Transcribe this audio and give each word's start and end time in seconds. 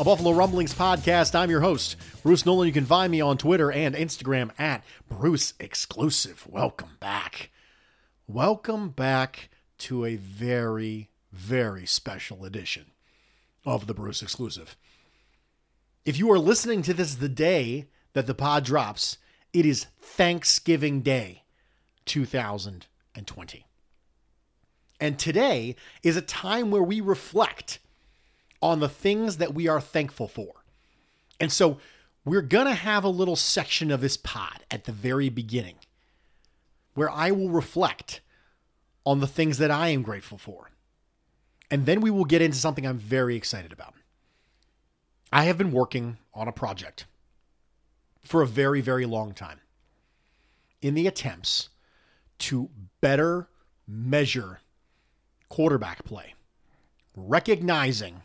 a 0.00 0.04
Buffalo 0.04 0.32
Rumblings 0.32 0.72
podcast. 0.72 1.34
I'm 1.34 1.50
your 1.50 1.60
host, 1.60 1.96
Bruce 2.22 2.46
Nolan. 2.46 2.66
You 2.66 2.72
can 2.72 2.86
find 2.86 3.12
me 3.12 3.20
on 3.20 3.36
Twitter 3.36 3.70
and 3.70 3.94
Instagram 3.94 4.50
at 4.58 4.82
Bruce 5.10 5.52
Exclusive. 5.60 6.46
Welcome 6.48 6.96
back. 7.00 7.50
Welcome 8.26 8.88
back 8.88 9.50
to 9.76 10.06
a 10.06 10.16
very, 10.16 11.10
very 11.32 11.84
special 11.84 12.46
edition 12.46 12.92
of 13.66 13.86
the 13.86 13.92
Bruce 13.92 14.22
Exclusive. 14.22 14.74
If 16.06 16.18
you 16.18 16.32
are 16.32 16.38
listening 16.38 16.80
to 16.80 16.94
this 16.94 17.16
the 17.16 17.28
day 17.28 17.88
that 18.14 18.26
the 18.26 18.34
pod 18.34 18.64
drops, 18.64 19.18
it 19.52 19.66
is 19.66 19.84
Thanksgiving 19.98 21.02
Day 21.02 21.44
2020. 22.06 23.66
And 24.98 25.18
today 25.18 25.76
is 26.02 26.16
a 26.16 26.22
time 26.22 26.70
where 26.70 26.82
we 26.82 27.02
reflect 27.02 27.80
on 28.62 28.80
the 28.80 28.88
things 28.88 29.38
that 29.38 29.54
we 29.54 29.68
are 29.68 29.80
thankful 29.80 30.28
for. 30.28 30.64
And 31.38 31.50
so 31.50 31.78
we're 32.24 32.42
going 32.42 32.66
to 32.66 32.74
have 32.74 33.04
a 33.04 33.08
little 33.08 33.36
section 33.36 33.90
of 33.90 34.00
this 34.00 34.16
pod 34.16 34.64
at 34.70 34.84
the 34.84 34.92
very 34.92 35.28
beginning 35.28 35.76
where 36.94 37.10
I 37.10 37.30
will 37.30 37.48
reflect 37.48 38.20
on 39.06 39.20
the 39.20 39.26
things 39.26 39.58
that 39.58 39.70
I 39.70 39.88
am 39.88 40.02
grateful 40.02 40.38
for. 40.38 40.70
And 41.70 41.86
then 41.86 42.00
we 42.00 42.10
will 42.10 42.24
get 42.24 42.42
into 42.42 42.58
something 42.58 42.86
I'm 42.86 42.98
very 42.98 43.36
excited 43.36 43.72
about. 43.72 43.94
I 45.32 45.44
have 45.44 45.56
been 45.56 45.72
working 45.72 46.18
on 46.34 46.48
a 46.48 46.52
project 46.52 47.06
for 48.22 48.42
a 48.42 48.46
very, 48.46 48.80
very 48.80 49.06
long 49.06 49.32
time 49.32 49.60
in 50.82 50.94
the 50.94 51.06
attempts 51.06 51.68
to 52.38 52.68
better 53.00 53.48
measure 53.86 54.60
quarterback 55.48 56.04
play, 56.04 56.34
recognizing 57.16 58.22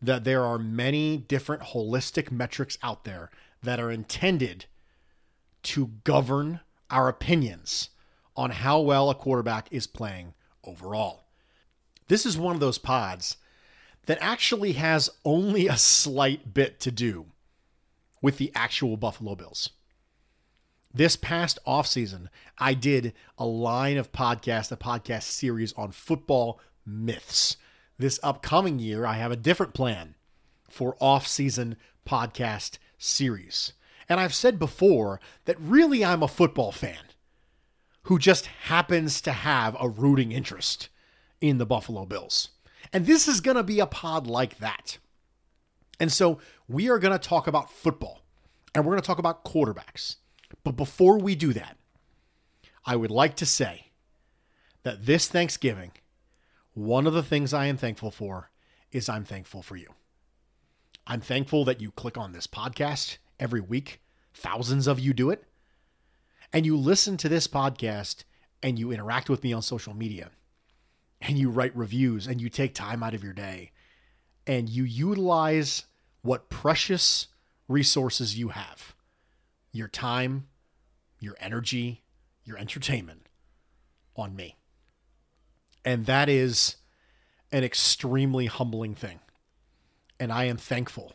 that 0.00 0.24
there 0.24 0.44
are 0.44 0.58
many 0.58 1.16
different 1.16 1.62
holistic 1.62 2.30
metrics 2.30 2.78
out 2.82 3.04
there 3.04 3.30
that 3.62 3.80
are 3.80 3.90
intended 3.90 4.66
to 5.62 5.92
govern 6.04 6.60
our 6.90 7.08
opinions 7.08 7.90
on 8.36 8.50
how 8.50 8.80
well 8.80 9.10
a 9.10 9.14
quarterback 9.14 9.68
is 9.70 9.86
playing 9.86 10.34
overall. 10.64 11.24
This 12.06 12.24
is 12.24 12.38
one 12.38 12.54
of 12.54 12.60
those 12.60 12.78
pods 12.78 13.36
that 14.06 14.18
actually 14.20 14.72
has 14.72 15.10
only 15.24 15.66
a 15.66 15.76
slight 15.76 16.54
bit 16.54 16.80
to 16.80 16.90
do 16.90 17.26
with 18.22 18.38
the 18.38 18.50
actual 18.54 18.96
Buffalo 18.96 19.34
Bills. 19.34 19.70
This 20.94 21.16
past 21.16 21.58
offseason, 21.66 22.28
I 22.56 22.72
did 22.74 23.12
a 23.36 23.44
line 23.44 23.98
of 23.98 24.10
podcasts, 24.10 24.72
a 24.72 24.76
podcast 24.76 25.24
series 25.24 25.74
on 25.74 25.92
football 25.92 26.60
myths. 26.86 27.56
This 27.98 28.20
upcoming 28.22 28.78
year, 28.78 29.04
I 29.04 29.14
have 29.14 29.32
a 29.32 29.36
different 29.36 29.74
plan 29.74 30.14
for 30.70 30.96
off-season 31.00 31.76
podcast 32.06 32.78
series. 32.96 33.72
And 34.08 34.20
I've 34.20 34.34
said 34.34 34.58
before 34.58 35.20
that 35.46 35.60
really 35.60 36.04
I'm 36.04 36.22
a 36.22 36.28
football 36.28 36.72
fan 36.72 37.04
who 38.04 38.18
just 38.18 38.46
happens 38.46 39.20
to 39.22 39.32
have 39.32 39.76
a 39.80 39.88
rooting 39.88 40.32
interest 40.32 40.88
in 41.40 41.58
the 41.58 41.66
Buffalo 41.66 42.06
Bills. 42.06 42.50
And 42.92 43.04
this 43.04 43.28
is 43.28 43.40
going 43.40 43.56
to 43.56 43.62
be 43.62 43.80
a 43.80 43.86
pod 43.86 44.26
like 44.26 44.58
that. 44.58 44.98
And 46.00 46.12
so 46.12 46.38
we 46.68 46.88
are 46.88 46.98
going 46.98 47.18
to 47.18 47.28
talk 47.28 47.46
about 47.48 47.70
football 47.70 48.20
and 48.74 48.84
we're 48.84 48.92
going 48.92 49.02
to 49.02 49.06
talk 49.06 49.18
about 49.18 49.44
quarterbacks. 49.44 50.16
But 50.64 50.76
before 50.76 51.18
we 51.18 51.34
do 51.34 51.52
that, 51.52 51.76
I 52.86 52.96
would 52.96 53.10
like 53.10 53.34
to 53.36 53.46
say 53.46 53.90
that 54.84 55.04
this 55.04 55.28
Thanksgiving, 55.28 55.92
one 56.78 57.08
of 57.08 57.12
the 57.12 57.22
things 57.24 57.52
I 57.52 57.66
am 57.66 57.76
thankful 57.76 58.12
for 58.12 58.50
is 58.92 59.08
I'm 59.08 59.24
thankful 59.24 59.62
for 59.62 59.76
you. 59.76 59.88
I'm 61.08 61.20
thankful 61.20 61.64
that 61.64 61.80
you 61.80 61.90
click 61.90 62.16
on 62.16 62.32
this 62.32 62.46
podcast 62.46 63.18
every 63.40 63.60
week. 63.60 64.00
Thousands 64.32 64.86
of 64.86 65.00
you 65.00 65.12
do 65.12 65.30
it. 65.30 65.42
And 66.52 66.64
you 66.64 66.76
listen 66.76 67.16
to 67.16 67.28
this 67.28 67.48
podcast 67.48 68.22
and 68.62 68.78
you 68.78 68.92
interact 68.92 69.28
with 69.28 69.42
me 69.42 69.52
on 69.52 69.60
social 69.62 69.92
media 69.92 70.30
and 71.20 71.36
you 71.36 71.50
write 71.50 71.76
reviews 71.76 72.28
and 72.28 72.40
you 72.40 72.48
take 72.48 72.74
time 72.74 73.02
out 73.02 73.14
of 73.14 73.24
your 73.24 73.32
day 73.32 73.72
and 74.46 74.68
you 74.68 74.84
utilize 74.84 75.84
what 76.22 76.48
precious 76.48 77.26
resources 77.66 78.38
you 78.38 78.48
have 78.50 78.94
your 79.72 79.88
time, 79.88 80.46
your 81.20 81.36
energy, 81.40 82.02
your 82.44 82.56
entertainment 82.56 83.28
on 84.16 84.34
me. 84.34 84.57
And 85.88 86.04
that 86.04 86.28
is 86.28 86.76
an 87.50 87.64
extremely 87.64 88.44
humbling 88.44 88.94
thing. 88.94 89.20
And 90.20 90.30
I 90.30 90.44
am 90.44 90.58
thankful 90.58 91.14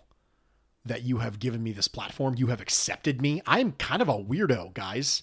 that 0.84 1.04
you 1.04 1.20
have 1.20 1.38
given 1.38 1.62
me 1.62 1.74
this 1.74 1.88
platform. 1.88 2.34
You 2.36 2.48
have 2.48 2.60
accepted 2.60 3.22
me. 3.22 3.40
I'm 3.46 3.74
kind 3.74 4.02
of 4.02 4.10
a 4.10 4.18
weirdo, 4.18 4.74
guys. 4.74 5.22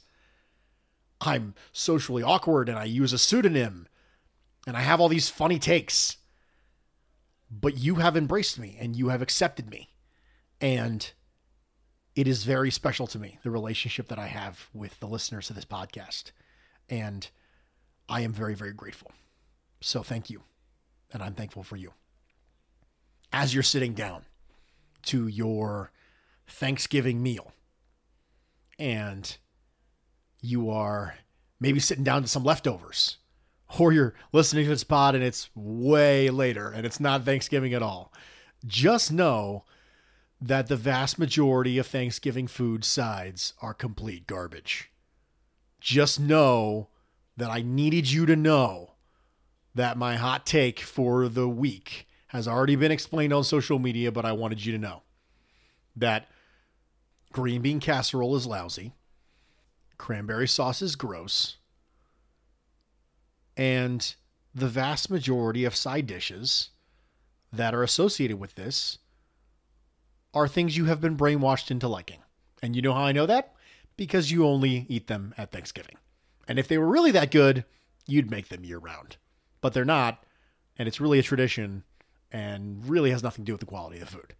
I'm 1.20 1.55
socially 1.73 2.23
awkward 2.23 2.69
and 2.69 2.79
I 2.79 2.85
use 2.85 3.12
a 3.12 3.19
pseudonym 3.19 3.88
and 4.69 4.76
I 4.76 4.82
have 4.82 5.00
all 5.00 5.08
these 5.08 5.29
funny 5.29 5.58
takes. 5.58 6.19
But 7.50 7.76
you 7.76 7.96
have 7.96 8.17
embraced 8.17 8.56
me 8.56 8.76
and 8.79 8.94
you 8.94 9.08
have 9.08 9.20
accepted 9.20 9.69
me. 9.69 9.91
And 10.61 11.11
it 12.14 12.29
is 12.29 12.44
very 12.44 12.70
special 12.70 13.08
to 13.08 13.19
me, 13.19 13.41
the 13.43 13.50
relationship 13.50 14.06
that 14.11 14.19
I 14.20 14.29
have 14.29 14.70
with 14.73 15.00
the 15.00 15.08
listeners 15.08 15.50
of 15.50 15.56
this 15.56 15.64
podcast. 15.64 16.31
And 16.88 17.29
I 18.08 18.20
am 18.20 18.32
very, 18.32 18.55
very 18.55 18.73
grateful. 18.73 19.11
So 19.81 20.03
thank 20.03 20.31
you. 20.31 20.43
And 21.12 21.23
I'm 21.23 21.35
thankful 21.35 21.62
for 21.62 21.77
you. 21.77 21.93
As 23.32 23.55
you're 23.55 23.62
sitting 23.62 23.94
down 23.94 24.25
to 25.05 25.27
your 25.27 25.93
Thanksgiving 26.47 27.23
meal 27.23 27.53
and 28.79 29.37
you 30.41 30.71
are 30.71 31.15
maybe 31.61 31.81
sitting 31.81 32.05
down 32.05 32.23
to 32.23 32.29
some 32.29 32.44
leftovers 32.44 33.19
or 33.79 33.93
you're 33.93 34.15
listening 34.32 34.65
to 34.65 34.71
this 34.71 34.85
pod 34.85 35.15
and 35.15 35.23
it's 35.23 35.49
way 35.55 36.29
later 36.31 36.71
and 36.71 36.85
it's 36.85 37.00
not 37.00 37.25
Thanksgiving 37.25 37.73
at 37.73 37.82
all, 37.82 38.12
just 38.67 39.12
know 39.12 39.65
that 40.41 40.69
the 40.69 40.77
vast 40.77 41.19
majority 41.19 41.79
of 41.79 41.87
Thanksgiving 41.87 42.47
food 42.47 42.85
sides 42.85 43.55
are 43.61 43.75
complete 43.75 44.27
garbage. 44.27 44.91
Just 45.81 46.19
know 46.19 46.88
that 47.37 47.50
I 47.50 47.62
needed 47.62 48.11
you 48.11 48.27
to 48.27 48.37
know 48.37 48.89
that 49.81 49.97
my 49.97 50.15
hot 50.17 50.44
take 50.44 50.79
for 50.79 51.27
the 51.27 51.49
week 51.49 52.06
has 52.27 52.47
already 52.47 52.77
been 52.77 52.93
explained 52.93 53.32
on 53.32 53.43
social 53.43 53.79
media, 53.79 54.12
but 54.12 54.27
I 54.27 54.32
wanted 54.32 54.62
you 54.62 54.73
to 54.73 54.79
know 54.79 55.00
that 55.97 56.29
green 57.32 57.62
bean 57.62 57.81
casserole 57.81 58.37
is 58.37 58.47
lousy, 58.47 58.93
cranberry 59.97 60.47
sauce 60.47 60.82
is 60.82 60.97
gross, 60.97 61.56
and 63.56 64.15
the 64.55 64.69
vast 64.69 65.09
majority 65.09 65.65
of 65.65 65.75
side 65.75 66.06
dishes 66.06 66.69
that 67.50 67.75
are 67.75 67.82
associated 67.82 68.38
with 68.38 68.56
this 68.56 68.99
are 70.35 70.47
things 70.47 70.77
you 70.77 70.85
have 70.85 71.00
been 71.00 71.17
brainwashed 71.17 71.71
into 71.71 71.88
liking. 71.88 72.21
And 72.62 72.77
you 72.77 72.82
know 72.82 72.93
how 72.93 73.05
I 73.05 73.12
know 73.12 73.25
that? 73.25 73.55
Because 73.97 74.31
you 74.31 74.47
only 74.47 74.85
eat 74.91 75.06
them 75.06 75.35
at 75.38 75.50
Thanksgiving. 75.50 75.97
And 76.47 76.59
if 76.59 76.69
they 76.69 76.77
were 76.77 76.87
really 76.87 77.12
that 77.12 77.31
good, 77.31 77.65
you'd 78.06 78.31
make 78.31 78.49
them 78.49 78.62
year 78.62 78.79
round. 78.79 79.17
But 79.60 79.74
they're 79.74 79.84
not, 79.84 80.22
and 80.78 80.88
it's 80.88 81.00
really 81.00 81.18
a 81.18 81.22
tradition 81.22 81.84
and 82.32 82.88
really 82.88 83.10
has 83.10 83.22
nothing 83.22 83.44
to 83.44 83.46
do 83.46 83.52
with 83.52 83.60
the 83.60 83.66
quality 83.66 84.00
of 84.00 84.10
the 84.10 84.16
food. 84.16 84.34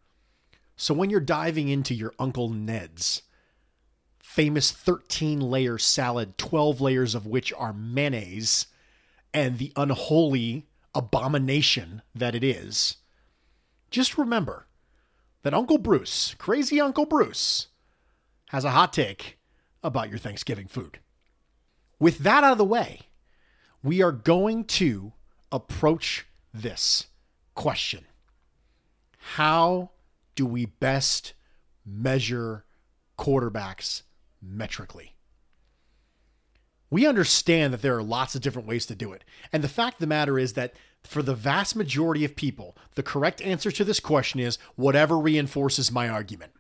So 0.77 0.95
when 0.95 1.11
you're 1.11 1.21
diving 1.21 1.69
into 1.69 1.95
your 1.95 2.15
Uncle 2.19 2.49
Ned's 2.49 3.23
famous 4.19 4.71
13 4.71 5.41
layer 5.41 5.77
salad, 5.77 6.39
12 6.39 6.81
layers 6.81 7.15
of 7.15 7.27
which 7.27 7.53
are 7.53 7.73
mayonnaise, 7.73 8.67
and 9.35 9.59
the 9.59 9.73
unholy 9.77 10.67
abomination 10.95 12.03
that 12.15 12.35
it 12.35 12.43
is, 12.43 12.97
just 13.91 14.17
remember 14.17 14.67
that 15.43 15.55
Uncle 15.55 15.79
Bruce, 15.79 16.35
crazy 16.39 16.81
Uncle 16.81 17.07
Bruce, 17.07 17.67
has 18.49 18.65
a 18.65 18.71
hot 18.71 18.93
take 18.93 19.39
about 19.83 20.09
your 20.09 20.19
Thanksgiving 20.19 20.67
food. 20.67 20.99
With 21.99 22.19
that 22.19 22.45
out 22.45 22.53
of 22.53 22.59
the 22.59 22.65
way, 22.65 23.03
we 23.83 24.03
are 24.03 24.13
going 24.13 24.65
to 24.65 25.13
approach 25.53 26.27
this 26.53 27.07
question 27.55 28.05
How 29.19 29.91
do 30.35 30.47
we 30.47 30.67
best 30.67 31.33
measure 31.85 32.65
quarterbacks 33.19 34.03
metrically? 34.43 35.15
We 36.91 37.07
understand 37.07 37.73
that 37.73 37.83
there 37.83 37.97
are 37.97 38.03
lots 38.03 38.35
of 38.35 38.43
different 38.43 38.67
ways 38.67 38.85
to 38.87 38.97
do 38.97 39.13
it. 39.13 39.25
And 39.53 39.63
the 39.63 39.69
fact 39.69 39.95
of 39.95 40.01
the 40.01 40.07
matter 40.09 40.39
is 40.39 40.55
that 40.55 40.75
for 41.05 41.23
the 41.23 41.37
vast 41.37 41.77
majority 41.77 42.25
of 42.25 42.35
people, 42.35 42.77
the 42.97 43.03
correct 43.03 43.41
answer 43.43 43.71
to 43.71 43.85
this 43.85 44.01
question 44.01 44.41
is 44.41 44.59
whatever 44.75 45.17
reinforces 45.17 45.93
my 45.93 46.09
argument. 46.09 46.53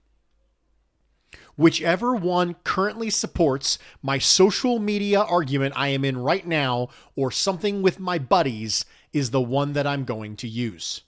Whichever 1.61 2.15
one 2.15 2.55
currently 2.65 3.11
supports 3.11 3.77
my 4.01 4.17
social 4.17 4.79
media 4.79 5.21
argument 5.21 5.75
I 5.77 5.89
am 5.89 6.07
in 6.07 6.17
right 6.17 6.47
now, 6.47 6.89
or 7.15 7.31
something 7.31 7.83
with 7.83 8.01
my 8.01 8.19
buddies, 8.19 8.87
is 9.13 9.31
the 9.31 9.43
one 9.43 9.75
that 9.75 9.87
I'm 9.87 10.07
going 10.07 10.37
to 10.37 10.49
use. 10.49 11.03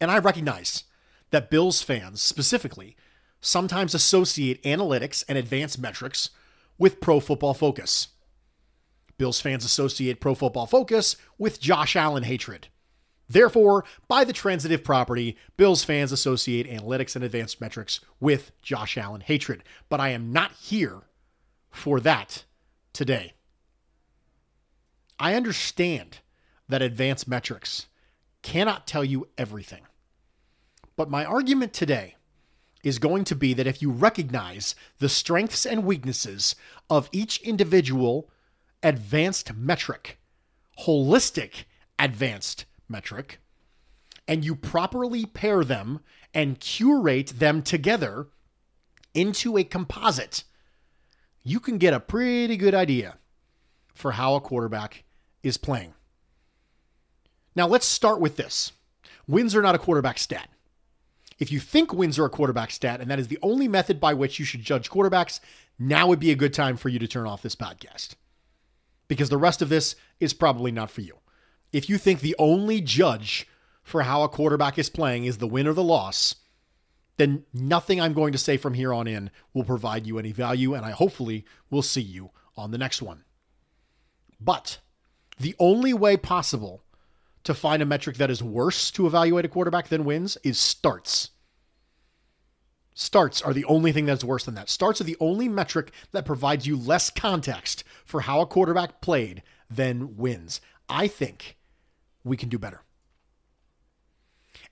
And 0.00 0.12
I 0.12 0.18
recognize 0.18 0.84
that 1.32 1.50
Bills 1.50 1.82
fans 1.82 2.22
specifically 2.22 2.94
sometimes 3.40 3.96
associate 3.96 4.62
analytics 4.62 5.24
and 5.28 5.36
advanced 5.36 5.80
metrics 5.80 6.30
with 6.78 7.00
Pro 7.00 7.18
Football 7.18 7.54
Focus. 7.54 8.10
Bills 9.18 9.40
fans 9.40 9.64
associate 9.64 10.20
Pro 10.20 10.36
Football 10.36 10.68
Focus 10.68 11.16
with 11.36 11.60
Josh 11.60 11.96
Allen 11.96 12.22
hatred. 12.22 12.68
Therefore, 13.28 13.84
by 14.06 14.24
the 14.24 14.32
transitive 14.32 14.84
property, 14.84 15.36
Bills 15.56 15.82
fans 15.82 16.12
associate 16.12 16.70
analytics 16.70 17.16
and 17.16 17.24
advanced 17.24 17.60
metrics 17.60 18.00
with 18.20 18.52
Josh 18.62 18.96
Allen 18.96 19.20
hatred. 19.20 19.64
But 19.88 20.00
I 20.00 20.10
am 20.10 20.32
not 20.32 20.52
here 20.52 21.02
for 21.70 21.98
that 22.00 22.44
today. 22.92 23.34
I 25.18 25.34
understand 25.34 26.18
that 26.68 26.82
advanced 26.82 27.26
metrics 27.26 27.86
cannot 28.42 28.86
tell 28.86 29.04
you 29.04 29.28
everything. 29.36 29.82
But 30.94 31.10
my 31.10 31.24
argument 31.24 31.72
today 31.72 32.16
is 32.84 32.98
going 32.98 33.24
to 33.24 33.34
be 33.34 33.52
that 33.54 33.66
if 33.66 33.82
you 33.82 33.90
recognize 33.90 34.76
the 34.98 35.08
strengths 35.08 35.66
and 35.66 35.84
weaknesses 35.84 36.54
of 36.88 37.08
each 37.10 37.40
individual 37.42 38.30
advanced 38.82 39.54
metric, 39.54 40.18
holistic 40.80 41.64
advanced 41.98 42.64
metric, 42.88 43.40
and 44.28 44.44
you 44.44 44.54
properly 44.54 45.26
pair 45.26 45.64
them 45.64 46.00
and 46.34 46.60
curate 46.60 47.34
them 47.38 47.62
together 47.62 48.28
into 49.14 49.56
a 49.56 49.64
composite, 49.64 50.44
you 51.42 51.60
can 51.60 51.78
get 51.78 51.94
a 51.94 52.00
pretty 52.00 52.56
good 52.56 52.74
idea 52.74 53.16
for 53.94 54.12
how 54.12 54.34
a 54.34 54.40
quarterback 54.40 55.04
is 55.42 55.56
playing. 55.56 55.94
Now, 57.54 57.66
let's 57.66 57.86
start 57.86 58.20
with 58.20 58.36
this 58.36 58.72
wins 59.26 59.54
are 59.56 59.62
not 59.62 59.74
a 59.74 59.78
quarterback 59.78 60.18
stat. 60.18 60.48
If 61.38 61.52
you 61.52 61.60
think 61.60 61.92
wins 61.92 62.18
are 62.18 62.24
a 62.24 62.30
quarterback 62.30 62.70
stat, 62.70 63.00
and 63.00 63.10
that 63.10 63.18
is 63.18 63.28
the 63.28 63.38
only 63.42 63.68
method 63.68 64.00
by 64.00 64.14
which 64.14 64.38
you 64.38 64.44
should 64.44 64.62
judge 64.62 64.90
quarterbacks, 64.90 65.40
now 65.78 66.06
would 66.06 66.20
be 66.20 66.30
a 66.30 66.36
good 66.36 66.54
time 66.54 66.76
for 66.76 66.88
you 66.88 66.98
to 66.98 67.08
turn 67.08 67.26
off 67.26 67.42
this 67.42 67.56
podcast. 67.56 68.14
Because 69.08 69.28
the 69.28 69.36
rest 69.36 69.62
of 69.62 69.68
this 69.68 69.96
is 70.18 70.32
probably 70.32 70.72
not 70.72 70.90
for 70.90 71.02
you. 71.02 71.18
If 71.76 71.90
you 71.90 71.98
think 71.98 72.20
the 72.20 72.34
only 72.38 72.80
judge 72.80 73.46
for 73.82 74.04
how 74.04 74.22
a 74.22 74.30
quarterback 74.30 74.78
is 74.78 74.88
playing 74.88 75.26
is 75.26 75.36
the 75.36 75.46
win 75.46 75.66
or 75.66 75.74
the 75.74 75.82
loss, 75.82 76.36
then 77.18 77.44
nothing 77.52 78.00
I'm 78.00 78.14
going 78.14 78.32
to 78.32 78.38
say 78.38 78.56
from 78.56 78.72
here 78.72 78.94
on 78.94 79.06
in 79.06 79.30
will 79.52 79.62
provide 79.62 80.06
you 80.06 80.18
any 80.18 80.32
value, 80.32 80.72
and 80.72 80.86
I 80.86 80.92
hopefully 80.92 81.44
will 81.68 81.82
see 81.82 82.00
you 82.00 82.30
on 82.56 82.70
the 82.70 82.78
next 82.78 83.02
one. 83.02 83.24
But 84.40 84.78
the 85.38 85.54
only 85.58 85.92
way 85.92 86.16
possible 86.16 86.82
to 87.44 87.52
find 87.52 87.82
a 87.82 87.86
metric 87.86 88.16
that 88.16 88.30
is 88.30 88.42
worse 88.42 88.90
to 88.92 89.06
evaluate 89.06 89.44
a 89.44 89.48
quarterback 89.48 89.88
than 89.88 90.06
wins 90.06 90.38
is 90.42 90.58
starts. 90.58 91.28
Starts 92.94 93.42
are 93.42 93.52
the 93.52 93.66
only 93.66 93.92
thing 93.92 94.06
that's 94.06 94.24
worse 94.24 94.46
than 94.46 94.54
that. 94.54 94.70
Starts 94.70 95.02
are 95.02 95.04
the 95.04 95.18
only 95.20 95.46
metric 95.46 95.92
that 96.12 96.24
provides 96.24 96.66
you 96.66 96.74
less 96.74 97.10
context 97.10 97.84
for 98.06 98.22
how 98.22 98.40
a 98.40 98.46
quarterback 98.46 99.02
played 99.02 99.42
than 99.68 100.16
wins. 100.16 100.62
I 100.88 101.08
think 101.08 101.55
we 102.26 102.36
can 102.36 102.48
do 102.48 102.58
better. 102.58 102.82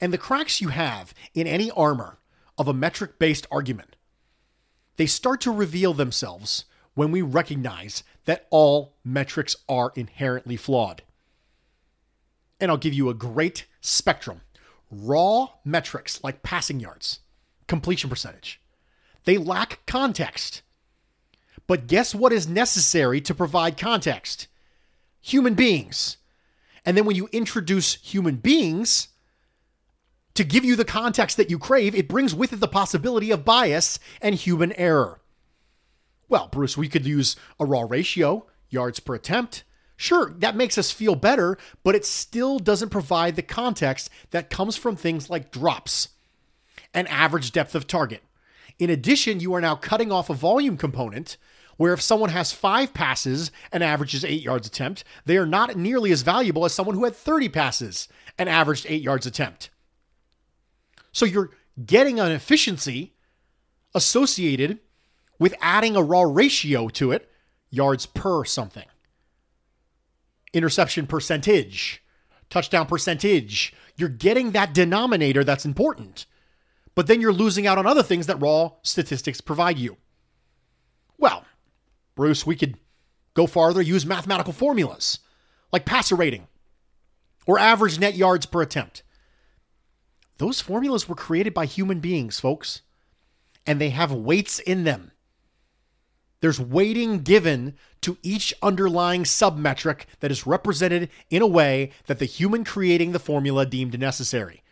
And 0.00 0.12
the 0.12 0.18
cracks 0.18 0.60
you 0.60 0.68
have 0.68 1.14
in 1.34 1.46
any 1.46 1.70
armor 1.70 2.18
of 2.58 2.68
a 2.68 2.74
metric 2.74 3.18
based 3.18 3.46
argument, 3.50 3.96
they 4.96 5.06
start 5.06 5.40
to 5.42 5.50
reveal 5.50 5.94
themselves 5.94 6.64
when 6.94 7.10
we 7.10 7.22
recognize 7.22 8.02
that 8.24 8.46
all 8.50 8.96
metrics 9.04 9.56
are 9.68 9.92
inherently 9.96 10.56
flawed 10.56 11.02
and 12.60 12.70
I'll 12.70 12.78
give 12.78 12.94
you 12.94 13.08
a 13.08 13.14
great 13.14 13.66
spectrum. 13.80 14.40
Raw 14.90 15.48
metrics 15.64 16.22
like 16.22 16.42
passing 16.42 16.80
yards, 16.80 17.20
completion 17.66 18.08
percentage, 18.08 18.60
they 19.24 19.38
lack 19.38 19.84
context. 19.86 20.62
But 21.66 21.86
guess 21.86 22.14
what 22.14 22.32
is 22.32 22.46
necessary 22.46 23.20
to 23.22 23.34
provide 23.34 23.76
context? 23.76 24.48
Human 25.20 25.54
beings. 25.54 26.18
And 26.84 26.96
then 26.96 27.04
when 27.04 27.16
you 27.16 27.28
introduce 27.32 27.94
human 27.96 28.36
beings 28.36 29.08
to 30.34 30.44
give 30.44 30.64
you 30.64 30.76
the 30.76 30.84
context 30.84 31.36
that 31.36 31.50
you 31.50 31.58
crave, 31.58 31.94
it 31.94 32.08
brings 32.08 32.34
with 32.34 32.52
it 32.52 32.60
the 32.60 32.68
possibility 32.68 33.30
of 33.30 33.44
bias 33.44 33.98
and 34.20 34.34
human 34.34 34.72
error. 34.72 35.20
Well, 36.28 36.48
Bruce, 36.48 36.76
we 36.76 36.88
could 36.88 37.06
use 37.06 37.36
a 37.60 37.64
raw 37.64 37.86
ratio, 37.88 38.46
yards 38.68 39.00
per 39.00 39.14
attempt, 39.14 39.64
Sure, 39.96 40.34
that 40.38 40.56
makes 40.56 40.76
us 40.76 40.90
feel 40.90 41.14
better, 41.14 41.56
but 41.82 41.94
it 41.94 42.04
still 42.04 42.58
doesn't 42.58 42.90
provide 42.90 43.36
the 43.36 43.42
context 43.42 44.10
that 44.30 44.50
comes 44.50 44.76
from 44.76 44.96
things 44.96 45.30
like 45.30 45.52
drops 45.52 46.08
and 46.92 47.06
average 47.08 47.52
depth 47.52 47.74
of 47.74 47.86
target. 47.86 48.22
In 48.78 48.90
addition, 48.90 49.40
you 49.40 49.54
are 49.54 49.60
now 49.60 49.76
cutting 49.76 50.10
off 50.10 50.30
a 50.30 50.34
volume 50.34 50.76
component 50.76 51.36
where 51.76 51.92
if 51.92 52.00
someone 52.00 52.30
has 52.30 52.52
five 52.52 52.94
passes 52.94 53.50
and 53.72 53.82
averages 53.82 54.24
eight 54.24 54.42
yards 54.42 54.66
attempt, 54.66 55.04
they 55.24 55.36
are 55.36 55.46
not 55.46 55.76
nearly 55.76 56.12
as 56.12 56.22
valuable 56.22 56.64
as 56.64 56.72
someone 56.72 56.94
who 56.94 57.04
had 57.04 57.14
30 57.14 57.48
passes 57.48 58.08
and 58.38 58.48
averaged 58.48 58.86
eight 58.88 59.02
yards 59.02 59.26
attempt. 59.26 59.70
So 61.12 61.24
you're 61.26 61.50
getting 61.84 62.20
an 62.20 62.32
efficiency 62.32 63.14
associated 63.94 64.80
with 65.38 65.54
adding 65.60 65.96
a 65.96 66.02
raw 66.02 66.22
ratio 66.22 66.88
to 66.88 67.12
it, 67.12 67.30
yards 67.70 68.06
per 68.06 68.44
something 68.44 68.86
interception 70.54 71.06
percentage, 71.06 72.02
touchdown 72.48 72.86
percentage. 72.86 73.74
You're 73.96 74.08
getting 74.08 74.52
that 74.52 74.72
denominator 74.72 75.44
that's 75.44 75.64
important. 75.64 76.26
But 76.94 77.08
then 77.08 77.20
you're 77.20 77.32
losing 77.32 77.66
out 77.66 77.76
on 77.76 77.86
other 77.86 78.02
things 78.02 78.26
that 78.28 78.40
raw 78.40 78.70
statistics 78.82 79.40
provide 79.40 79.78
you. 79.78 79.96
Well, 81.18 81.44
Bruce, 82.14 82.46
we 82.46 82.56
could 82.56 82.76
go 83.34 83.46
farther, 83.46 83.82
use 83.82 84.06
mathematical 84.06 84.52
formulas 84.52 85.18
like 85.72 85.84
passer 85.84 86.14
rating 86.14 86.46
or 87.46 87.58
average 87.58 87.98
net 87.98 88.14
yards 88.14 88.46
per 88.46 88.62
attempt. 88.62 89.02
Those 90.38 90.60
formulas 90.60 91.08
were 91.08 91.14
created 91.14 91.54
by 91.54 91.66
human 91.66 92.00
beings, 92.00 92.40
folks, 92.40 92.82
and 93.66 93.80
they 93.80 93.90
have 93.90 94.12
weights 94.12 94.58
in 94.58 94.84
them. 94.84 95.12
There's 96.40 96.60
weighting 96.60 97.20
given 97.20 97.74
to 98.02 98.18
each 98.22 98.52
underlying 98.62 99.24
submetric 99.24 100.02
that 100.20 100.30
is 100.30 100.46
represented 100.46 101.08
in 101.30 101.40
a 101.40 101.46
way 101.46 101.90
that 102.06 102.18
the 102.18 102.26
human 102.26 102.64
creating 102.64 103.12
the 103.12 103.18
formula 103.18 103.64
deemed 103.64 103.98
necessary. 103.98 104.62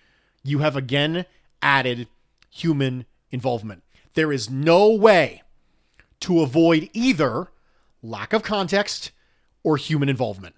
You 0.44 0.58
have 0.58 0.76
again 0.76 1.24
added 1.62 2.08
human 2.50 3.06
involvement. 3.30 3.84
There 4.14 4.32
is 4.32 4.50
no 4.50 4.90
way 4.90 5.42
to 6.22 6.40
avoid 6.40 6.90
either 6.92 7.48
lack 8.02 8.32
of 8.32 8.42
context 8.42 9.12
or 9.62 9.76
human 9.76 10.08
involvement. 10.08 10.54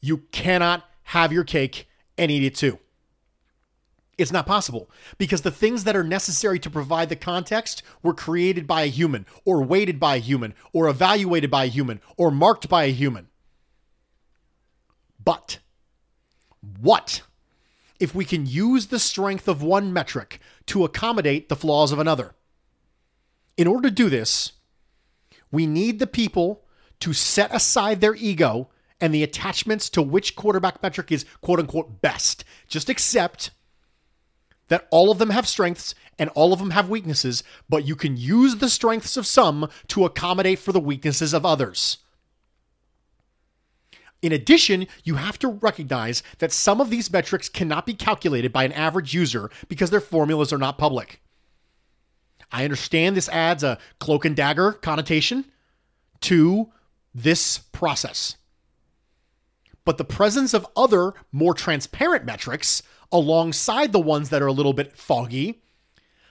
You 0.00 0.18
cannot 0.32 0.84
have 1.04 1.32
your 1.32 1.44
cake 1.44 1.88
and 2.16 2.30
eat 2.30 2.44
it 2.44 2.54
too. 2.54 2.78
It's 4.18 4.32
not 4.32 4.46
possible 4.46 4.90
because 5.18 5.42
the 5.42 5.50
things 5.50 5.84
that 5.84 5.96
are 5.96 6.04
necessary 6.04 6.58
to 6.60 6.70
provide 6.70 7.08
the 7.08 7.16
context 7.16 7.82
were 8.02 8.14
created 8.14 8.66
by 8.66 8.82
a 8.82 8.86
human, 8.86 9.26
or 9.44 9.62
weighted 9.62 9.98
by 9.98 10.16
a 10.16 10.20
human, 10.20 10.54
or 10.72 10.88
evaluated 10.88 11.50
by 11.50 11.64
a 11.64 11.68
human, 11.68 12.00
or 12.16 12.30
marked 12.30 12.68
by 12.68 12.84
a 12.84 12.92
human. 12.92 13.28
But 15.24 15.58
what 16.80 17.22
if 17.98 18.14
we 18.14 18.24
can 18.24 18.46
use 18.46 18.88
the 18.88 18.98
strength 18.98 19.48
of 19.48 19.62
one 19.62 19.92
metric 19.92 20.40
to 20.66 20.84
accommodate 20.84 21.48
the 21.48 21.56
flaws 21.56 21.90
of 21.90 21.98
another? 21.98 22.34
In 23.56 23.66
order 23.66 23.88
to 23.88 23.94
do 23.94 24.08
this, 24.10 24.52
we 25.52 25.66
need 25.66 26.00
the 26.00 26.06
people 26.06 26.64
to 27.00 27.12
set 27.12 27.54
aside 27.54 28.00
their 28.00 28.14
ego 28.16 28.70
and 29.00 29.14
the 29.14 29.22
attachments 29.22 29.88
to 29.90 30.02
which 30.02 30.36
quarterback 30.36 30.82
metric 30.82 31.12
is 31.12 31.26
quote 31.40 31.60
unquote 31.60 32.00
best. 32.00 32.44
Just 32.68 32.88
accept 32.88 33.50
that 34.68 34.88
all 34.90 35.10
of 35.10 35.18
them 35.18 35.30
have 35.30 35.46
strengths 35.46 35.94
and 36.18 36.30
all 36.30 36.52
of 36.52 36.58
them 36.58 36.70
have 36.70 36.88
weaknesses, 36.88 37.42
but 37.68 37.84
you 37.84 37.96
can 37.96 38.16
use 38.16 38.56
the 38.56 38.70
strengths 38.70 39.16
of 39.16 39.26
some 39.26 39.68
to 39.88 40.04
accommodate 40.04 40.58
for 40.58 40.72
the 40.72 40.80
weaknesses 40.80 41.34
of 41.34 41.44
others. 41.44 41.98
In 44.22 44.30
addition, 44.30 44.86
you 45.02 45.16
have 45.16 45.38
to 45.40 45.48
recognize 45.48 46.22
that 46.38 46.52
some 46.52 46.80
of 46.80 46.90
these 46.90 47.12
metrics 47.12 47.48
cannot 47.48 47.86
be 47.86 47.94
calculated 47.94 48.52
by 48.52 48.62
an 48.62 48.72
average 48.72 49.12
user 49.12 49.50
because 49.66 49.90
their 49.90 50.00
formulas 50.00 50.52
are 50.52 50.58
not 50.58 50.78
public. 50.78 51.20
I 52.52 52.64
understand 52.64 53.16
this 53.16 53.28
adds 53.30 53.64
a 53.64 53.78
cloak 53.98 54.24
and 54.24 54.36
dagger 54.36 54.72
connotation 54.72 55.46
to 56.22 56.70
this 57.14 57.58
process. 57.58 58.36
But 59.84 59.98
the 59.98 60.04
presence 60.04 60.54
of 60.54 60.66
other, 60.76 61.14
more 61.32 61.54
transparent 61.54 62.24
metrics 62.24 62.82
alongside 63.10 63.92
the 63.92 64.00
ones 64.00 64.30
that 64.30 64.42
are 64.42 64.46
a 64.46 64.52
little 64.52 64.72
bit 64.72 64.96
foggy 64.96 65.62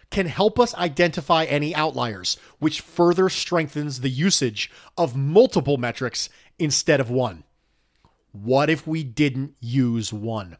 can 0.10 0.26
help 0.28 0.60
us 0.60 0.76
identify 0.76 1.46
any 1.46 1.74
outliers, 1.74 2.38
which 2.60 2.82
further 2.82 3.30
strengthens 3.30 4.02
the 4.02 4.10
usage 4.10 4.70
of 4.98 5.16
multiple 5.16 5.78
metrics 5.78 6.30
instead 6.60 7.00
of 7.00 7.10
one. 7.10 7.44
What 8.32 8.70
if 8.70 8.86
we 8.86 9.04
didn't 9.04 9.56
use 9.60 10.14
one? 10.14 10.58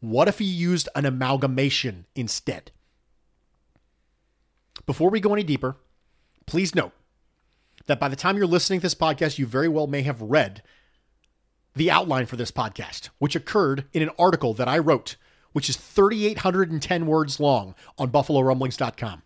What 0.00 0.28
if 0.28 0.38
we 0.38 0.46
used 0.46 0.88
an 0.94 1.04
amalgamation 1.04 2.06
instead? 2.14 2.70
Before 4.86 5.10
we 5.10 5.20
go 5.20 5.32
any 5.32 5.42
deeper, 5.42 5.76
please 6.46 6.74
note 6.74 6.92
that 7.86 8.00
by 8.00 8.08
the 8.08 8.16
time 8.16 8.36
you're 8.36 8.46
listening 8.46 8.80
to 8.80 8.84
this 8.84 8.94
podcast, 8.94 9.38
you 9.38 9.46
very 9.46 9.68
well 9.68 9.86
may 9.86 10.02
have 10.02 10.20
read 10.20 10.62
the 11.74 11.90
outline 11.90 12.26
for 12.26 12.36
this 12.36 12.50
podcast, 12.50 13.10
which 13.18 13.36
occurred 13.36 13.84
in 13.92 14.02
an 14.02 14.10
article 14.18 14.54
that 14.54 14.68
I 14.68 14.78
wrote 14.78 15.16
which 15.52 15.68
is 15.68 15.76
3,810 15.76 17.06
words 17.06 17.40
long 17.40 17.74
on 17.98 18.10
BuffaloRumblings.com. 18.10 19.22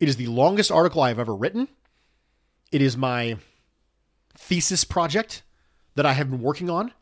It 0.00 0.08
is 0.08 0.16
the 0.16 0.28
longest 0.28 0.70
article 0.70 1.02
I 1.02 1.08
have 1.08 1.18
ever 1.18 1.34
written. 1.34 1.68
It 2.70 2.82
is 2.82 2.96
my 2.96 3.36
thesis 4.36 4.84
project 4.84 5.42
that 5.96 6.06
I 6.06 6.12
have 6.12 6.30
been 6.30 6.42
working 6.42 6.70
on. 6.70 6.92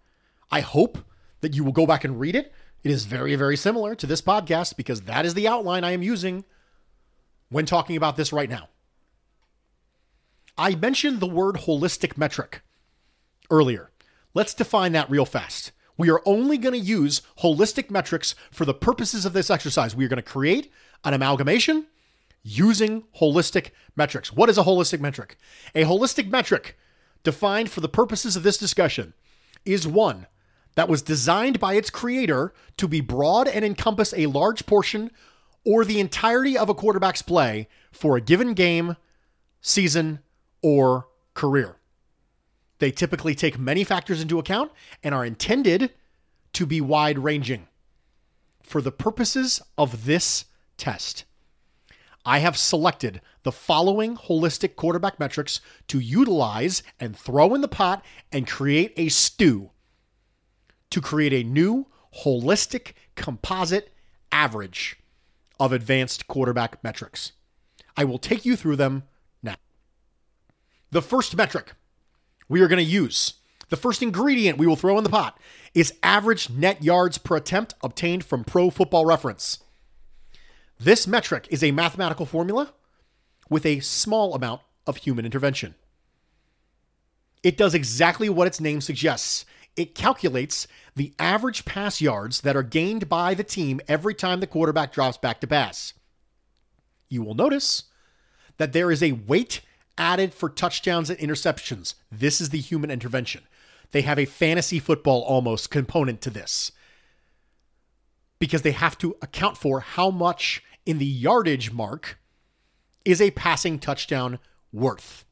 I 0.50 0.60
hope 0.60 0.98
that 1.40 1.54
you 1.54 1.64
will 1.64 1.72
go 1.72 1.86
back 1.86 2.04
and 2.04 2.18
read 2.18 2.34
it. 2.34 2.52
It 2.82 2.90
is 2.90 3.04
very, 3.04 3.34
very 3.34 3.56
similar 3.56 3.94
to 3.96 4.06
this 4.06 4.22
podcast 4.22 4.76
because 4.76 5.02
that 5.02 5.26
is 5.26 5.34
the 5.34 5.48
outline 5.48 5.84
I 5.84 5.90
am 5.90 6.02
using 6.02 6.44
when 7.48 7.66
talking 7.66 7.96
about 7.96 8.16
this 8.16 8.32
right 8.32 8.50
now. 8.50 8.68
I 10.58 10.74
mentioned 10.74 11.20
the 11.20 11.26
word 11.26 11.56
holistic 11.56 12.16
metric 12.16 12.62
earlier. 13.50 13.90
Let's 14.34 14.54
define 14.54 14.92
that 14.92 15.10
real 15.10 15.26
fast. 15.26 15.72
We 15.98 16.10
are 16.10 16.22
only 16.26 16.58
going 16.58 16.74
to 16.74 16.78
use 16.78 17.22
holistic 17.40 17.90
metrics 17.90 18.34
for 18.50 18.64
the 18.64 18.74
purposes 18.74 19.24
of 19.24 19.32
this 19.32 19.50
exercise. 19.50 19.96
We 19.96 20.04
are 20.04 20.08
going 20.08 20.16
to 20.16 20.22
create 20.22 20.72
an 21.04 21.14
amalgamation 21.14 21.86
using 22.42 23.04
holistic 23.20 23.70
metrics. 23.96 24.32
What 24.32 24.48
is 24.48 24.58
a 24.58 24.64
holistic 24.64 25.00
metric? 25.00 25.36
A 25.74 25.84
holistic 25.84 26.30
metric, 26.30 26.78
defined 27.22 27.70
for 27.70 27.80
the 27.80 27.88
purposes 27.88 28.36
of 28.36 28.42
this 28.42 28.58
discussion, 28.58 29.14
is 29.64 29.86
one 29.86 30.26
that 30.74 30.88
was 30.88 31.02
designed 31.02 31.58
by 31.58 31.74
its 31.74 31.90
creator 31.90 32.52
to 32.76 32.86
be 32.86 33.00
broad 33.00 33.48
and 33.48 33.64
encompass 33.64 34.14
a 34.16 34.26
large 34.26 34.66
portion 34.66 35.10
or 35.66 35.84
the 35.84 36.00
entirety 36.00 36.56
of 36.56 36.68
a 36.68 36.74
quarterback's 36.74 37.22
play 37.22 37.68
for 37.90 38.16
a 38.16 38.20
given 38.20 38.54
game, 38.54 38.96
season, 39.60 40.20
or 40.62 41.08
career. 41.34 41.76
They 42.78 42.92
typically 42.92 43.34
take 43.34 43.58
many 43.58 43.82
factors 43.82 44.22
into 44.22 44.38
account 44.38 44.70
and 45.02 45.14
are 45.14 45.24
intended 45.24 45.92
to 46.52 46.66
be 46.66 46.80
wide 46.80 47.18
ranging. 47.18 47.66
For 48.62 48.80
the 48.80 48.92
purposes 48.92 49.60
of 49.76 50.06
this 50.06 50.44
test, 50.76 51.24
I 52.24 52.38
have 52.38 52.56
selected 52.56 53.20
the 53.42 53.52
following 53.52 54.16
holistic 54.16 54.76
quarterback 54.76 55.18
metrics 55.18 55.60
to 55.88 55.98
utilize 55.98 56.82
and 57.00 57.16
throw 57.16 57.54
in 57.54 57.60
the 57.60 57.68
pot 57.68 58.04
and 58.30 58.46
create 58.46 58.92
a 58.96 59.08
stew 59.08 59.70
to 60.90 61.00
create 61.00 61.32
a 61.32 61.48
new 61.48 61.86
holistic 62.22 62.92
composite 63.16 63.92
average 64.30 64.98
of 65.58 65.72
advanced 65.72 66.26
quarterback 66.26 66.82
metrics. 66.84 67.32
I 67.96 68.04
will 68.04 68.18
take 68.18 68.44
you 68.44 68.56
through 68.56 68.76
them 68.76 69.04
now. 69.42 69.56
The 70.90 71.02
first 71.02 71.36
metric 71.36 71.72
we 72.48 72.60
are 72.60 72.68
going 72.68 72.84
to 72.84 72.90
use. 72.90 73.34
The 73.68 73.76
first 73.76 74.02
ingredient 74.02 74.58
we 74.58 74.66
will 74.66 74.76
throw 74.76 74.96
in 74.98 75.04
the 75.04 75.10
pot 75.10 75.38
is 75.74 75.94
average 76.02 76.50
net 76.50 76.82
yards 76.82 77.18
per 77.18 77.36
attempt 77.36 77.74
obtained 77.82 78.24
from 78.24 78.44
Pro 78.44 78.70
Football 78.70 79.04
Reference. 79.04 79.58
This 80.78 81.06
metric 81.06 81.48
is 81.50 81.64
a 81.64 81.72
mathematical 81.72 82.26
formula 82.26 82.72
with 83.48 83.66
a 83.66 83.80
small 83.80 84.34
amount 84.34 84.60
of 84.86 84.98
human 84.98 85.24
intervention. 85.24 85.74
It 87.42 87.56
does 87.56 87.74
exactly 87.74 88.28
what 88.28 88.46
its 88.46 88.60
name 88.60 88.80
suggests. 88.80 89.44
It 89.76 89.94
calculates 89.94 90.66
the 90.94 91.12
average 91.18 91.64
pass 91.64 92.00
yards 92.00 92.40
that 92.40 92.56
are 92.56 92.62
gained 92.62 93.08
by 93.08 93.34
the 93.34 93.44
team 93.44 93.80
every 93.86 94.14
time 94.14 94.40
the 94.40 94.46
quarterback 94.46 94.92
drops 94.92 95.18
back 95.18 95.40
to 95.40 95.46
pass. 95.46 95.92
You 97.08 97.22
will 97.22 97.34
notice 97.34 97.84
that 98.56 98.72
there 98.72 98.90
is 98.90 99.02
a 99.02 99.12
weight 99.12 99.60
added 99.98 100.32
for 100.32 100.48
touchdowns 100.48 101.10
and 101.10 101.18
interceptions. 101.18 101.94
This 102.10 102.40
is 102.40 102.50
the 102.50 102.58
human 102.58 102.90
intervention. 102.90 103.42
They 103.92 104.02
have 104.02 104.18
a 104.18 104.24
fantasy 104.24 104.78
football 104.78 105.22
almost 105.22 105.70
component 105.70 106.20
to 106.22 106.30
this 106.30 106.72
because 108.38 108.62
they 108.62 108.72
have 108.72 108.98
to 108.98 109.16
account 109.22 109.56
for 109.56 109.80
how 109.80 110.10
much 110.10 110.62
in 110.84 110.98
the 110.98 111.06
yardage 111.06 111.72
mark 111.72 112.18
is 113.04 113.20
a 113.20 113.30
passing 113.30 113.78
touchdown 113.78 114.38
worth. 114.72 115.24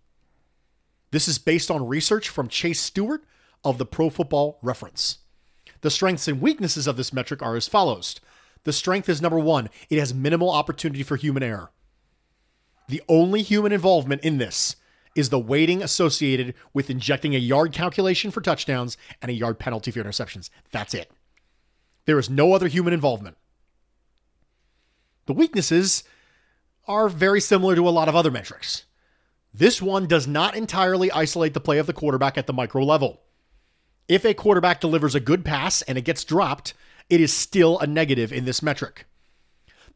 This 1.10 1.28
is 1.28 1.38
based 1.38 1.70
on 1.70 1.86
research 1.86 2.28
from 2.28 2.48
Chase 2.48 2.80
Stuart 2.80 3.24
of 3.64 3.78
the 3.78 3.86
Pro 3.86 4.10
Football 4.10 4.58
Reference. 4.62 5.18
The 5.80 5.90
strengths 5.90 6.28
and 6.28 6.40
weaknesses 6.40 6.86
of 6.86 6.96
this 6.96 7.12
metric 7.12 7.42
are 7.42 7.56
as 7.56 7.68
follows. 7.68 8.20
The 8.64 8.72
strength 8.72 9.08
is 9.08 9.20
number 9.20 9.38
one, 9.38 9.68
it 9.90 9.98
has 9.98 10.14
minimal 10.14 10.50
opportunity 10.50 11.02
for 11.02 11.16
human 11.16 11.42
error. 11.42 11.70
The 12.88 13.02
only 13.08 13.42
human 13.42 13.72
involvement 13.72 14.22
in 14.22 14.38
this 14.38 14.76
is 15.14 15.28
the 15.28 15.38
weighting 15.38 15.82
associated 15.82 16.54
with 16.72 16.90
injecting 16.90 17.34
a 17.34 17.38
yard 17.38 17.72
calculation 17.72 18.30
for 18.30 18.40
touchdowns 18.40 18.96
and 19.22 19.30
a 19.30 19.34
yard 19.34 19.58
penalty 19.58 19.90
for 19.90 20.02
interceptions. 20.02 20.50
That's 20.72 20.94
it. 20.94 21.10
There 22.06 22.18
is 22.18 22.28
no 22.28 22.52
other 22.52 22.68
human 22.68 22.92
involvement. 22.92 23.36
The 25.26 25.32
weaknesses 25.32 26.04
are 26.86 27.08
very 27.08 27.40
similar 27.40 27.74
to 27.74 27.88
a 27.88 27.90
lot 27.90 28.08
of 28.08 28.16
other 28.16 28.30
metrics. 28.30 28.84
This 29.52 29.80
one 29.80 30.06
does 30.06 30.26
not 30.26 30.56
entirely 30.56 31.10
isolate 31.12 31.54
the 31.54 31.60
play 31.60 31.78
of 31.78 31.86
the 31.86 31.92
quarterback 31.92 32.36
at 32.36 32.46
the 32.46 32.52
micro 32.52 32.82
level. 32.82 33.22
If 34.08 34.24
a 34.24 34.34
quarterback 34.34 34.80
delivers 34.80 35.14
a 35.14 35.20
good 35.20 35.44
pass 35.44 35.82
and 35.82 35.96
it 35.96 36.04
gets 36.04 36.24
dropped, 36.24 36.74
it 37.08 37.20
is 37.20 37.32
still 37.32 37.78
a 37.78 37.86
negative 37.86 38.32
in 38.32 38.44
this 38.44 38.62
metric. 38.62 39.06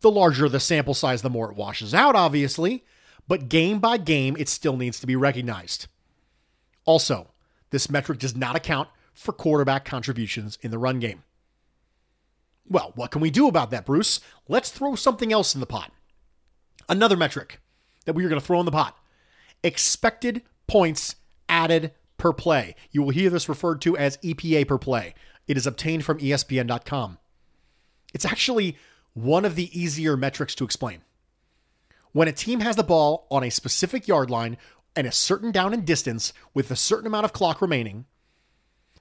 The 0.01 0.11
larger 0.11 0.49
the 0.49 0.61
sample 0.61 0.95
size, 0.95 1.23
the 1.23 1.31
more 1.31 1.51
it 1.51 1.57
washes 1.57 1.93
out, 1.93 2.15
obviously, 2.15 2.85
but 3.27 3.49
game 3.49 3.81
by 3.81 3.99
game, 3.99 4.37
it 4.39 4.49
still 4.49 4.77
needs 4.77 5.01
to 5.01 5.07
be 5.07 5.17
recognized. 5.17 5.87
Also, 6.85 7.29
this 7.71 7.91
metric 7.91 8.19
does 8.19 8.35
not 8.35 8.57
account 8.57 8.89
for 9.13 9.33
quarterback 9.33 9.85
contributions 9.85 10.57
in 10.63 10.71
the 10.71 10.79
run 10.79 11.01
game. 11.01 11.25
Well, 12.67 12.93
what 12.95 13.11
can 13.11 13.21
we 13.21 13.31
do 13.31 13.49
about 13.49 13.71
that, 13.71 13.85
Bruce? 13.85 14.21
Let's 14.49 14.71
throw 14.71 14.95
something 14.95 15.33
else 15.33 15.55
in 15.55 15.61
the 15.61 15.67
pot. 15.67 15.91
Another 16.89 17.17
metric 17.17 17.61
that 18.05 18.15
we 18.15 18.25
are 18.25 18.29
going 18.29 18.41
to 18.41 18.47
throw 18.47 18.61
in 18.61 18.67
the 18.67 18.73
pot 18.73 18.97
expected 19.63 20.43
points 20.67 21.17
added 21.49 21.93
per 22.19 22.33
play. 22.33 22.75
You 22.91 23.03
will 23.03 23.11
hear 23.11 23.31
this 23.31 23.49
referred 23.49 23.81
to 23.83 23.97
as 23.97 24.19
EPA 24.19 24.69
per 24.69 24.79
play. 24.79 25.15
It 25.47 25.57
is 25.57 25.67
obtained 25.67 26.05
from 26.05 26.19
ESPN.com. 26.19 27.19
It's 28.13 28.25
actually 28.25 28.77
one 29.15 29.45
of 29.45 29.55
the 29.55 29.79
easier 29.79 30.17
metrics 30.17 30.55
to 30.57 30.65
explain. 30.65 31.03
When 32.13 32.29
a 32.29 32.33
team 32.33 32.61
has 32.61 32.77
the 32.77 32.83
ball 32.83 33.27
on 33.31 33.45
a 33.45 33.51
specific 33.51 34.09
yard 34.09 34.31
line 34.31 34.57
and 34.97 35.07
a 35.07 35.13
certain 35.13 35.53
down 35.53 35.73
and 35.73 35.87
distance 35.87 36.33
with 36.55 36.71
a 36.71 36.77
certain 36.77 37.07
amount 37.07 37.25
of 37.25 37.33
clock 37.33 37.63
remaining, 37.63 38.07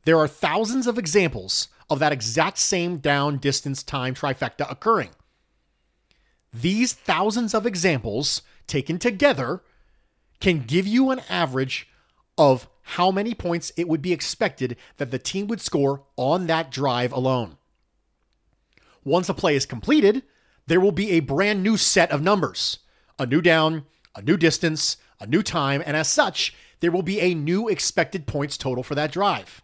there 0.05 0.19
are 0.19 0.27
thousands 0.27 0.87
of 0.87 0.97
examples 0.97 1.67
of 1.89 1.99
that 1.99 2.11
exact 2.11 2.57
same 2.57 2.97
down, 2.97 3.37
distance, 3.37 3.83
time 3.83 4.13
trifecta 4.13 4.69
occurring. 4.69 5.09
These 6.53 6.93
thousands 6.93 7.53
of 7.53 7.65
examples 7.65 8.41
taken 8.67 8.99
together 8.99 9.61
can 10.39 10.59
give 10.59 10.87
you 10.87 11.11
an 11.11 11.21
average 11.29 11.87
of 12.37 12.67
how 12.91 13.11
many 13.11 13.33
points 13.33 13.73
it 13.75 13.87
would 13.87 14.01
be 14.01 14.13
expected 14.13 14.77
that 14.95 15.11
the 15.11 15.19
team 15.19 15.47
would 15.47 15.59
score 15.59 16.03
on 16.15 16.47
that 16.47 16.71
drive 16.71 17.11
alone. 17.11 17.57
Once 19.03 19.27
a 19.27 19.33
play 19.33 19.57
is 19.57 19.65
completed, 19.65 20.23
there 20.67 20.79
will 20.79 20.93
be 20.93 21.11
a 21.11 21.19
brand 21.19 21.61
new 21.61 21.75
set 21.75 22.11
of 22.11 22.21
numbers 22.21 22.79
a 23.19 23.25
new 23.25 23.41
down, 23.41 23.83
a 24.15 24.21
new 24.21 24.37
distance, 24.37 24.95
a 25.19 25.25
new 25.25 25.41
time, 25.41 25.81
and 25.85 25.97
as 25.97 26.07
such, 26.07 26.55
there 26.79 26.91
will 26.91 27.01
be 27.01 27.19
a 27.19 27.33
new 27.33 27.67
expected 27.67 28.27
points 28.27 28.55
total 28.55 28.83
for 28.83 28.93
that 28.93 29.11
drive. 29.11 29.63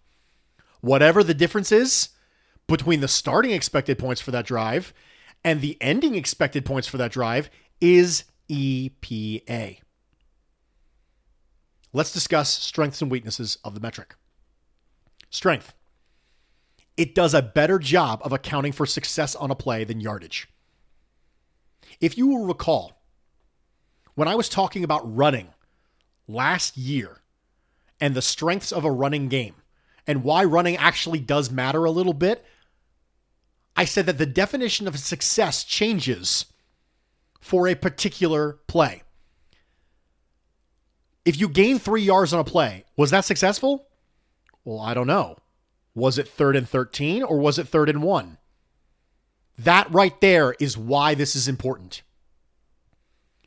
Whatever 0.81 1.23
the 1.23 1.35
difference 1.35 1.71
is 1.71 2.09
between 2.67 2.99
the 2.99 3.07
starting 3.07 3.51
expected 3.51 3.99
points 3.99 4.21
for 4.21 4.31
that 4.31 4.47
drive 4.47 4.91
and 5.43 5.61
the 5.61 5.77
ending 5.79 6.15
expected 6.15 6.65
points 6.65 6.87
for 6.87 6.97
that 6.97 7.11
drive 7.11 7.49
is 7.79 8.23
EPA. 8.49 9.82
Let's 11.93 12.11
discuss 12.11 12.49
strengths 12.49 13.01
and 13.01 13.11
weaknesses 13.11 13.59
of 13.63 13.75
the 13.75 13.79
metric. 13.79 14.15
Strength. 15.29 15.73
It 16.97 17.15
does 17.15 17.33
a 17.33 17.41
better 17.41 17.79
job 17.79 18.21
of 18.23 18.33
accounting 18.33 18.71
for 18.71 18.85
success 18.85 19.35
on 19.35 19.51
a 19.51 19.55
play 19.55 19.83
than 19.83 20.01
yardage. 20.01 20.49
If 22.01 22.17
you 22.17 22.27
will 22.27 22.45
recall, 22.45 23.03
when 24.15 24.27
I 24.27 24.35
was 24.35 24.49
talking 24.49 24.83
about 24.83 25.15
running 25.15 25.49
last 26.27 26.77
year 26.77 27.21
and 28.01 28.15
the 28.15 28.21
strengths 28.21 28.71
of 28.71 28.85
a 28.85 28.91
running 28.91 29.27
game 29.27 29.55
and 30.07 30.23
why 30.23 30.43
running 30.43 30.77
actually 30.77 31.19
does 31.19 31.51
matter 31.51 31.85
a 31.85 31.91
little 31.91 32.13
bit, 32.13 32.43
I 33.75 33.85
said 33.85 34.07
that 34.07 34.17
the 34.17 34.25
definition 34.25 34.87
of 34.87 34.97
success 34.99 35.63
changes 35.63 36.45
for 37.39 37.67
a 37.67 37.75
particular 37.75 38.59
play. 38.67 39.02
If 41.25 41.39
you 41.39 41.47
gain 41.47 41.79
three 41.79 42.01
yards 42.01 42.33
on 42.33 42.39
a 42.39 42.43
play, 42.43 42.85
was 42.97 43.11
that 43.11 43.25
successful? 43.25 43.87
Well, 44.65 44.79
I 44.79 44.93
don't 44.93 45.07
know. 45.07 45.37
Was 45.95 46.17
it 46.17 46.27
third 46.27 46.55
and 46.55 46.67
13 46.67 47.23
or 47.23 47.39
was 47.39 47.59
it 47.59 47.67
third 47.67 47.89
and 47.89 48.01
one? 48.01 48.37
That 49.57 49.91
right 49.91 50.19
there 50.21 50.55
is 50.59 50.77
why 50.77 51.13
this 51.13 51.35
is 51.35 51.47
important. 51.47 52.01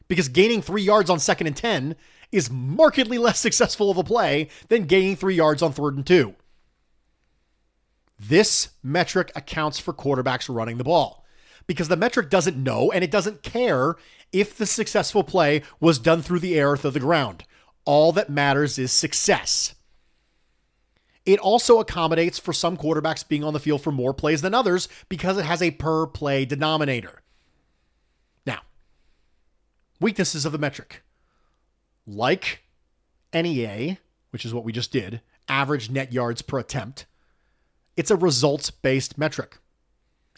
Because 0.09 0.29
gaining 0.29 0.63
three 0.63 0.83
yards 0.83 1.11
on 1.11 1.19
second 1.19 1.49
and 1.49 1.57
10 1.57 1.97
is 2.31 2.51
markedly 2.51 3.19
less 3.19 3.39
successful 3.41 3.91
of 3.91 3.99
a 3.99 4.05
play 4.05 4.49
than 4.69 4.85
gaining 4.85 5.17
three 5.17 5.35
yards 5.35 5.63
on 5.63 5.73
third 5.73 5.97
and 5.97 6.07
two. 6.07 6.35
This 8.19 8.71
metric 8.83 9.31
accounts 9.35 9.79
for 9.79 9.93
quarterbacks 9.93 10.53
running 10.55 10.79
the 10.79 10.85
ball 10.85 11.27
because 11.67 11.89
the 11.89 11.97
metric 11.97 12.31
doesn't 12.31 12.57
know 12.57 12.91
and 12.91 13.05
it 13.05 13.11
doesn't 13.11 13.43
care 13.43 13.97
if 14.33 14.57
the 14.57 14.67
successful 14.67 15.23
play 15.23 15.63
was 15.81 15.99
done 15.99 16.23
through 16.23 16.39
the 16.39 16.59
air 16.59 16.71
or 16.71 16.77
through 16.77 16.93
the 16.93 17.01
ground. 17.01 17.45
All 17.87 18.13
that 18.13 18.29
matters 18.29 18.79
is 18.79 18.93
success. 18.93 19.75
It 21.25 21.39
also 21.39 21.81
accommodates 21.81 22.39
for 22.39 22.53
some 22.53 22.77
quarterbacks 22.77 23.27
being 23.27 23.43
on 23.43 23.53
the 23.53 23.61
field 23.61 23.83
for 23.83 23.91
more 23.91 24.13
plays 24.13 24.43
than 24.43 24.55
others 24.55 24.89
because 25.09 25.39
it 25.39 25.45
has 25.45 25.63
a 25.63 25.71
per 25.71 26.07
play 26.07 26.45
denominator. 26.45 27.23
Now, 28.45 28.61
weaknesses 30.01 30.45
of 30.45 30.53
the 30.53 30.59
metric. 30.59 31.03
Like 32.07 32.63
ANY/A, 33.33 33.99
which 34.31 34.45
is 34.45 34.53
what 34.53 34.65
we 34.65 34.73
just 34.73 34.93
did, 34.93 35.21
average 35.49 35.91
net 35.91 36.13
yards 36.13 36.43
per 36.43 36.59
attempt, 36.59 37.07
it's 37.97 38.11
a 38.11 38.17
results 38.17 38.71
based 38.71 39.17
metric. 39.17 39.59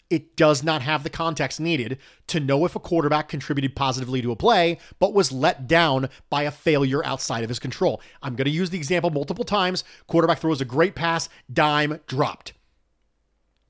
It 0.09 0.35
does 0.35 0.63
not 0.63 0.81
have 0.81 1.03
the 1.03 1.09
context 1.09 1.59
needed 1.59 1.99
to 2.27 2.39
know 2.39 2.65
if 2.65 2.75
a 2.75 2.79
quarterback 2.79 3.29
contributed 3.29 3.75
positively 3.75 4.21
to 4.23 4.31
a 4.31 4.35
play, 4.35 4.79
but 4.97 5.13
was 5.13 5.31
let 5.31 5.67
down 5.67 6.09
by 6.31 6.43
a 6.43 6.51
failure 6.51 7.05
outside 7.05 7.43
of 7.43 7.49
his 7.49 7.59
control. 7.59 8.01
I'm 8.23 8.35
going 8.35 8.45
to 8.45 8.51
use 8.51 8.71
the 8.71 8.77
example 8.77 9.11
multiple 9.11 9.45
times. 9.45 9.83
Quarterback 10.07 10.39
throws 10.39 10.61
a 10.61 10.65
great 10.65 10.95
pass, 10.95 11.29
dime 11.51 11.99
dropped. 12.07 12.53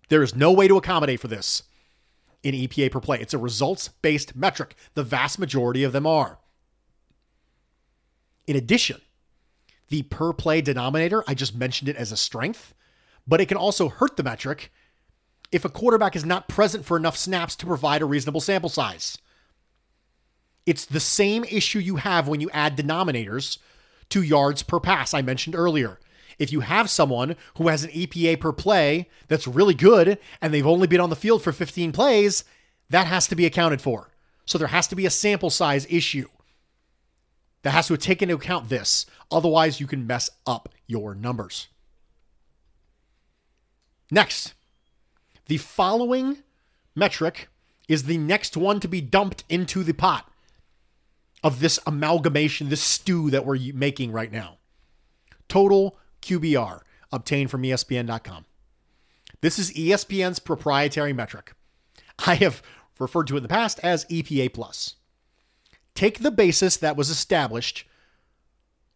There 0.08 0.24
is 0.24 0.36
no 0.36 0.52
way 0.52 0.68
to 0.70 0.78
accommodate 0.78 1.20
for 1.20 1.28
this 1.28 1.64
in 2.42 2.56
EPA 2.56 2.92
per 2.92 3.02
play. 3.02 3.20
It's 3.20 3.34
a 3.34 3.38
results 3.38 3.90
based 4.02 4.36
metric. 4.36 4.76
The 4.94 5.04
vast 5.04 5.40
majority 5.40 5.84
of 5.84 5.92
them 5.92 6.08
are. 6.08 6.40
In 8.48 8.56
addition, 8.56 9.02
the 9.90 10.04
per 10.04 10.32
play 10.32 10.62
denominator, 10.62 11.24
I 11.28 11.34
just 11.34 11.54
mentioned 11.54 11.90
it 11.90 11.98
as 11.98 12.12
a 12.14 12.18
strength, 12.18 12.74
but 13.28 13.42
it 13.42 13.48
can 13.48 13.58
also 13.58 13.90
hurt 13.90 14.16
the 14.16 14.24
metric 14.24 14.72
if 15.52 15.66
a 15.66 15.70
quarterback 15.70 16.16
is 16.16 16.26
not 16.26 16.48
present 16.48 16.86
for 16.86 16.98
enough 16.98 17.18
snaps 17.18 17.56
to 17.58 17.66
provide 17.66 18.02
a 18.02 18.06
reasonable 18.06 18.42
sample 18.42 18.70
size. 18.70 19.18
It's 20.66 20.86
the 20.86 21.00
same 21.00 21.44
issue 21.46 21.80
you 21.80 21.96
have 21.98 22.28
when 22.28 22.42
you 22.42 22.50
add 22.52 22.78
denominators 22.78 23.58
to 24.10 24.22
yards 24.22 24.64
per 24.64 24.80
pass 24.80 25.14
I 25.14 25.22
mentioned 25.22 25.56
earlier. 25.56 26.00
If 26.38 26.52
you 26.52 26.62
have 26.62 26.90
someone 26.90 27.36
who 27.58 27.68
has 27.68 27.84
an 27.84 27.90
EPA 27.90 28.40
per 28.40 28.54
play 28.54 29.10
that's 29.28 29.48
really 29.48 29.74
good 29.74 30.18
and 30.42 30.54
they've 30.54 30.66
only 30.66 30.88
been 30.88 31.02
on 31.02 31.10
the 31.10 31.16
field 31.16 31.44
for 31.44 31.52
15 31.52 31.92
plays, 31.92 32.44
that 32.90 33.08
has 33.08 33.28
to 33.28 33.36
be 33.36 33.46
accounted 33.46 33.82
for. 33.82 34.10
So 34.46 34.58
there 34.58 34.68
has 34.68 34.88
to 34.88 34.96
be 34.96 35.06
a 35.06 35.12
sample 35.12 35.50
size 35.50 35.86
issue 35.90 36.28
that 37.64 37.72
has 37.72 37.88
to 37.88 37.98
take 37.98 38.22
into 38.22 38.36
account 38.36 38.70
this. 38.70 39.06
Otherwise, 39.30 39.80
you 39.80 39.88
can 39.88 40.08
mess 40.08 40.30
up 40.48 40.70
your 40.88 41.14
numbers. 41.14 41.68
Next, 44.10 44.54
the 45.50 45.58
following 45.58 46.38
metric 46.96 47.50
is 47.88 48.04
the 48.04 48.20
next 48.20 48.56
one 48.56 48.80
to 48.80 48.88
be 48.88 49.02
dumped 49.02 49.44
into 49.50 49.84
the 49.84 49.94
pot 49.94 50.32
of 51.44 51.60
this 51.60 51.80
amalgamation, 51.88 52.70
this 52.70 52.82
stew 52.82 53.32
that 53.32 53.46
we're 53.46 53.74
making 53.74 54.12
right 54.12 54.32
now. 54.32 54.58
Total 55.48 55.98
QBR 56.22 56.82
obtained 57.12 57.50
from 57.50 57.64
ESPN.com. 57.64 58.46
This 59.42 59.58
is 59.58 59.74
ESPN's 59.74 60.38
proprietary 60.38 61.14
metric. 61.14 61.54
I 62.28 62.36
have 62.36 62.62
referred 63.00 63.28
to 63.28 63.38
in 63.38 63.44
the 63.44 63.50
past 63.50 63.80
as 63.82 64.06
EPA. 64.06 64.94
Take 65.96 66.20
the 66.20 66.32
basis 66.32 66.78
that 66.78 66.96
was 66.96 67.10
established 67.10 67.88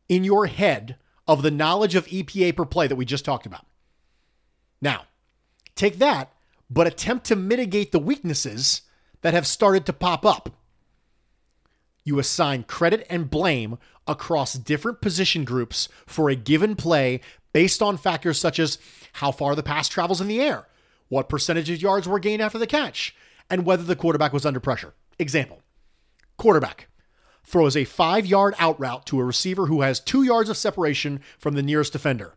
in 0.07 0.23
your 0.23 0.45
head 0.45 0.97
of 1.27 1.41
the 1.41 1.49
knowledge 1.49 1.95
of 1.95 2.05
EPA 2.07 2.55
per 2.55 2.65
play 2.65 2.85
that 2.85 2.95
we 2.95 3.05
just 3.05 3.25
talked 3.25 3.47
about. 3.47 3.65
Now, 4.81 5.05
take 5.75 5.97
that, 5.97 6.31
but 6.69 6.87
attempt 6.87 7.25
to 7.27 7.35
mitigate 7.35 7.91
the 7.91 7.99
weaknesses 7.99 8.81
that 9.21 9.33
have 9.33 9.47
started 9.47 9.85
to 9.85 9.93
pop 9.93 10.25
up. 10.25 10.49
You 12.03 12.19
assign 12.19 12.63
credit 12.63 13.05
and 13.09 13.29
blame 13.29 13.77
across 14.07 14.53
different 14.53 15.01
position 15.01 15.45
groups 15.45 15.87
for 16.05 16.29
a 16.29 16.35
given 16.35 16.75
play 16.75 17.21
based 17.53 17.81
on 17.81 17.97
factors 17.97 18.39
such 18.39 18.59
as 18.59 18.77
how 19.13 19.31
far 19.31 19.55
the 19.55 19.63
pass 19.63 19.87
travels 19.87 20.19
in 20.19 20.27
the 20.27 20.41
air, 20.41 20.67
what 21.07 21.29
percentage 21.29 21.69
of 21.69 21.81
yards 21.81 22.07
were 22.07 22.19
gained 22.19 22.41
after 22.41 22.57
the 22.57 22.67
catch, 22.67 23.15
and 23.49 23.65
whether 23.65 23.83
the 23.83 23.95
quarterback 23.95 24.33
was 24.33 24.45
under 24.45 24.59
pressure. 24.59 24.93
Example 25.19 25.61
Quarterback 26.37 26.87
throws 27.43 27.77
a 27.77 27.85
five 27.85 28.25
yard 28.25 28.55
out 28.57 28.79
route 28.79 29.05
to 29.05 29.19
a 29.19 29.23
receiver 29.23 29.67
who 29.67 29.81
has 29.81 29.99
two 29.99 30.23
yards 30.23 30.49
of 30.49 30.57
separation 30.57 31.21
from 31.37 31.53
the 31.53 31.63
nearest 31.63 31.93
defender. 31.93 32.33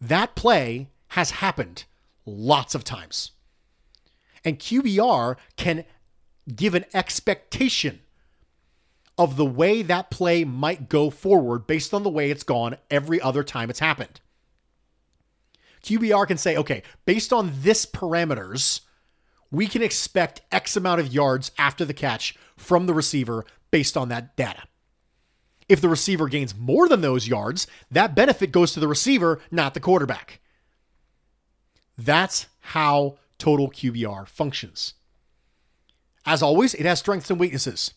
That 0.00 0.34
play 0.34 0.88
has 1.08 1.32
happened 1.32 1.84
lots 2.24 2.74
of 2.74 2.84
times. 2.84 3.32
And 4.44 4.58
QBR 4.58 5.36
can 5.56 5.84
give 6.54 6.74
an 6.74 6.84
expectation 6.94 8.00
of 9.18 9.36
the 9.36 9.44
way 9.44 9.82
that 9.82 10.10
play 10.10 10.44
might 10.44 10.88
go 10.88 11.10
forward 11.10 11.66
based 11.66 11.92
on 11.92 12.02
the 12.02 12.10
way 12.10 12.30
it's 12.30 12.42
gone 12.42 12.76
every 12.90 13.20
other 13.20 13.44
time 13.44 13.68
it's 13.68 13.80
happened. 13.80 14.20
QBR 15.82 16.26
can 16.26 16.38
say, 16.38 16.56
okay, 16.56 16.82
based 17.04 17.32
on 17.32 17.52
this 17.60 17.84
parameters, 17.86 18.80
we 19.50 19.66
can 19.66 19.82
expect 19.82 20.42
X 20.52 20.76
amount 20.76 21.00
of 21.00 21.12
yards 21.12 21.50
after 21.58 21.84
the 21.84 21.94
catch 21.94 22.34
from 22.56 22.86
the 22.86 22.94
receiver 22.94 23.44
based 23.70 23.96
on 23.96 24.08
that 24.08 24.36
data. 24.36 24.62
If 25.68 25.80
the 25.80 25.88
receiver 25.88 26.28
gains 26.28 26.56
more 26.56 26.88
than 26.88 27.00
those 27.00 27.28
yards, 27.28 27.66
that 27.90 28.14
benefit 28.14 28.52
goes 28.52 28.72
to 28.72 28.80
the 28.80 28.88
receiver, 28.88 29.40
not 29.50 29.74
the 29.74 29.80
quarterback. 29.80 30.39
That's 32.04 32.46
how 32.60 33.18
total 33.38 33.70
QBR 33.70 34.26
functions. 34.26 34.94
As 36.24 36.42
always, 36.42 36.74
it 36.74 36.86
has 36.86 36.98
strengths 36.98 37.30
and 37.30 37.38
weaknesses. 37.38 37.92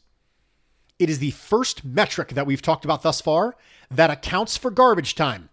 It 1.00 1.10
is 1.10 1.20
the 1.20 1.32
first 1.32 1.86
metric 1.86 2.30
that 2.30 2.46
we've 2.46 2.62
talked 2.62 2.84
about 2.84 3.02
thus 3.02 3.22
far 3.22 3.56
that 3.90 4.10
accounts 4.10 4.58
for 4.58 4.72
garbage 4.72 5.16
time. 5.16 5.50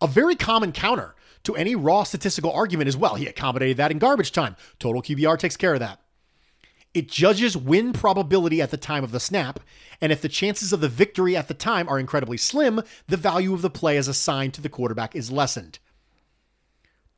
A 0.00 0.06
very 0.06 0.36
common 0.36 0.70
counter 0.70 1.16
to 1.42 1.56
any 1.56 1.74
raw 1.74 2.04
statistical 2.04 2.52
argument 2.52 2.88
is 2.88 2.96
well, 2.96 3.16
he 3.16 3.26
accommodated 3.26 3.76
that 3.78 3.90
in 3.90 3.98
garbage 3.98 4.30
time. 4.30 4.54
Total 4.78 5.02
QBR 5.02 5.38
takes 5.38 5.56
care 5.56 5.74
of 5.74 5.80
that. 5.80 6.00
It 6.94 7.08
judges 7.08 7.56
win 7.56 7.92
probability 7.92 8.62
at 8.62 8.70
the 8.70 8.76
time 8.76 9.02
of 9.02 9.10
the 9.10 9.20
snap, 9.20 9.60
and 10.00 10.12
if 10.12 10.22
the 10.22 10.28
chances 10.28 10.72
of 10.72 10.80
the 10.80 10.88
victory 10.88 11.36
at 11.36 11.48
the 11.48 11.54
time 11.54 11.88
are 11.88 11.98
incredibly 11.98 12.36
slim, 12.36 12.82
the 13.08 13.16
value 13.16 13.52
of 13.52 13.62
the 13.62 13.70
play 13.70 13.96
as 13.96 14.08
assigned 14.08 14.54
to 14.54 14.60
the 14.60 14.68
quarterback 14.68 15.16
is 15.16 15.30
lessened. 15.30 15.78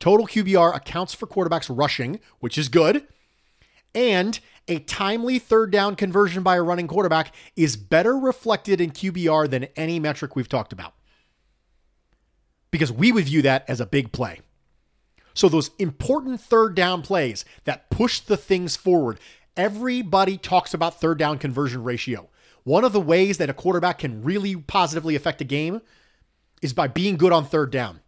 Total 0.03 0.27
QBR 0.27 0.75
accounts 0.75 1.13
for 1.13 1.27
quarterbacks 1.27 1.73
rushing, 1.73 2.19
which 2.41 2.57
is 2.57 2.67
good, 2.67 3.07
and 3.95 4.37
a 4.67 4.79
timely 4.79 5.39
third 5.39 5.71
down 5.71 5.95
conversion 5.95 6.43
by 6.43 6.57
a 6.57 6.61
running 6.61 6.89
quarterback 6.89 7.33
is 7.55 7.77
better 7.77 8.17
reflected 8.17 8.81
in 8.81 8.91
QBR 8.91 9.49
than 9.49 9.69
any 9.77 10.01
metric 10.01 10.35
we've 10.35 10.49
talked 10.49 10.73
about. 10.73 10.93
Because 12.69 12.91
we 12.91 13.13
would 13.13 13.23
view 13.23 13.41
that 13.43 13.63
as 13.69 13.79
a 13.79 13.85
big 13.85 14.11
play. 14.11 14.41
So, 15.33 15.47
those 15.47 15.71
important 15.79 16.41
third 16.41 16.75
down 16.75 17.01
plays 17.01 17.45
that 17.63 17.89
push 17.89 18.19
the 18.19 18.35
things 18.35 18.75
forward, 18.75 19.21
everybody 19.55 20.37
talks 20.37 20.73
about 20.73 20.99
third 20.99 21.17
down 21.17 21.37
conversion 21.37 21.81
ratio. 21.81 22.27
One 22.65 22.83
of 22.83 22.91
the 22.91 22.99
ways 22.99 23.37
that 23.37 23.49
a 23.49 23.53
quarterback 23.53 23.99
can 23.99 24.21
really 24.21 24.57
positively 24.57 25.15
affect 25.15 25.39
a 25.39 25.45
game 25.45 25.79
is 26.61 26.73
by 26.73 26.89
being 26.89 27.15
good 27.15 27.31
on 27.31 27.45
third 27.45 27.71
down. 27.71 28.01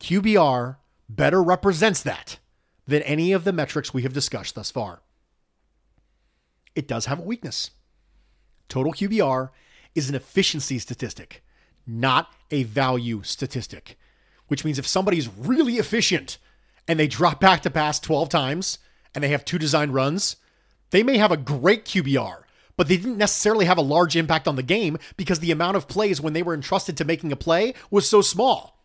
QBR 0.00 0.76
better 1.08 1.42
represents 1.42 2.02
that 2.02 2.38
than 2.86 3.02
any 3.02 3.32
of 3.32 3.44
the 3.44 3.52
metrics 3.52 3.92
we 3.92 4.02
have 4.02 4.12
discussed 4.12 4.54
thus 4.54 4.70
far. 4.70 5.02
It 6.74 6.86
does 6.86 7.06
have 7.06 7.18
a 7.18 7.22
weakness. 7.22 7.70
Total 8.68 8.92
QBR 8.92 9.50
is 9.94 10.08
an 10.08 10.14
efficiency 10.14 10.78
statistic, 10.78 11.42
not 11.86 12.32
a 12.50 12.64
value 12.64 13.22
statistic, 13.22 13.98
which 14.48 14.64
means 14.64 14.78
if 14.78 14.86
somebody's 14.86 15.28
really 15.28 15.76
efficient 15.76 16.38
and 16.86 16.98
they 16.98 17.06
drop 17.06 17.40
back 17.40 17.62
to 17.62 17.70
pass 17.70 17.98
12 17.98 18.28
times 18.28 18.78
and 19.14 19.24
they 19.24 19.28
have 19.28 19.44
two 19.44 19.58
designed 19.58 19.94
runs, 19.94 20.36
they 20.90 21.02
may 21.02 21.16
have 21.16 21.32
a 21.32 21.36
great 21.36 21.84
QBR, 21.84 22.42
but 22.76 22.88
they 22.88 22.96
didn't 22.96 23.18
necessarily 23.18 23.64
have 23.64 23.78
a 23.78 23.82
large 23.82 24.14
impact 24.16 24.46
on 24.46 24.56
the 24.56 24.62
game 24.62 24.98
because 25.16 25.40
the 25.40 25.50
amount 25.50 25.76
of 25.76 25.88
plays 25.88 26.20
when 26.20 26.32
they 26.32 26.42
were 26.42 26.54
entrusted 26.54 26.96
to 26.98 27.04
making 27.04 27.32
a 27.32 27.36
play 27.36 27.74
was 27.90 28.08
so 28.08 28.20
small. 28.20 28.75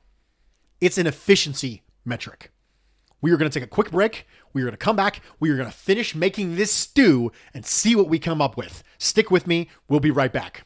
It's 0.81 0.97
an 0.97 1.05
efficiency 1.05 1.83
metric. 2.05 2.51
We 3.21 3.31
are 3.31 3.37
going 3.37 3.49
to 3.49 3.53
take 3.53 3.63
a 3.63 3.69
quick 3.69 3.91
break. 3.91 4.25
We 4.51 4.63
are 4.63 4.65
going 4.65 4.73
to 4.73 4.77
come 4.77 4.95
back. 4.95 5.21
We 5.39 5.51
are 5.51 5.55
going 5.55 5.69
to 5.69 5.75
finish 5.75 6.15
making 6.15 6.55
this 6.55 6.71
stew 6.71 7.31
and 7.53 7.63
see 7.63 7.95
what 7.95 8.09
we 8.09 8.17
come 8.17 8.41
up 8.41 8.57
with. 8.57 8.81
Stick 8.97 9.29
with 9.29 9.45
me. 9.45 9.69
We'll 9.87 9.99
be 9.99 10.09
right 10.09 10.33
back. 10.33 10.65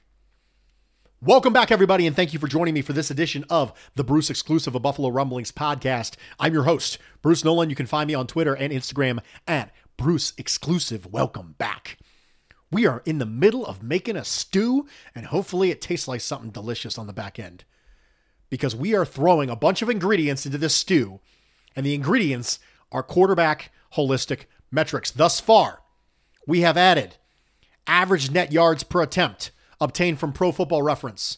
Welcome 1.19 1.51
back, 1.51 1.69
everybody, 1.69 2.07
and 2.07 2.15
thank 2.15 2.31
you 2.31 2.39
for 2.39 2.47
joining 2.47 2.73
me 2.73 2.81
for 2.81 2.93
this 2.93 3.11
edition 3.11 3.43
of 3.49 3.73
the 3.95 4.05
Bruce 4.05 4.29
exclusive 4.29 4.73
of 4.73 4.81
Buffalo 4.83 5.09
Rumblings 5.09 5.51
podcast. 5.51 6.15
I'm 6.39 6.53
your 6.53 6.63
host, 6.63 6.97
Bruce 7.21 7.43
Nolan. 7.43 7.69
You 7.69 7.75
can 7.75 7.85
find 7.85 8.07
me 8.07 8.13
on 8.13 8.25
Twitter 8.25 8.53
and 8.53 8.71
Instagram 8.71 9.19
at 9.49 9.73
Bruce 9.97 10.31
Exclusive. 10.37 11.11
Welcome 11.11 11.55
back. 11.57 11.97
We 12.71 12.85
are 12.85 13.01
in 13.05 13.17
the 13.17 13.25
middle 13.25 13.65
of 13.65 13.83
making 13.83 14.15
a 14.15 14.23
stew, 14.23 14.87
and 15.13 15.25
hopefully 15.25 15.71
it 15.71 15.81
tastes 15.81 16.07
like 16.07 16.21
something 16.21 16.51
delicious 16.51 16.97
on 16.97 17.07
the 17.07 17.11
back 17.11 17.37
end. 17.37 17.65
Because 18.49 18.75
we 18.75 18.95
are 18.95 19.05
throwing 19.05 19.49
a 19.49 19.55
bunch 19.55 19.81
of 19.81 19.89
ingredients 19.89 20.45
into 20.45 20.57
this 20.57 20.75
stew 20.75 21.19
and 21.75 21.85
the 21.85 21.93
ingredients 21.93 22.59
are 22.91 23.03
quarterback 23.03 23.71
holistic 23.95 24.45
metrics. 24.71 25.11
Thus 25.11 25.39
far, 25.39 25.81
we 26.47 26.61
have 26.61 26.77
added 26.77 27.17
average 27.87 28.31
net 28.31 28.51
yards 28.51 28.83
per 28.83 29.01
attempt 29.01 29.51
obtained 29.81 30.19
from 30.19 30.33
Pro 30.33 30.51
Football 30.51 30.81
Reference. 30.81 31.37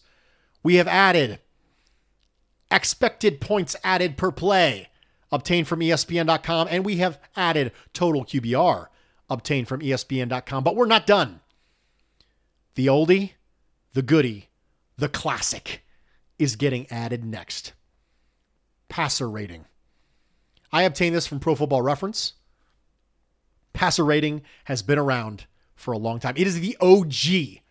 We 0.64 0.76
have 0.76 0.88
added 0.88 1.40
expected 2.70 3.40
points 3.42 3.76
added 3.84 4.18
per 4.18 4.32
play 4.32 4.90
obtained 5.32 5.68
from 5.68 5.80
ESPN.com, 5.80 6.68
and 6.70 6.86
we 6.86 6.98
have 6.98 7.20
added 7.36 7.72
total 7.94 8.24
QBR 8.24 8.88
obtained 9.30 9.68
from 9.68 9.82
ESPN.com. 9.82 10.64
But 10.64 10.76
we're 10.76 10.86
not 10.86 11.08
done. 11.08 11.42
The 12.76 12.88
oldie, 12.88 13.32
the 13.94 14.02
goodie, 14.02 14.50
the 14.98 15.10
classic 15.10 15.84
is 16.40 16.56
getting 16.56 16.90
added 16.92 17.24
next. 17.24 17.74
Passer 18.90 19.30
rating. 19.30 19.66
I 20.72 20.84
obtained 20.84 21.16
this 21.16 21.28
from 21.28 21.40
Pro 21.40 21.56
Football 21.56 21.82
Reference. 21.82 22.34
Passer 23.74 24.04
rating 24.04 24.42
has 24.66 24.82
been 24.82 24.98
around 24.98 25.46
for 25.76 25.92
a 25.92 25.98
long 25.98 26.20
time. 26.20 26.36
It 26.38 26.48
is 26.48 26.60
the 26.60 26.78
OG 26.82 27.62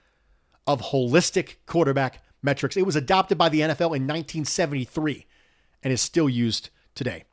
of 0.66 0.80
holistic 0.80 1.56
quarterback 1.66 2.22
metrics. 2.42 2.76
It 2.76 2.86
was 2.86 2.96
adopted 2.96 3.36
by 3.38 3.48
the 3.48 3.60
NFL 3.60 3.94
in 3.94 4.06
1973 4.06 5.26
and 5.82 5.92
is 5.92 6.00
still 6.00 6.28
used 6.28 6.70
today. 6.94 7.24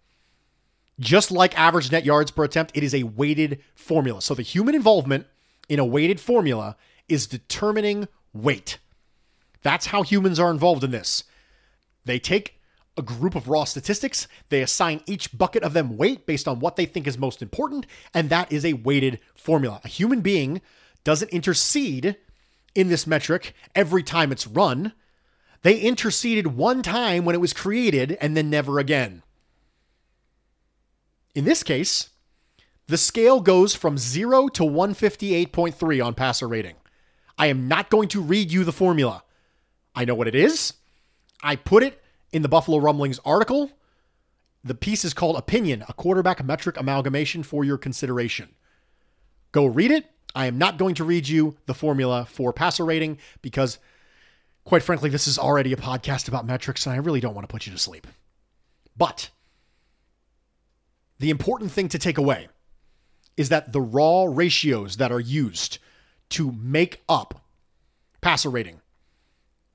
Just 0.99 1.31
like 1.31 1.57
average 1.57 1.91
net 1.91 2.05
yards 2.05 2.31
per 2.31 2.43
attempt, 2.43 2.71
it 2.75 2.83
is 2.83 2.93
a 2.93 3.03
weighted 3.03 3.61
formula. 3.75 4.21
So 4.21 4.35
the 4.35 4.43
human 4.43 4.75
involvement 4.75 5.25
in 5.69 5.79
a 5.79 5.85
weighted 5.85 6.19
formula 6.19 6.75
is 7.07 7.27
determining 7.27 8.07
weight. 8.33 8.77
That's 9.63 9.87
how 9.87 10.03
humans 10.03 10.39
are 10.39 10.51
involved 10.51 10.83
in 10.83 10.91
this. 10.91 11.23
They 12.05 12.19
take 12.19 12.59
a 12.97 13.01
group 13.01 13.35
of 13.35 13.47
raw 13.47 13.63
statistics. 13.63 14.27
They 14.49 14.61
assign 14.61 15.01
each 15.05 15.35
bucket 15.35 15.63
of 15.63 15.73
them 15.73 15.97
weight 15.97 16.25
based 16.25 16.47
on 16.47 16.59
what 16.59 16.75
they 16.75 16.85
think 16.85 17.07
is 17.07 17.17
most 17.17 17.41
important, 17.41 17.87
and 18.13 18.29
that 18.29 18.51
is 18.51 18.65
a 18.65 18.73
weighted 18.73 19.19
formula. 19.35 19.81
A 19.83 19.87
human 19.87 20.21
being 20.21 20.61
doesn't 21.03 21.31
intercede 21.31 22.17
in 22.75 22.89
this 22.89 23.07
metric 23.07 23.53
every 23.75 24.03
time 24.03 24.31
it's 24.31 24.47
run. 24.47 24.93
They 25.63 25.79
interceded 25.79 26.47
one 26.47 26.83
time 26.83 27.25
when 27.25 27.35
it 27.35 27.41
was 27.41 27.53
created 27.53 28.17
and 28.19 28.35
then 28.35 28.49
never 28.49 28.79
again. 28.79 29.23
In 31.33 31.45
this 31.45 31.63
case, 31.63 32.09
the 32.87 32.97
scale 32.97 33.39
goes 33.39 33.73
from 33.73 33.97
0 33.97 34.49
to 34.49 34.63
158.3 34.63 36.05
on 36.05 36.13
passer 36.13 36.47
rating. 36.47 36.75
I 37.37 37.47
am 37.47 37.67
not 37.67 37.89
going 37.89 38.09
to 38.09 38.21
read 38.21 38.51
you 38.51 38.63
the 38.63 38.71
formula. 38.71 39.22
I 39.95 40.05
know 40.05 40.15
what 40.15 40.27
it 40.27 40.35
is. 40.35 40.73
I 41.41 41.55
put 41.55 41.83
it 41.83 42.01
in 42.31 42.41
the 42.41 42.49
Buffalo 42.49 42.77
Rumblings 42.77 43.19
article. 43.25 43.71
The 44.63 44.75
piece 44.75 45.03
is 45.03 45.13
called 45.13 45.35
Opinion, 45.35 45.83
a 45.87 45.93
quarterback 45.93 46.43
metric 46.43 46.79
amalgamation 46.79 47.43
for 47.43 47.63
your 47.63 47.77
consideration. 47.77 48.49
Go 49.51 49.65
read 49.65 49.91
it. 49.91 50.05
I 50.35 50.47
am 50.47 50.57
not 50.57 50.77
going 50.77 50.95
to 50.95 51.03
read 51.03 51.27
you 51.27 51.57
the 51.67 51.73
formula 51.73 52.25
for 52.25 52.53
passer 52.53 52.85
rating 52.85 53.19
because, 53.41 53.77
quite 54.63 54.81
frankly, 54.81 55.09
this 55.09 55.27
is 55.27 55.37
already 55.37 55.73
a 55.73 55.77
podcast 55.77 56.27
about 56.27 56.47
metrics 56.47 56.85
and 56.85 56.95
I 56.95 56.97
really 56.97 57.19
don't 57.19 57.35
want 57.35 57.47
to 57.47 57.51
put 57.51 57.67
you 57.67 57.73
to 57.73 57.77
sleep. 57.77 58.07
But 58.97 59.29
the 61.19 61.29
important 61.29 61.71
thing 61.71 61.89
to 61.89 61.99
take 61.99 62.17
away 62.17 62.47
is 63.37 63.49
that 63.49 63.73
the 63.73 63.81
raw 63.81 64.25
ratios 64.27 64.97
that 64.97 65.11
are 65.11 65.19
used 65.19 65.77
to 66.29 66.51
make 66.51 67.01
up 67.07 67.41
passer 68.21 68.49
rating, 68.49 68.81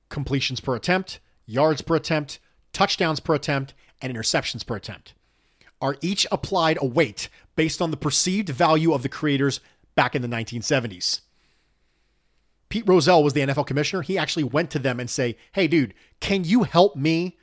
completions 0.09 0.59
per 0.59 0.75
attempt, 0.75 1.19
yards 1.45 1.81
per 1.81 1.95
attempt, 1.95 2.39
touchdowns 2.73 3.19
per 3.19 3.35
attempt, 3.35 3.73
and 4.01 4.13
interceptions 4.13 4.65
per 4.65 4.75
attempt 4.75 5.13
are 5.81 5.97
each 6.01 6.27
applied 6.31 6.77
a 6.81 6.85
weight 6.85 7.29
based 7.55 7.81
on 7.81 7.91
the 7.91 7.97
perceived 7.97 8.49
value 8.49 8.93
of 8.93 9.03
the 9.03 9.09
creators 9.09 9.59
back 9.95 10.15
in 10.15 10.21
the 10.21 10.27
1970s. 10.27 11.21
Pete 12.69 12.87
Rozelle 12.87 13.23
was 13.23 13.33
the 13.33 13.41
NFL 13.41 13.65
commissioner. 13.65 14.01
He 14.01 14.17
actually 14.17 14.43
went 14.43 14.69
to 14.71 14.79
them 14.79 14.99
and 14.99 15.09
say, 15.09 15.37
"Hey 15.53 15.67
dude, 15.67 15.93
can 16.19 16.43
you 16.43 16.63
help 16.63 16.95
me 16.95 17.37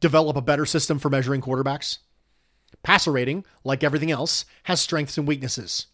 develop 0.00 0.36
a 0.36 0.42
better 0.42 0.64
system 0.64 0.98
for 0.98 1.10
measuring 1.10 1.42
quarterbacks?" 1.42 1.98
Passer 2.82 3.12
rating, 3.12 3.44
like 3.64 3.84
everything 3.84 4.10
else, 4.10 4.44
has 4.64 4.80
strengths 4.80 5.18
and 5.18 5.28
weaknesses. 5.28 5.86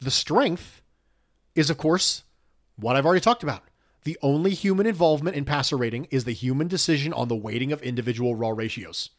The 0.00 0.10
strength 0.10 0.82
is 1.54 1.70
of 1.70 1.78
course 1.78 2.22
what 2.76 2.96
I've 2.96 3.06
already 3.06 3.20
talked 3.20 3.42
about. 3.42 3.64
The 4.04 4.18
only 4.20 4.50
human 4.50 4.86
involvement 4.86 5.36
in 5.36 5.44
passer 5.44 5.76
rating 5.76 6.06
is 6.10 6.24
the 6.24 6.32
human 6.32 6.66
decision 6.66 7.12
on 7.12 7.28
the 7.28 7.36
weighting 7.36 7.72
of 7.72 7.82
individual 7.82 8.34
raw 8.34 8.50
ratios. 8.50 9.10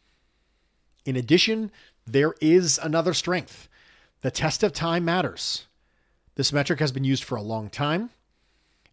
In 1.06 1.16
addition, 1.16 1.72
there 2.06 2.34
is 2.42 2.80
another 2.82 3.14
strength. 3.14 3.70
The 4.22 4.32
test 4.32 4.64
of 4.64 4.74
time 4.74 5.06
matters. 5.06 5.68
This 6.36 6.52
metric 6.52 6.80
has 6.80 6.92
been 6.92 7.04
used 7.04 7.24
for 7.24 7.36
a 7.36 7.42
long 7.42 7.70
time. 7.70 8.10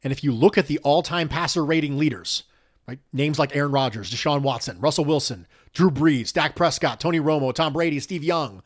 And 0.02 0.12
if 0.12 0.22
you 0.22 0.32
look 0.32 0.56
at 0.56 0.66
the 0.66 0.78
all 0.78 1.02
time 1.02 1.28
passer 1.28 1.64
rating 1.64 1.98
leaders, 1.98 2.44
right, 2.86 2.98
names 3.12 3.38
like 3.38 3.54
Aaron 3.56 3.72
Rodgers, 3.72 4.10
Deshaun 4.10 4.42
Watson, 4.42 4.80
Russell 4.80 5.04
Wilson, 5.04 5.46
Drew 5.72 5.90
Brees, 5.90 6.32
Dak 6.32 6.54
Prescott, 6.54 7.00
Tony 7.00 7.20
Romo, 7.20 7.52
Tom 7.52 7.72
Brady, 7.72 8.00
Steve 8.00 8.24
Young, 8.24 8.62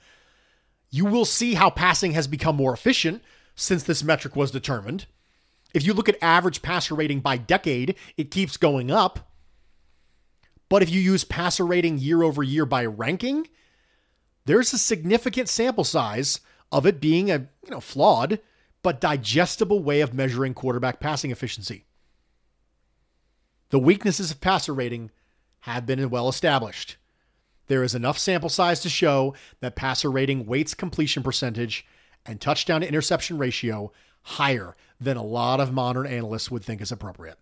you 0.90 1.06
will 1.06 1.24
see 1.24 1.54
how 1.54 1.70
passing 1.70 2.12
has 2.12 2.26
become 2.26 2.56
more 2.56 2.72
efficient 2.72 3.22
since 3.56 3.82
this 3.82 4.04
metric 4.04 4.36
was 4.36 4.50
determined 4.50 5.06
If 5.74 5.84
you 5.84 5.92
look 5.92 6.08
at 6.08 6.16
average 6.22 6.62
passer 6.62 6.94
rating 6.94 7.20
by 7.20 7.36
decade, 7.36 7.96
it 8.16 8.30
keeps 8.30 8.56
going 8.56 8.90
up. 8.92 9.30
But 10.68 10.82
if 10.82 10.88
you 10.88 11.00
use 11.00 11.24
passer 11.24 11.66
rating 11.66 11.98
year 11.98 12.22
over 12.22 12.42
year 12.42 12.64
by 12.64 12.86
ranking, 12.86 13.48
there's 14.46 14.72
a 14.72 14.78
significant 14.78 15.48
sample 15.48 15.84
size 15.84 16.40
of 16.72 16.86
it 16.86 17.00
being 17.00 17.30
a 17.30 17.48
you 17.64 17.70
know 17.70 17.80
flawed 17.80 18.40
but 18.82 19.00
digestible 19.00 19.82
way 19.82 20.00
of 20.00 20.14
measuring 20.14 20.54
quarterback 20.54 21.00
passing 21.00 21.30
efficiency. 21.30 21.84
The 23.70 23.78
weaknesses 23.78 24.30
of 24.30 24.40
passer 24.40 24.74
rating 24.74 25.10
have 25.60 25.86
been 25.86 26.10
well 26.10 26.28
established. 26.28 26.96
There 27.66 27.82
is 27.82 27.94
enough 27.94 28.18
sample 28.18 28.50
size 28.50 28.80
to 28.80 28.90
show 28.90 29.34
that 29.60 29.74
passer 29.74 30.10
rating 30.10 30.44
weights 30.44 30.74
completion 30.74 31.22
percentage 31.22 31.86
and 32.26 32.40
touchdown 32.40 32.82
to 32.82 32.88
interception 32.88 33.38
ratio 33.38 33.90
higher 34.22 34.76
than 35.00 35.16
a 35.16 35.22
lot 35.22 35.60
of 35.60 35.72
modern 35.72 36.06
analysts 36.06 36.50
would 36.50 36.64
think 36.64 36.80
is 36.80 36.92
appropriate. 36.92 37.38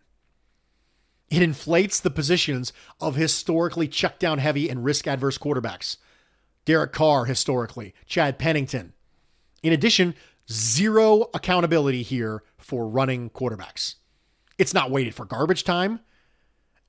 It 1.30 1.42
inflates 1.42 2.00
the 2.00 2.10
positions 2.10 2.72
of 3.00 3.16
historically 3.16 3.88
check 3.88 4.18
down 4.18 4.38
heavy 4.38 4.68
and 4.68 4.84
risk 4.84 5.06
adverse 5.06 5.38
quarterbacks. 5.38 5.96
Derek 6.64 6.92
Carr, 6.92 7.24
historically, 7.24 7.94
Chad 8.06 8.38
Pennington. 8.38 8.92
In 9.62 9.72
addition, 9.72 10.14
zero 10.50 11.30
accountability 11.34 12.02
here 12.02 12.42
for 12.58 12.86
running 12.86 13.30
quarterbacks. 13.30 13.94
It's 14.58 14.74
not 14.74 14.90
weighted 14.90 15.14
for 15.14 15.24
garbage 15.24 15.64
time. 15.64 16.00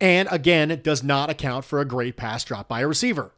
And 0.02 0.28
again, 0.30 0.72
it 0.72 0.84
does 0.84 1.04
not 1.04 1.30
account 1.30 1.64
for 1.64 1.80
a 1.80 1.86
great 1.86 2.18
pass 2.18 2.44
drop 2.44 2.68
by 2.68 2.82
a 2.82 2.88
receiver. 2.88 3.32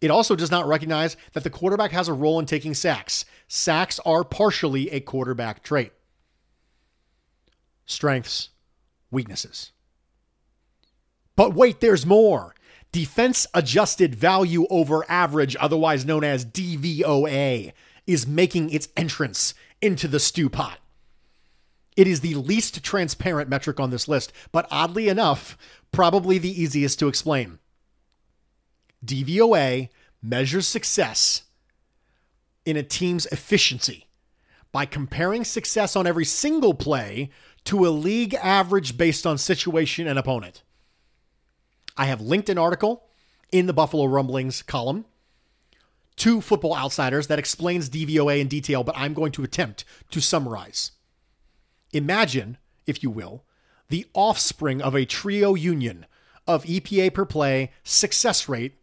It 0.00 0.10
also 0.10 0.34
does 0.34 0.50
not 0.50 0.66
recognize 0.66 1.16
that 1.34 1.44
the 1.44 1.50
quarterback 1.50 1.92
has 1.92 2.08
a 2.08 2.12
role 2.12 2.38
in 2.38 2.46
taking 2.46 2.74
sacks. 2.74 3.24
Sacks 3.48 4.00
are 4.06 4.24
partially 4.24 4.90
a 4.90 5.00
quarterback 5.00 5.62
trait. 5.62 5.92
Strengths, 7.84 8.50
weaknesses. 9.10 9.72
But 11.36 11.54
wait, 11.54 11.80
there's 11.80 12.06
more. 12.06 12.54
Defense 12.92 13.46
adjusted 13.54 14.14
value 14.14 14.66
over 14.68 15.08
average, 15.08 15.56
otherwise 15.60 16.04
known 16.04 16.24
as 16.24 16.44
DVOA, 16.44 17.72
is 18.06 18.26
making 18.26 18.70
its 18.70 18.88
entrance 18.96 19.54
into 19.80 20.08
the 20.08 20.18
stew 20.18 20.48
pot. 20.48 20.78
It 21.96 22.08
is 22.08 22.20
the 22.20 22.34
least 22.34 22.82
transparent 22.82 23.48
metric 23.48 23.78
on 23.78 23.90
this 23.90 24.08
list, 24.08 24.32
but 24.50 24.66
oddly 24.70 25.08
enough, 25.08 25.56
probably 25.92 26.38
the 26.38 26.60
easiest 26.60 26.98
to 26.98 27.08
explain. 27.08 27.59
DVOA 29.04 29.88
measures 30.22 30.66
success 30.66 31.42
in 32.64 32.76
a 32.76 32.82
team's 32.82 33.26
efficiency 33.26 34.06
by 34.72 34.84
comparing 34.84 35.44
success 35.44 35.96
on 35.96 36.06
every 36.06 36.24
single 36.24 36.74
play 36.74 37.30
to 37.64 37.86
a 37.86 37.90
league 37.90 38.34
average 38.34 38.96
based 38.96 39.26
on 39.26 39.38
situation 39.38 40.06
and 40.06 40.18
opponent. 40.18 40.62
I 41.96 42.06
have 42.06 42.20
linked 42.20 42.48
an 42.48 42.58
article 42.58 43.04
in 43.50 43.66
the 43.66 43.72
Buffalo 43.72 44.04
Rumblings 44.04 44.62
column 44.62 45.04
to 46.16 46.40
Football 46.40 46.76
Outsiders 46.76 47.26
that 47.26 47.38
explains 47.38 47.90
DVOA 47.90 48.40
in 48.40 48.48
detail, 48.48 48.84
but 48.84 48.96
I'm 48.96 49.14
going 49.14 49.32
to 49.32 49.42
attempt 49.42 49.84
to 50.10 50.20
summarize. 50.20 50.92
Imagine, 51.92 52.58
if 52.86 53.02
you 53.02 53.10
will, 53.10 53.44
the 53.88 54.06
offspring 54.14 54.80
of 54.80 54.94
a 54.94 55.04
trio 55.04 55.54
union 55.54 56.06
of 56.46 56.64
EPA 56.64 57.12
per 57.12 57.24
play, 57.24 57.72
success 57.82 58.48
rate, 58.48 58.74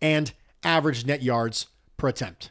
and 0.00 0.32
average 0.62 1.04
net 1.06 1.22
yards 1.22 1.66
per 1.96 2.08
attempt. 2.08 2.50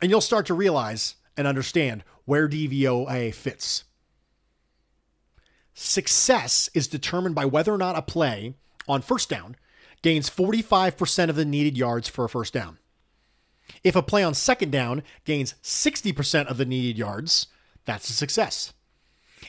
And 0.00 0.10
you'll 0.10 0.20
start 0.20 0.46
to 0.46 0.54
realize 0.54 1.16
and 1.36 1.46
understand 1.46 2.04
where 2.24 2.48
DVOA 2.48 3.34
fits. 3.34 3.84
Success 5.74 6.70
is 6.74 6.88
determined 6.88 7.34
by 7.34 7.44
whether 7.44 7.72
or 7.74 7.78
not 7.78 7.98
a 7.98 8.02
play 8.02 8.54
on 8.86 9.02
first 9.02 9.28
down 9.28 9.56
gains 10.02 10.30
45% 10.30 11.30
of 11.30 11.36
the 11.36 11.44
needed 11.44 11.76
yards 11.76 12.08
for 12.08 12.24
a 12.24 12.28
first 12.28 12.52
down. 12.52 12.78
If 13.82 13.96
a 13.96 14.02
play 14.02 14.22
on 14.22 14.34
second 14.34 14.70
down 14.70 15.02
gains 15.24 15.54
60% 15.62 16.46
of 16.46 16.58
the 16.58 16.64
needed 16.64 16.98
yards, 16.98 17.48
that's 17.84 18.08
a 18.08 18.12
success. 18.12 18.72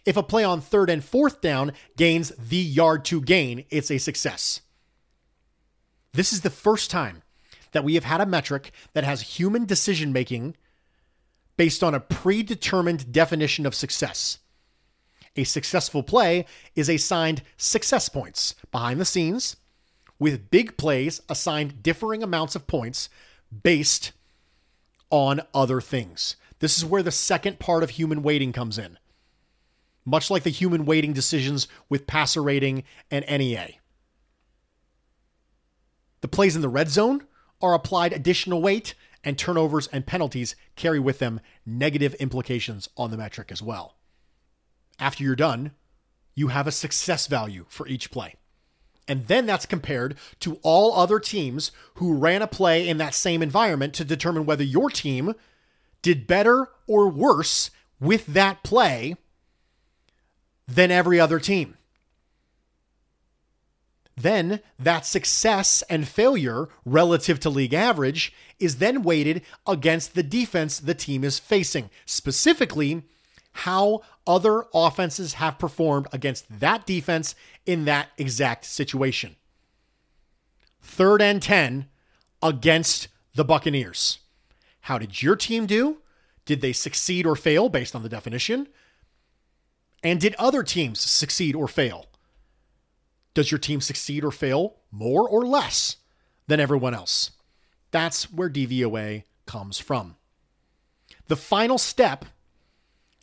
If 0.05 0.17
a 0.17 0.23
play 0.23 0.43
on 0.43 0.61
third 0.61 0.89
and 0.89 1.03
fourth 1.03 1.41
down 1.41 1.73
gains 1.95 2.31
the 2.37 2.57
yard 2.57 3.05
to 3.05 3.21
gain, 3.21 3.65
it's 3.69 3.91
a 3.91 3.97
success. 3.97 4.61
This 6.15 6.31
is 6.31 6.41
the 6.41 6.49
first 6.49 6.89
time 6.89 7.23
that 7.73 7.83
we 7.83 7.95
have 7.95 8.05
had 8.05 8.21
a 8.21 8.25
metric 8.25 8.71
that 8.93 9.03
has 9.03 9.37
human 9.37 9.65
decision 9.65 10.13
making 10.13 10.55
based 11.57 11.83
on 11.83 11.93
a 11.93 11.99
predetermined 11.99 13.11
definition 13.11 13.65
of 13.65 13.75
success. 13.75 14.39
A 15.35 15.43
successful 15.43 16.03
play 16.03 16.45
is 16.73 16.89
assigned 16.89 17.41
success 17.57 18.07
points 18.07 18.55
behind 18.71 19.01
the 19.01 19.05
scenes, 19.05 19.57
with 20.17 20.49
big 20.49 20.77
plays 20.77 21.21
assigned 21.27 21.83
differing 21.83 22.23
amounts 22.23 22.55
of 22.55 22.65
points 22.65 23.09
based 23.63 24.13
on 25.09 25.41
other 25.53 25.81
things. 25.81 26.37
This 26.59 26.77
is 26.77 26.85
where 26.85 27.03
the 27.03 27.11
second 27.11 27.59
part 27.59 27.83
of 27.83 27.91
human 27.91 28.23
weighting 28.23 28.53
comes 28.53 28.77
in. 28.77 28.97
Much 30.05 30.31
like 30.31 30.43
the 30.43 30.49
human 30.49 30.85
weighting 30.85 31.11
decisions 31.11 31.67
with 31.89 32.07
passer 32.07 32.41
rating 32.41 32.85
and 33.11 33.25
ANY/A. 33.25 33.79
The 36.21 36.27
plays 36.27 36.55
in 36.55 36.61
the 36.61 36.69
red 36.69 36.89
zone 36.89 37.25
are 37.61 37.73
applied 37.73 38.13
additional 38.13 38.61
weight, 38.61 38.93
and 39.23 39.37
turnovers 39.37 39.87
and 39.87 40.05
penalties 40.05 40.55
carry 40.75 40.99
with 40.99 41.19
them 41.19 41.39
negative 41.65 42.13
implications 42.15 42.87
on 42.95 43.11
the 43.11 43.17
metric 43.17 43.51
as 43.51 43.61
well. 43.61 43.95
After 44.99 45.23
you're 45.23 45.35
done, 45.35 45.71
you 46.35 46.49
have 46.49 46.67
a 46.67 46.71
success 46.71 47.27
value 47.27 47.65
for 47.69 47.87
each 47.87 48.11
play. 48.11 48.35
And 49.07 49.27
then 49.27 49.45
that's 49.45 49.65
compared 49.65 50.17
to 50.39 50.59
all 50.63 50.93
other 50.93 51.19
teams 51.19 51.71
who 51.95 52.15
ran 52.15 52.41
a 52.41 52.47
play 52.47 52.87
in 52.87 52.97
that 52.97 53.13
same 53.13 53.41
environment 53.41 53.93
to 53.95 54.05
determine 54.05 54.45
whether 54.45 54.63
your 54.63 54.89
team 54.89 55.33
did 56.01 56.27
better 56.27 56.69
or 56.87 57.09
worse 57.09 57.71
with 57.99 58.25
that 58.27 58.63
play 58.63 59.15
than 60.67 60.91
every 60.91 61.19
other 61.19 61.39
team. 61.39 61.74
Then 64.17 64.61
that 64.79 65.05
success 65.05 65.83
and 65.89 66.07
failure 66.07 66.69
relative 66.85 67.39
to 67.41 67.49
league 67.49 67.73
average 67.73 68.33
is 68.59 68.77
then 68.77 69.03
weighted 69.03 69.41
against 69.67 70.15
the 70.15 70.23
defense 70.23 70.79
the 70.79 70.93
team 70.93 71.23
is 71.23 71.37
facing, 71.37 71.89
specifically 72.05 73.03
how 73.51 74.01
other 74.25 74.65
offenses 74.73 75.35
have 75.35 75.59
performed 75.59 76.07
against 76.11 76.59
that 76.59 76.85
defense 76.85 77.35
in 77.65 77.85
that 77.85 78.09
exact 78.17 78.65
situation. 78.65 79.35
Third 80.81 81.21
and 81.21 81.41
10 81.41 81.87
against 82.41 83.07
the 83.33 83.45
Buccaneers. 83.45 84.19
How 84.81 84.97
did 84.97 85.21
your 85.21 85.35
team 85.35 85.65
do? 85.65 85.97
Did 86.45 86.61
they 86.61 86.73
succeed 86.73 87.25
or 87.25 87.35
fail 87.35 87.69
based 87.69 87.95
on 87.95 88.03
the 88.03 88.09
definition? 88.09 88.67
And 90.03 90.21
did 90.21 90.35
other 90.35 90.61
teams 90.61 90.99
succeed 90.99 91.55
or 91.55 91.67
fail? 91.67 92.05
Does 93.35 93.51
your 93.51 93.59
team 93.59 93.81
succeed 93.81 94.23
or 94.23 94.31
fail 94.31 94.77
more 94.91 95.29
or 95.29 95.45
less 95.45 95.97
than 96.47 96.59
everyone 96.59 96.95
else? 96.95 97.31
That's 97.91 98.31
where 98.31 98.49
DVOA 98.49 99.25
comes 99.45 99.77
from. 99.77 100.15
The 101.27 101.35
final 101.35 101.77
step 101.77 102.25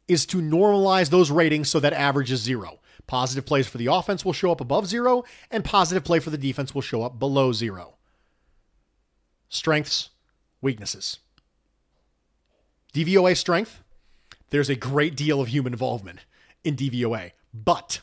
is 0.07 0.27
to 0.27 0.39
normalize 0.39 1.11
those 1.11 1.31
ratings 1.31 1.71
so 1.71 1.81
that 1.81 1.93
average 1.93 2.31
is 2.31 2.41
zero. 2.43 2.81
Positive 3.07 3.47
plays 3.47 3.67
for 3.67 3.79
the 3.79 3.87
offense 3.87 4.25
will 4.25 4.33
show 4.33 4.53
up 4.53 4.61
above 4.61 4.87
zero, 4.87 5.25
and 5.51 5.65
positive 5.65 6.05
play 6.05 6.19
for 6.19 6.31
the 6.31 6.39
defense 6.39 6.75
will 6.75 6.83
show 6.83 7.03
up 7.03 7.19
below 7.19 7.53
zero. 7.53 7.97
Strengths, 9.49 10.11
weaknesses. 10.61 11.19
DVOA 12.93 13.37
strength, 13.37 13.83
there's 14.51 14.69
a 14.69 14.77
great 14.77 15.17
deal 15.17 15.41
of 15.41 15.49
human 15.49 15.73
involvement 15.73 16.21
in 16.63 16.77
DVOA, 16.77 17.33
but 17.55 18.01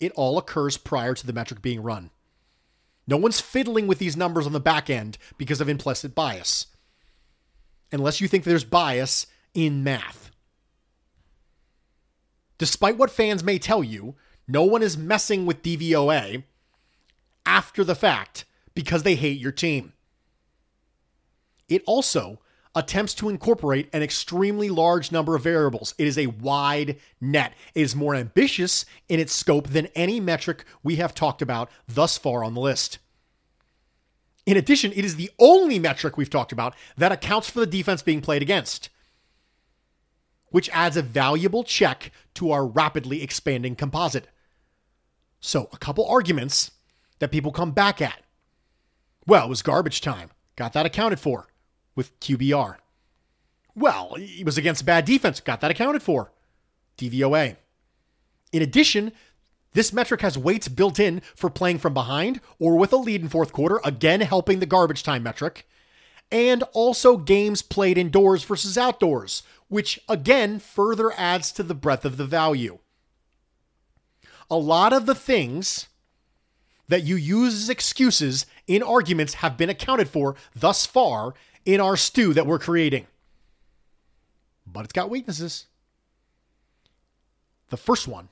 it 0.00 0.12
all 0.12 0.38
occurs 0.38 0.76
prior 0.76 1.14
to 1.14 1.26
the 1.26 1.32
metric 1.32 1.62
being 1.62 1.82
run. 1.82 2.10
No 3.06 3.16
one's 3.16 3.40
fiddling 3.40 3.86
with 3.86 3.98
these 3.98 4.16
numbers 4.16 4.46
on 4.46 4.52
the 4.52 4.60
back 4.60 4.90
end 4.90 5.18
because 5.38 5.60
of 5.60 5.68
implicit 5.68 6.14
bias, 6.14 6.66
unless 7.90 8.20
you 8.20 8.28
think 8.28 8.44
there's 8.44 8.64
bias 8.64 9.26
in 9.54 9.82
math. 9.82 10.30
Despite 12.58 12.98
what 12.98 13.10
fans 13.10 13.42
may 13.42 13.58
tell 13.58 13.82
you, 13.82 14.14
no 14.46 14.64
one 14.64 14.82
is 14.82 14.98
messing 14.98 15.46
with 15.46 15.62
DVOA 15.62 16.42
after 17.46 17.84
the 17.84 17.94
fact 17.94 18.44
because 18.74 19.04
they 19.04 19.14
hate 19.14 19.40
your 19.40 19.52
team. 19.52 19.92
It 21.68 21.82
also 21.86 22.40
attempts 22.78 23.12
to 23.14 23.28
incorporate 23.28 23.88
an 23.92 24.02
extremely 24.02 24.70
large 24.70 25.12
number 25.12 25.34
of 25.34 25.42
variables. 25.42 25.94
It 25.98 26.06
is 26.06 26.16
a 26.16 26.28
wide 26.28 26.98
net. 27.20 27.52
It 27.74 27.82
is 27.82 27.96
more 27.96 28.14
ambitious 28.14 28.86
in 29.08 29.20
its 29.20 29.32
scope 29.32 29.68
than 29.68 29.86
any 29.94 30.20
metric 30.20 30.64
we 30.82 30.96
have 30.96 31.14
talked 31.14 31.42
about 31.42 31.70
thus 31.88 32.16
far 32.16 32.44
on 32.44 32.54
the 32.54 32.60
list. 32.60 32.98
In 34.46 34.56
addition, 34.56 34.92
it 34.92 35.04
is 35.04 35.16
the 35.16 35.30
only 35.38 35.78
metric 35.78 36.16
we've 36.16 36.30
talked 36.30 36.52
about 36.52 36.74
that 36.96 37.12
accounts 37.12 37.50
for 37.50 37.60
the 37.60 37.66
defense 37.66 38.00
being 38.00 38.20
played 38.22 38.42
against. 38.42 38.88
which 40.50 40.70
adds 40.70 40.96
a 40.96 41.02
valuable 41.02 41.64
check 41.64 42.10
to 42.34 42.50
our 42.50 42.66
rapidly 42.66 43.22
expanding 43.22 43.76
composite. 43.76 44.28
So, 45.40 45.68
a 45.72 45.78
couple 45.78 46.06
arguments 46.06 46.70
that 47.18 47.30
people 47.30 47.52
come 47.52 47.72
back 47.72 48.00
at. 48.00 48.22
Well, 49.26 49.46
it 49.46 49.50
was 49.50 49.62
garbage 49.62 50.00
time. 50.00 50.30
Got 50.56 50.72
that 50.72 50.86
accounted 50.86 51.20
for 51.20 51.47
with 51.98 52.18
QBR. 52.20 52.76
Well, 53.74 54.14
he 54.14 54.44
was 54.44 54.56
against 54.56 54.82
a 54.82 54.84
bad 54.84 55.04
defense. 55.04 55.40
Got 55.40 55.60
that 55.62 55.72
accounted 55.72 56.00
for. 56.00 56.30
DVOA. 56.96 57.56
In 58.52 58.62
addition, 58.62 59.10
this 59.72 59.92
metric 59.92 60.20
has 60.20 60.38
weights 60.38 60.68
built 60.68 61.00
in 61.00 61.20
for 61.34 61.50
playing 61.50 61.78
from 61.78 61.94
behind 61.94 62.40
or 62.60 62.76
with 62.76 62.92
a 62.92 62.96
lead 62.96 63.22
in 63.22 63.28
fourth 63.28 63.52
quarter, 63.52 63.80
again 63.84 64.20
helping 64.20 64.60
the 64.60 64.64
garbage 64.64 65.02
time 65.02 65.24
metric, 65.24 65.66
and 66.30 66.62
also 66.72 67.16
games 67.16 67.62
played 67.62 67.98
indoors 67.98 68.44
versus 68.44 68.78
outdoors, 68.78 69.42
which 69.66 69.98
again 70.08 70.60
further 70.60 71.10
adds 71.16 71.50
to 71.50 71.64
the 71.64 71.74
breadth 71.74 72.04
of 72.04 72.16
the 72.16 72.24
value. 72.24 72.78
A 74.48 74.56
lot 74.56 74.92
of 74.92 75.06
the 75.06 75.16
things 75.16 75.88
that 76.86 77.02
you 77.02 77.16
use 77.16 77.54
as 77.54 77.68
excuses 77.68 78.46
in 78.68 78.84
arguments 78.84 79.34
have 79.34 79.56
been 79.56 79.68
accounted 79.68 80.08
for 80.08 80.36
thus 80.54 80.86
far 80.86 81.34
in 81.68 81.82
our 81.82 81.98
stew 81.98 82.32
that 82.32 82.46
we're 82.46 82.58
creating. 82.58 83.06
But 84.66 84.84
it's 84.84 84.92
got 84.94 85.10
weaknesses. 85.10 85.66
The 87.68 87.76
first 87.76 88.08
one 88.08 88.30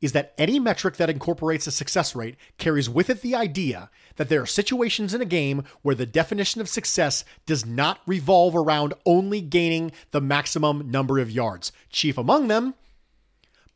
is 0.00 0.12
that 0.12 0.32
any 0.38 0.60
metric 0.60 0.96
that 0.96 1.10
incorporates 1.10 1.66
a 1.66 1.72
success 1.72 2.14
rate 2.14 2.36
carries 2.58 2.88
with 2.88 3.10
it 3.10 3.22
the 3.22 3.34
idea 3.34 3.90
that 4.16 4.28
there 4.28 4.40
are 4.40 4.46
situations 4.46 5.12
in 5.12 5.20
a 5.20 5.26
game 5.26 5.64
where 5.82 5.96
the 5.96 6.06
definition 6.06 6.60
of 6.60 6.68
success 6.68 7.24
does 7.44 7.66
not 7.66 7.98
revolve 8.06 8.54
around 8.54 8.94
only 9.04 9.40
gaining 9.40 9.90
the 10.12 10.20
maximum 10.20 10.92
number 10.92 11.18
of 11.18 11.28
yards. 11.28 11.72
Chief 11.90 12.16
among 12.16 12.46
them, 12.46 12.74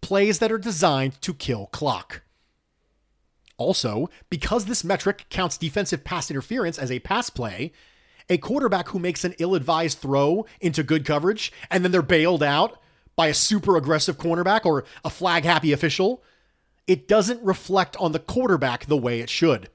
plays 0.02 0.38
that 0.38 0.52
are 0.52 0.59
designed 0.59 1.20
to 1.20 1.35
kill 1.35 1.66
clock. 1.66 2.22
Also, 3.57 4.09
because 4.30 4.66
this 4.66 4.85
metric 4.85 5.26
counts 5.30 5.59
defensive 5.59 6.04
pass 6.04 6.30
interference 6.30 6.78
as 6.78 6.92
a 6.92 7.00
pass 7.00 7.28
play, 7.28 7.72
a 8.28 8.38
quarterback 8.38 8.88
who 8.88 8.98
makes 8.98 9.24
an 9.24 9.34
ill 9.38 9.54
advised 9.54 9.98
throw 9.98 10.46
into 10.60 10.82
good 10.82 11.04
coverage 11.04 11.52
and 11.70 11.84
then 11.84 11.92
they're 11.92 12.02
bailed 12.02 12.42
out 12.42 12.80
by 13.16 13.28
a 13.28 13.34
super 13.34 13.76
aggressive 13.76 14.18
cornerback 14.18 14.64
or 14.64 14.84
a 15.04 15.10
flag 15.10 15.44
happy 15.44 15.72
official, 15.72 16.22
it 16.87 17.06
doesn't 17.08 17.42
reflect 17.42 17.96
on 17.96 18.12
the 18.12 18.18
quarterback 18.18 18.87
the 18.87 18.96
way 18.96 19.20
it 19.20 19.30
should. 19.30 19.68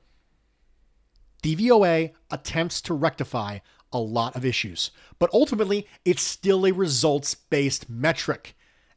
DVOA 1.41 2.11
attempts 2.31 2.81
to 2.81 2.93
rectify 2.93 3.59
a 3.91 3.99
lot 3.99 4.35
of 4.35 4.45
issues, 4.45 4.91
but 5.17 5.29
ultimately 5.33 5.87
it's 6.05 6.21
still 6.21 6.65
a 6.65 6.71
results 6.71 7.33
based 7.33 7.89
metric, 7.89 8.55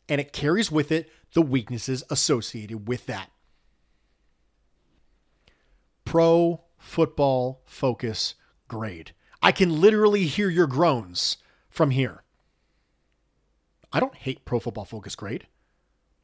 and 0.08 0.20
it 0.20 0.32
carries 0.32 0.70
with 0.70 0.90
it 0.90 1.10
the 1.34 1.42
weaknesses 1.42 2.02
associated 2.10 2.88
with 2.88 3.06
that. 3.06 3.30
Pro 6.04 6.62
football 6.78 7.62
focus 7.64 8.34
grade. 8.68 9.12
I 9.42 9.50
can 9.52 9.80
literally 9.80 10.26
hear 10.26 10.48
your 10.48 10.68
groans 10.68 11.36
from 11.68 11.90
here. 11.90 12.22
I 13.92 14.00
don't 14.00 14.14
hate 14.14 14.44
Pro 14.44 14.60
Football 14.60 14.84
Focus 14.84 15.16
grade. 15.16 15.46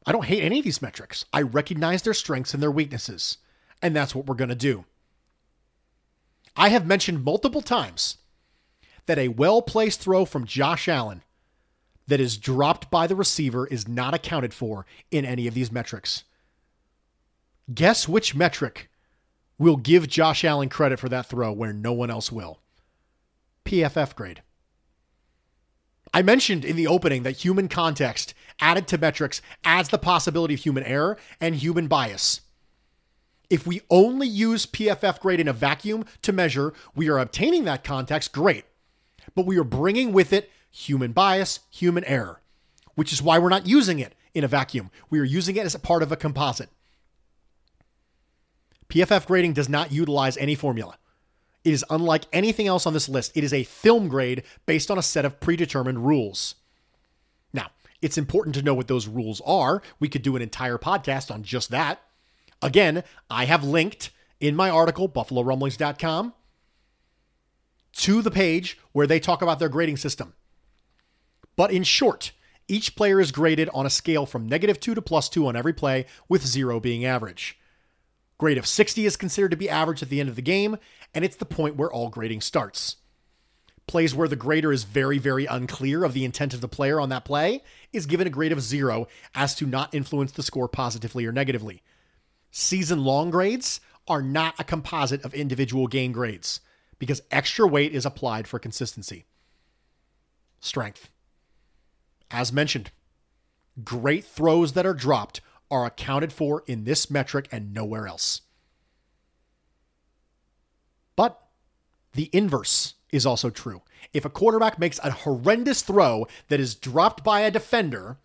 I 0.05 0.11
don't 0.11 0.25
hate 0.25 0.43
any 0.43 0.59
of 0.59 0.65
these 0.65 0.81
metrics. 0.81 1.25
I 1.33 1.41
recognize 1.41 2.01
their 2.01 2.13
strengths 2.13 2.53
and 2.53 2.63
their 2.63 2.71
weaknesses, 2.71 3.37
and 3.81 3.95
that's 3.95 4.15
what 4.15 4.25
we're 4.25 4.35
going 4.35 4.49
to 4.49 4.55
do. 4.55 4.85
I 6.55 6.69
have 6.69 6.85
mentioned 6.87 7.23
multiple 7.23 7.61
times 7.61 8.17
that 9.05 9.19
a 9.19 9.27
well 9.27 9.61
placed 9.61 9.99
throw 9.99 10.25
from 10.25 10.45
Josh 10.45 10.87
Allen 10.87 11.23
that 12.07 12.19
is 12.19 12.37
dropped 12.37 12.89
by 12.89 13.05
the 13.05 13.15
receiver 13.15 13.67
is 13.67 13.87
not 13.87 14.13
accounted 14.13 14.53
for 14.53 14.85
in 15.11 15.25
any 15.25 15.45
of 15.45 15.53
these 15.53 15.71
metrics. 15.71 16.23
Guess 17.71 18.07
which 18.07 18.33
metric 18.33 18.89
will 19.57 19.77
give 19.77 20.07
Josh 20.07 20.43
Allen 20.43 20.69
credit 20.69 20.99
for 20.99 21.09
that 21.09 21.27
throw 21.27 21.51
where 21.51 21.73
no 21.73 21.93
one 21.93 22.09
else 22.09 22.31
will? 22.31 22.59
PFF 23.69 24.15
grade. 24.15 24.41
I 26.11 26.23
mentioned 26.23 26.65
in 26.65 26.75
the 26.75 26.87
opening 26.87 27.21
that 27.21 27.43
human 27.43 27.67
context 27.67 28.33
added 28.59 28.87
to 28.87 28.97
metrics 28.97 29.43
adds 29.63 29.89
the 29.89 29.99
possibility 29.99 30.55
of 30.55 30.59
human 30.61 30.83
error 30.83 31.17
and 31.39 31.53
human 31.53 31.87
bias. 31.87 32.41
If 33.47 33.67
we 33.67 33.81
only 33.91 34.27
use 34.27 34.65
PFF 34.65 35.19
grade 35.19 35.39
in 35.39 35.47
a 35.47 35.53
vacuum 35.53 36.05
to 36.23 36.33
measure, 36.33 36.73
we 36.95 37.09
are 37.09 37.19
obtaining 37.19 37.65
that 37.65 37.83
context, 37.83 38.31
great. 38.31 38.65
But 39.35 39.45
we 39.45 39.59
are 39.59 39.63
bringing 39.63 40.13
with 40.13 40.33
it 40.33 40.49
human 40.71 41.11
bias, 41.11 41.59
human 41.69 42.03
error, 42.05 42.41
which 42.95 43.13
is 43.13 43.21
why 43.21 43.37
we're 43.37 43.49
not 43.49 43.67
using 43.67 43.99
it 43.99 44.15
in 44.33 44.43
a 44.43 44.47
vacuum. 44.47 44.89
We 45.11 45.19
are 45.19 45.23
using 45.23 45.57
it 45.57 45.65
as 45.65 45.75
a 45.75 45.79
part 45.79 46.01
of 46.01 46.11
a 46.11 46.17
composite. 46.17 46.69
PFF 48.89 49.27
grading 49.27 49.53
does 49.53 49.69
not 49.69 49.91
utilize 49.91 50.37
any 50.37 50.55
formula. 50.55 50.97
It 51.63 51.73
is 51.73 51.85
unlike 51.89 52.23
anything 52.31 52.67
else 52.67 52.85
on 52.85 52.93
this 52.93 53.09
list. 53.09 53.35
It 53.35 53.43
is 53.43 53.53
a 53.53 53.63
film 53.63 54.07
grade 54.07 54.43
based 54.65 54.89
on 54.89 54.97
a 54.97 55.03
set 55.03 55.25
of 55.25 55.39
predetermined 55.39 56.05
rules. 56.05 56.55
Now, 57.53 57.67
it's 58.01 58.17
important 58.17 58.55
to 58.55 58.61
know 58.61 58.73
what 58.73 58.87
those 58.87 59.07
rules 59.07 59.41
are. 59.45 59.81
We 59.99 60.07
could 60.07 60.21
do 60.21 60.35
an 60.35 60.41
entire 60.41 60.77
podcast 60.77 61.31
on 61.31 61.43
just 61.43 61.71
that. 61.71 62.01
Again, 62.61 63.03
I 63.29 63.45
have 63.45 63.63
linked 63.63 64.11
in 64.39 64.55
my 64.55 64.69
article, 64.69 65.09
buffalorumblings.com, 65.09 66.33
to 67.91 68.21
the 68.21 68.31
page 68.31 68.77
where 68.91 69.07
they 69.07 69.19
talk 69.19 69.41
about 69.41 69.59
their 69.59 69.69
grading 69.69 69.97
system. 69.97 70.33
But 71.55 71.71
in 71.71 71.83
short, 71.83 72.31
each 72.69 72.95
player 72.95 73.19
is 73.19 73.31
graded 73.31 73.69
on 73.73 73.85
a 73.85 73.89
scale 73.89 74.25
from 74.25 74.47
negative 74.47 74.79
2 74.79 74.95
to 74.95 75.01
plus 75.01 75.27
2 75.27 75.47
on 75.47 75.55
every 75.55 75.73
play, 75.73 76.05
with 76.29 76.45
0 76.45 76.79
being 76.79 77.03
average. 77.03 77.57
Grade 78.37 78.57
of 78.57 78.67
60 78.67 79.05
is 79.05 79.17
considered 79.17 79.51
to 79.51 79.57
be 79.57 79.69
average 79.69 80.01
at 80.01 80.07
the 80.07 80.21
end 80.21 80.29
of 80.29 80.37
the 80.37 80.41
game, 80.41 80.77
and 81.13 81.25
it's 81.25 81.35
the 81.35 81.45
point 81.45 81.75
where 81.75 81.91
all 81.91 82.09
grading 82.09 82.41
starts. 82.41 82.97
Plays 83.87 84.13
where 84.13 84.27
the 84.27 84.35
grader 84.35 84.71
is 84.71 84.83
very, 84.83 85.17
very 85.17 85.45
unclear 85.45 86.03
of 86.03 86.13
the 86.13 86.23
intent 86.23 86.53
of 86.53 86.61
the 86.61 86.67
player 86.67 86.99
on 86.99 87.09
that 87.09 87.25
play 87.25 87.63
is 87.91 88.05
given 88.05 88.27
a 88.27 88.29
grade 88.29 88.51
of 88.51 88.61
zero 88.61 89.07
as 89.33 89.55
to 89.55 89.65
not 89.65 89.93
influence 89.93 90.31
the 90.31 90.43
score 90.43 90.67
positively 90.67 91.25
or 91.25 91.31
negatively. 91.31 91.81
Season 92.51 93.03
long 93.03 93.31
grades 93.31 93.81
are 94.07 94.21
not 94.21 94.55
a 94.59 94.63
composite 94.63 95.23
of 95.23 95.33
individual 95.33 95.87
game 95.87 96.11
grades 96.11 96.61
because 96.99 97.21
extra 97.31 97.67
weight 97.67 97.95
is 97.95 98.05
applied 98.05 98.47
for 98.47 98.59
consistency. 98.59 99.25
Strength. 100.59 101.09
As 102.29 102.53
mentioned, 102.53 102.91
great 103.83 104.25
throws 104.25 104.73
that 104.73 104.85
are 104.85 104.93
dropped 104.93 105.41
are 105.71 105.85
accounted 105.85 106.33
for 106.33 106.63
in 106.67 106.83
this 106.83 107.09
metric 107.09 107.47
and 107.51 107.73
nowhere 107.73 108.07
else. 108.07 108.41
But 111.15 111.39
the 112.13 112.29
inverse 112.33 112.95
is 113.11 113.25
also 113.25 113.49
true. 113.49 113.81
If 114.13 114.25
a 114.25 114.29
quarterback 114.29 114.79
makes 114.79 114.99
a 115.03 115.11
horrendous 115.11 115.81
throw 115.81 116.27
that 116.47 116.59
is 116.59 116.75
dropped 116.75 117.23
by 117.23 117.41
a 117.41 117.51
defender, 117.51 118.17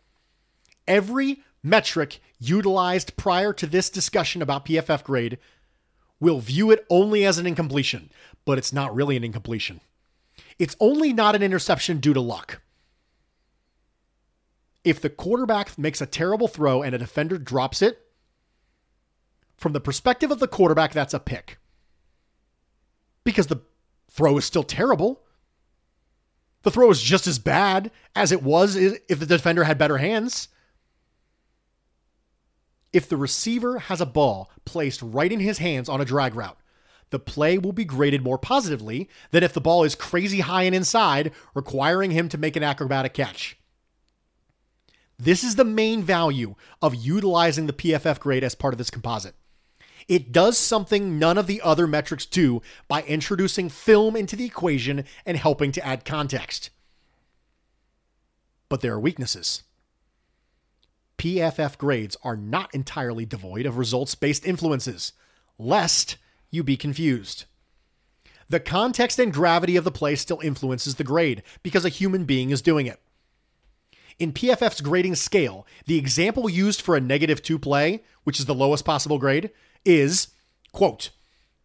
every 0.87 1.43
metric 1.63 2.21
utilized 2.39 3.17
prior 3.17 3.53
to 3.55 3.67
this 3.67 3.91
discussion 3.91 4.43
about 4.43 4.67
PFF 4.67 5.03
grade 5.05 5.39
will 6.21 6.41
view 6.41 6.71
it 6.71 6.87
only 6.91 7.25
as 7.25 7.39
an 7.39 7.47
incompletion, 7.47 8.11
but 8.45 8.59
it's 8.59 8.73
not 8.73 8.95
really 8.95 9.17
an 9.17 9.25
incompletion. 9.25 9.81
It's 10.59 10.77
only 10.81 11.13
not 11.13 11.35
an 11.35 11.43
interception 11.43 11.99
due 11.99 12.15
to 12.15 12.21
luck. 12.21 12.61
If 14.85 15.01
the 15.01 15.11
quarterback 15.11 15.77
makes 15.79 16.01
a 16.01 16.07
terrible 16.07 16.47
throw 16.47 16.83
and 16.83 16.95
a 16.95 16.99
defender 16.99 17.39
drops 17.39 17.83
it, 17.83 18.01
from 19.57 19.73
the 19.73 19.81
perspective 19.81 20.31
of 20.31 20.41
the 20.41 20.49
quarterback, 20.49 20.93
that's 20.93 21.15
a 21.15 21.19
pick. 21.19 21.59
Because 23.25 23.47
the 23.47 23.63
throw 24.15 24.39
is 24.39 24.45
still 24.45 24.63
terrible. 24.63 25.21
The 26.63 26.71
throw 26.71 26.91
is 26.91 27.03
just 27.03 27.27
as 27.27 27.39
bad 27.39 27.91
as 28.15 28.33
it 28.33 28.43
was 28.43 28.77
if 28.77 29.07
the 29.07 29.27
defender 29.27 29.65
had 29.65 29.77
better 29.77 29.99
hands. 29.99 30.49
If 32.93 33.09
the 33.09 33.17
receiver 33.17 33.81
has 33.81 34.01
a 34.01 34.07
ball 34.07 34.51
placed 34.65 35.03
right 35.03 35.31
in 35.31 35.41
his 35.41 35.59
hands 35.59 35.89
on 35.89 36.01
a 36.01 36.05
drag 36.07 36.35
route, 36.35 36.57
the 37.11 37.19
play 37.19 37.59
will 37.59 37.73
be 37.73 37.85
graded 37.85 38.23
more 38.23 38.39
positively 38.39 39.11
than 39.31 39.43
if 39.43 39.53
the 39.53 39.61
ball 39.61 39.85
is 39.85 39.95
crazy 39.95 40.41
high 40.41 40.63
and 40.63 40.75
inside, 40.75 41.33
requiring 41.55 42.13
him 42.13 42.29
to 42.29 42.39
make 42.39 42.57
an 42.57 42.63
acrobatic 42.63 43.13
catch. 43.15 43.59
This 45.19 45.45
is 45.45 45.57
the 45.57 45.65
main 45.65 46.03
value 46.03 46.55
of 46.81 46.95
utilizing 46.95 47.67
the 47.67 47.73
PFF 47.73 48.21
grade 48.21 48.43
as 48.43 48.55
part 48.55 48.75
of 48.75 48.79
this 48.79 48.91
composite. 48.91 49.35
It 50.09 50.33
does 50.33 50.59
something 50.59 51.19
none 51.19 51.39
of 51.39 51.47
the 51.47 51.61
other 51.63 51.87
metrics 51.87 52.27
do 52.27 52.63
by 52.89 53.03
introducing 53.03 53.69
film 53.69 54.17
into 54.17 54.37
the 54.37 54.45
equation 54.45 55.05
and 55.25 55.37
helping 55.37 55.73
to 55.73 55.87
add 55.87 56.05
context. 56.05 56.71
But 58.69 58.81
there 58.81 58.93
are 58.93 59.01
weaknesses. 59.01 59.63
PFF 61.19 61.79
grades 61.79 62.17
are 62.23 62.37
not 62.37 62.75
entirely 62.75 63.25
devoid 63.25 63.67
of 63.67 63.79
results 63.79 64.15
based 64.15 64.47
influences, 64.47 65.13
lest 65.59 66.17
you 66.51 66.63
be 66.63 66.77
confused. 66.77 67.45
The 68.49 68.61
context 68.61 69.19
and 69.19 69.33
gravity 69.33 69.77
of 69.77 69.85
the 69.85 69.91
play 69.91 70.17
still 70.17 70.41
influences 70.41 70.97
the 70.97 71.05
grade 71.05 71.43
because 71.63 71.85
a 71.85 71.91
human 71.91 72.25
being 72.25 72.51
is 72.51 72.61
doing 72.61 72.87
it. 72.87 73.01
In 74.19 74.33
PFF's 74.33 74.81
grading 74.81 75.17
scale, 75.17 75.67
the 75.87 75.99
example 75.99 76.49
used 76.49 76.81
for 76.81 76.95
a 76.95 77.01
negative 77.01 77.43
two 77.43 77.59
play, 77.59 78.03
which 78.25 78.39
is 78.39 78.47
the 78.47 78.55
lowest 78.55 78.85
possible 78.85 79.19
grade, 79.19 79.51
is 79.85 80.29
quote 80.73 81.11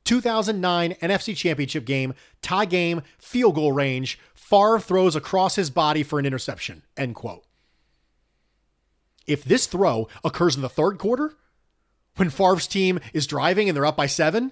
2009 0.05 0.95
NFC 1.01 1.36
Championship 1.36 1.86
game, 1.86 2.13
tie 2.41 2.65
game, 2.65 3.01
field 3.20 3.55
goal 3.55 3.72
range. 3.72 4.20
Favre 4.34 4.80
throws 4.80 5.15
across 5.15 5.55
his 5.55 5.70
body 5.70 6.01
for 6.01 6.17
an 6.17 6.26
interception. 6.26 6.82
End 6.97 7.13
quote. 7.13 7.45
If 9.28 9.43
this 9.43 9.67
throw 9.67 10.07
occurs 10.24 10.55
in 10.55 10.63
the 10.63 10.70
third 10.70 10.97
quarter, 10.97 11.36
when 12.15 12.32
Favre's 12.32 12.65
team 12.65 12.99
is 13.13 13.28
driving 13.28 13.70
and 13.70 13.76
they're 13.76 13.86
up 13.86 13.95
by 13.95 14.07
seven, 14.07 14.51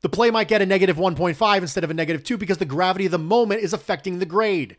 the 0.00 0.08
play 0.08 0.30
might 0.30 0.48
get 0.48 0.62
a 0.62 0.66
negative 0.66 0.96
1.5 0.96 1.58
instead 1.58 1.84
of 1.84 1.90
a 1.90 1.94
negative 1.94 2.24
2 2.24 2.38
because 2.38 2.58
the 2.58 2.64
gravity 2.64 3.04
of 3.04 3.12
the 3.12 3.18
moment 3.18 3.62
is 3.62 3.74
affecting 3.74 4.18
the 4.18 4.24
grade, 4.24 4.76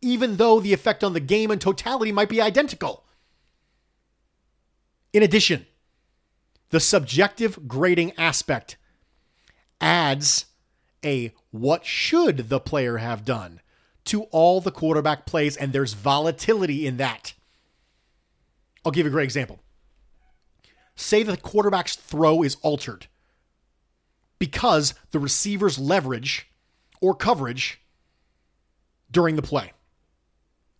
even 0.00 0.36
though 0.36 0.60
the 0.60 0.72
effect 0.72 1.02
on 1.02 1.12
the 1.12 1.20
game 1.20 1.50
and 1.50 1.60
totality 1.60 2.12
might 2.12 2.28
be 2.28 2.40
identical. 2.40 3.04
In 5.12 5.22
addition, 5.24 5.66
the 6.76 6.80
subjective 6.80 7.66
grading 7.66 8.12
aspect 8.18 8.76
adds 9.80 10.44
a 11.02 11.32
what 11.50 11.86
should 11.86 12.50
the 12.50 12.60
player 12.60 12.98
have 12.98 13.24
done 13.24 13.62
to 14.04 14.24
all 14.24 14.60
the 14.60 14.70
quarterback 14.70 15.24
plays, 15.24 15.56
and 15.56 15.72
there's 15.72 15.94
volatility 15.94 16.86
in 16.86 16.98
that. 16.98 17.32
I'll 18.84 18.92
give 18.92 19.06
you 19.06 19.10
a 19.10 19.10
great 19.10 19.24
example. 19.24 19.58
Say 20.96 21.22
the 21.22 21.38
quarterback's 21.38 21.96
throw 21.96 22.42
is 22.42 22.58
altered 22.60 23.06
because 24.38 24.92
the 25.12 25.18
receiver's 25.18 25.78
leverage 25.78 26.46
or 27.00 27.14
coverage 27.14 27.80
during 29.10 29.36
the 29.36 29.40
play. 29.40 29.72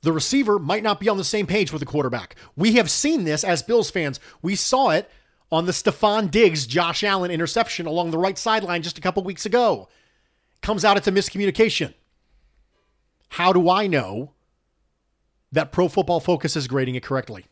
The 0.02 0.12
receiver 0.12 0.58
might 0.58 0.82
not 0.82 1.00
be 1.00 1.08
on 1.08 1.16
the 1.16 1.24
same 1.24 1.46
page 1.46 1.72
with 1.72 1.80
the 1.80 1.86
quarterback. 1.86 2.36
We 2.54 2.74
have 2.74 2.90
seen 2.90 3.24
this 3.24 3.42
as 3.42 3.62
Bills 3.62 3.88
fans. 3.88 4.20
We 4.42 4.56
saw 4.56 4.90
it 4.90 5.10
on 5.50 5.66
the 5.66 5.72
Stefon 5.72 6.30
Diggs 6.30 6.66
Josh 6.66 7.04
Allen 7.04 7.30
interception 7.30 7.86
along 7.86 8.10
the 8.10 8.18
right 8.18 8.36
sideline 8.36 8.82
just 8.82 8.98
a 8.98 9.00
couple 9.00 9.22
weeks 9.22 9.46
ago. 9.46 9.88
Comes 10.62 10.84
out 10.84 10.96
it's 10.96 11.06
a 11.06 11.12
miscommunication. 11.12 11.94
How 13.30 13.52
do 13.52 13.68
I 13.70 13.86
know 13.86 14.32
that 15.52 15.72
Pro 15.72 15.88
Football 15.88 16.20
Focus 16.20 16.56
is 16.56 16.66
grading 16.66 16.94
it 16.94 17.02
correctly? 17.02 17.46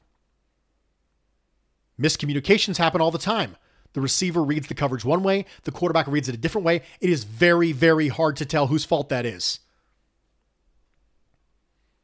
Miscommunications 2.00 2.78
happen 2.78 3.00
all 3.00 3.10
the 3.10 3.18
time. 3.18 3.56
The 3.92 4.00
receiver 4.00 4.42
reads 4.42 4.66
the 4.66 4.74
coverage 4.74 5.04
one 5.04 5.22
way, 5.22 5.46
the 5.62 5.70
quarterback 5.70 6.08
reads 6.08 6.28
it 6.28 6.34
a 6.34 6.38
different 6.38 6.64
way. 6.64 6.82
It 7.00 7.10
is 7.10 7.22
very, 7.22 7.70
very 7.70 8.08
hard 8.08 8.36
to 8.36 8.44
tell 8.44 8.66
whose 8.66 8.84
fault 8.84 9.08
that 9.10 9.24
is. 9.24 9.60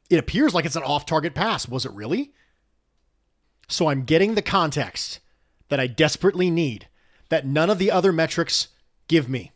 It 0.09 0.19
appears 0.19 0.55
like 0.55 0.65
it's 0.65 0.77
an 0.77 0.85
off 0.85 1.07
target 1.07 1.35
pass. 1.35 1.69
Was 1.69 1.85
it 1.85 1.93
really? 1.93 2.33
So 3.69 3.89
I'm 3.89 4.05
getting 4.05 4.35
the 4.35 4.43
context 4.43 5.21
that 5.71 5.81
I 5.81 5.87
desperately 5.87 6.51
need 6.51 6.89
that 7.31 7.47
none 7.47 7.71
of 7.71 7.79
the 7.79 7.91
other 7.91 8.13
metrics 8.13 8.69
give 9.09 9.29
me. 9.29 9.53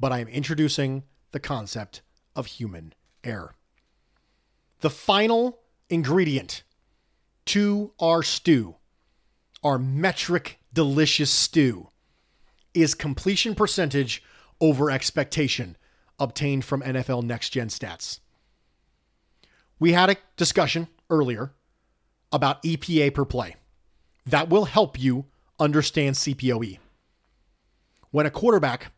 But 0.00 0.12
I 0.12 0.20
am 0.20 0.28
introducing 0.28 1.02
the 1.32 1.40
concept 1.40 2.00
of 2.34 2.46
human 2.46 2.94
error. 3.22 3.54
The 4.80 4.90
final 4.90 5.60
ingredient 5.90 6.62
to 7.46 7.92
our 8.00 8.22
stew, 8.22 8.76
our 9.62 9.78
metric 9.78 10.58
delicious 10.72 11.30
stew, 11.30 11.88
is 12.74 12.94
completion 12.94 13.54
percentage 13.54 14.22
over 14.60 14.90
expectation 14.90 15.76
obtained 16.18 16.64
from 16.64 16.82
NFL 16.82 17.22
Next 17.22 17.50
Gen 17.50 17.68
Stats. 17.68 18.20
We 19.78 19.92
had 19.92 20.10
a 20.10 20.16
discussion 20.36 20.88
earlier 21.10 21.52
about 22.32 22.62
EPA 22.62 23.14
per 23.14 23.24
play. 23.24 23.56
That 24.26 24.48
will 24.48 24.64
help 24.64 24.98
you 25.00 25.26
understand 25.58 26.16
CPOE. 26.16 26.78
When 28.10 28.26
a 28.26 28.30
quarterback 28.30 28.92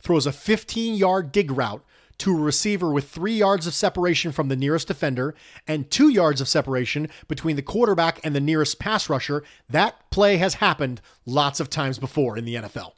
throws 0.00 0.26
a 0.26 0.32
15 0.32 0.94
yard 0.94 1.32
dig 1.32 1.50
route 1.50 1.84
to 2.18 2.36
a 2.36 2.40
receiver 2.40 2.92
with 2.92 3.08
three 3.08 3.34
yards 3.34 3.66
of 3.66 3.74
separation 3.74 4.32
from 4.32 4.48
the 4.48 4.56
nearest 4.56 4.86
defender 4.86 5.34
and 5.66 5.90
two 5.90 6.08
yards 6.08 6.40
of 6.40 6.48
separation 6.48 7.08
between 7.26 7.56
the 7.56 7.62
quarterback 7.62 8.20
and 8.24 8.34
the 8.34 8.40
nearest 8.40 8.78
pass 8.78 9.08
rusher, 9.08 9.42
that 9.68 10.10
play 10.10 10.36
has 10.36 10.54
happened 10.54 11.00
lots 11.26 11.58
of 11.58 11.68
times 11.68 11.98
before 11.98 12.38
in 12.38 12.44
the 12.44 12.54
NFL. 12.54 12.92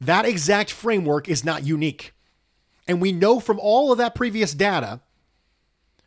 That 0.00 0.24
exact 0.24 0.70
framework 0.70 1.28
is 1.28 1.44
not 1.44 1.66
unique. 1.66 2.14
And 2.86 3.02
we 3.02 3.12
know 3.12 3.40
from 3.40 3.58
all 3.60 3.92
of 3.92 3.98
that 3.98 4.14
previous 4.14 4.54
data 4.54 5.00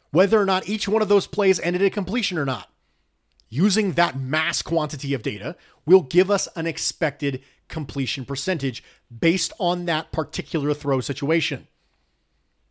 whether 0.10 0.42
or 0.42 0.46
not 0.46 0.68
each 0.68 0.88
one 0.88 1.02
of 1.02 1.10
those 1.10 1.28
plays 1.28 1.60
ended 1.60 1.82
in 1.82 1.92
completion 1.92 2.38
or 2.38 2.46
not 2.46 2.71
using 3.52 3.92
that 3.92 4.20
mass 4.20 4.64
quantity 4.64 5.14
of 5.14 5.22
data 5.22 5.56
will 5.86 6.02
give 6.02 6.32
us 6.32 6.48
an 6.56 6.66
expected 6.66 7.44
completion 7.68 8.26
percentage 8.26 8.84
based 9.20 9.54
on 9.60 9.86
that 9.86 10.12
particular 10.12 10.74
throw 10.74 11.02
situation. 11.02 11.68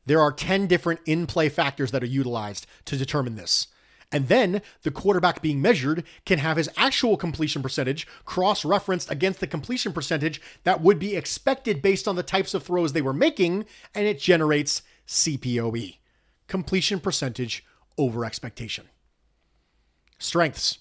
There 0.06 0.20
are 0.20 0.32
10 0.32 0.66
different 0.66 1.00
in 1.06 1.28
play 1.28 1.48
factors 1.48 1.92
that 1.92 2.02
are 2.02 2.06
utilized 2.06 2.66
to 2.86 2.96
determine 2.96 3.36
this. 3.36 3.68
And 4.10 4.26
then 4.26 4.62
the 4.82 4.90
quarterback 4.90 5.40
being 5.40 5.62
measured 5.62 6.02
can 6.24 6.40
have 6.40 6.56
his 6.56 6.70
actual 6.76 7.16
completion 7.16 7.62
percentage 7.62 8.08
cross 8.24 8.64
referenced 8.64 9.10
against 9.10 9.38
the 9.38 9.46
completion 9.46 9.92
percentage 9.92 10.40
that 10.64 10.80
would 10.80 10.98
be 10.98 11.14
expected 11.14 11.80
based 11.80 12.08
on 12.08 12.16
the 12.16 12.24
types 12.24 12.52
of 12.54 12.64
throws 12.64 12.92
they 12.92 13.02
were 13.02 13.12
making, 13.12 13.66
and 13.94 14.06
it 14.06 14.18
generates 14.18 14.82
CPOE 15.06 15.98
completion 16.48 16.98
percentage 16.98 17.64
over 17.96 18.24
expectation. 18.24 18.88
Strengths 20.20 20.78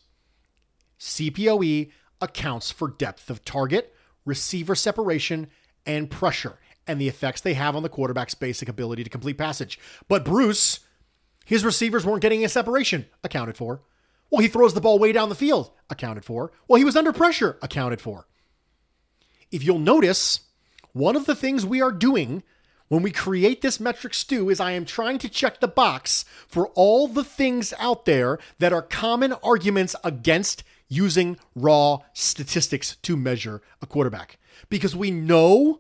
CPOE 1.00 1.90
accounts 2.22 2.72
for 2.72 2.90
depth 2.90 3.30
of 3.30 3.46
target, 3.46 3.96
receiver 4.26 4.76
separation, 4.76 5.48
and 5.86 6.12
pressure, 6.12 6.60
and 6.86 7.00
the 7.00 7.08
effects 7.08 7.42
they 7.42 7.54
have 7.54 7.76
on 7.76 7.82
the 7.82 7.90
quarterback's 7.90 8.36
basic 8.36 8.68
ability 8.68 9.04
to 9.04 9.10
complete 9.10 9.38
passage. 9.38 9.80
But 10.10 10.26
Bruce, 10.26 10.82
his 11.46 11.64
receivers 11.64 12.06
weren't 12.06 12.22
getting 12.22 12.44
a 12.44 12.50
separation, 12.50 13.06
accounted 13.24 13.56
for. 13.56 13.82
Well, 14.30 14.42
he 14.42 14.50
throws 14.50 14.74
the 14.74 14.82
ball 14.82 15.00
way 15.00 15.14
down 15.14 15.30
the 15.30 15.36
field, 15.36 15.72
accounted 15.90 16.26
for. 16.26 16.52
Well, 16.68 16.78
he 16.78 16.86
was 16.86 16.98
under 16.98 17.14
pressure, 17.14 17.58
accounted 17.62 18.02
for. 18.02 18.28
If 19.52 19.64
you'll 19.64 19.80
notice, 19.80 20.42
one 20.92 21.16
of 21.16 21.26
the 21.26 21.36
things 21.36 21.66
we 21.66 21.82
are 21.82 21.94
doing 21.94 22.44
when 22.90 23.04
we 23.04 23.12
create 23.12 23.62
this 23.62 23.80
metric 23.80 24.14
stew 24.14 24.50
is 24.50 24.60
I 24.60 24.72
am 24.72 24.84
trying 24.84 25.20
to 25.20 25.30
check 25.30 25.60
the 25.60 25.68
box 25.68 26.26
for 26.48 26.68
all 26.70 27.08
the 27.08 27.24
things 27.24 27.74
out 27.80 28.06
there 28.06 28.40
that 28.58 28.74
are 28.74 28.82
common 28.82 29.34
arguments 29.44 29.96
against 30.04 30.64
using 30.90 31.38
raw 31.56 32.00
statistics 32.14 32.98
to 33.04 33.16
measure 33.16 33.62
a 33.82 33.86
quarterback. 33.86 34.38
Because 34.70 34.96
we 34.96 35.12
know 35.12 35.80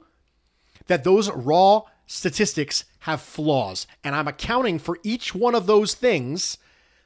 that 0.88 1.04
those 1.04 1.30
raw 1.32 1.82
statistics 2.06 2.86
have 3.00 3.22
flaws, 3.22 3.88
and 4.04 4.16
I'm 4.16 4.28
accounting 4.28 4.80
for 4.80 5.00
each 5.04 5.34
one 5.34 5.56
of 5.56 5.68
those 5.68 5.96
things 5.96 6.58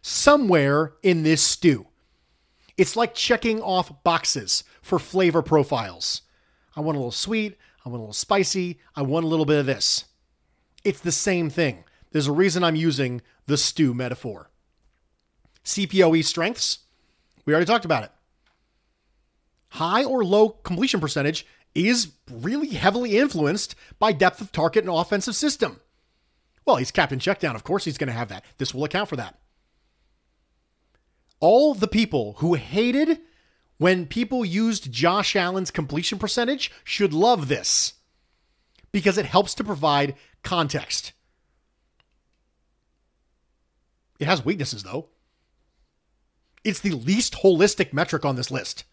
somewhere 0.01 0.93
in 1.01 1.23
this 1.23 1.41
stew. 1.41 1.87
It's 2.77 2.95
like 2.95 3.15
checking 3.15 3.61
off 3.61 4.03
boxes 4.03 4.63
for 4.81 4.99
flavor 4.99 5.41
profiles. 5.41 6.23
I 6.75 6.81
want 6.81 6.97
a 6.97 6.99
little 6.99 7.11
sweet, 7.11 7.57
I 7.85 7.89
want 7.89 7.99
a 7.99 8.03
little 8.03 8.13
spicy. 8.13 8.79
I 8.95 9.01
want 9.01 9.25
a 9.25 9.27
little 9.27 9.45
bit 9.45 9.59
of 9.59 9.65
this. 9.65 10.05
It's 10.83 10.99
the 10.99 11.11
same 11.11 11.49
thing. 11.49 11.83
There's 12.11 12.27
a 12.27 12.31
reason 12.31 12.63
I'm 12.63 12.75
using 12.75 13.21
the 13.45 13.57
stew 13.57 13.93
metaphor. 13.93 14.49
CPOE 15.65 16.23
strengths, 16.23 16.79
we 17.45 17.53
already 17.53 17.65
talked 17.65 17.85
about 17.85 18.03
it. 18.03 18.11
High 19.69 20.03
or 20.03 20.23
low 20.23 20.49
completion 20.49 20.99
percentage 20.99 21.45
is 21.73 22.11
really 22.31 22.69
heavily 22.69 23.17
influenced 23.17 23.75
by 23.97 24.11
depth 24.11 24.39
of 24.41 24.51
target 24.51 24.83
and 24.83 24.93
offensive 24.93 25.35
system. 25.35 25.79
Well, 26.65 26.77
he's 26.77 26.91
captain 26.91 27.19
checkdown. 27.19 27.55
Of 27.55 27.63
course, 27.63 27.85
he's 27.85 27.97
going 27.97 28.07
to 28.07 28.13
have 28.13 28.29
that. 28.29 28.45
This 28.57 28.73
will 28.73 28.83
account 28.83 29.09
for 29.09 29.15
that. 29.15 29.39
All 31.39 31.73
the 31.73 31.87
people 31.87 32.35
who 32.37 32.53
hated 32.53 33.19
when 33.77 34.05
people 34.05 34.45
used 34.45 34.91
Josh 34.91 35.35
Allen's 35.35 35.71
completion 35.71 36.19
percentage 36.19 36.71
should 36.83 37.13
love 37.13 37.47
this 37.47 37.93
because 38.91 39.17
it 39.17 39.25
helps 39.25 39.53
to 39.55 39.63
provide 39.63 40.15
context. 40.43 41.13
It 44.19 44.27
has 44.27 44.45
weaknesses, 44.45 44.83
though. 44.83 45.09
It's 46.63 46.79
the 46.79 46.91
least 46.91 47.33
holistic 47.43 47.91
metric 47.91 48.23
on 48.23 48.35
this 48.35 48.51
list. 48.51 48.85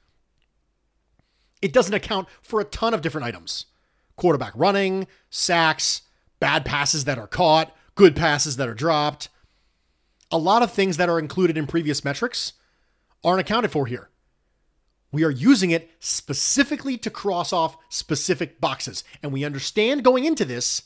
It 1.62 1.72
doesn't 1.72 1.94
account 1.94 2.26
for 2.42 2.60
a 2.60 2.64
ton 2.64 2.94
of 2.94 3.02
different 3.02 3.26
items 3.26 3.66
quarterback 4.16 4.52
running, 4.54 5.06
sacks, 5.30 6.02
bad 6.40 6.62
passes 6.62 7.04
that 7.04 7.18
are 7.18 7.26
caught, 7.26 7.74
good 7.94 8.14
passes 8.14 8.56
that 8.56 8.68
are 8.68 8.74
dropped. 8.74 9.30
A 10.30 10.36
lot 10.36 10.62
of 10.62 10.70
things 10.70 10.98
that 10.98 11.08
are 11.08 11.18
included 11.18 11.56
in 11.56 11.66
previous 11.66 12.04
metrics 12.04 12.52
aren't 13.24 13.40
accounted 13.40 13.72
for 13.72 13.86
here. 13.86 14.09
We 15.12 15.24
are 15.24 15.30
using 15.30 15.70
it 15.70 15.90
specifically 15.98 16.96
to 16.98 17.10
cross 17.10 17.52
off 17.52 17.76
specific 17.88 18.60
boxes. 18.60 19.02
And 19.22 19.32
we 19.32 19.44
understand 19.44 20.04
going 20.04 20.24
into 20.24 20.44
this 20.44 20.82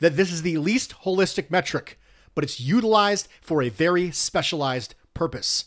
that 0.00 0.16
this 0.16 0.30
is 0.30 0.42
the 0.42 0.58
least 0.58 0.94
holistic 1.02 1.50
metric, 1.50 1.98
but 2.34 2.44
it's 2.44 2.60
utilized 2.60 3.28
for 3.40 3.62
a 3.62 3.68
very 3.68 4.10
specialized 4.10 4.94
purpose. 5.14 5.66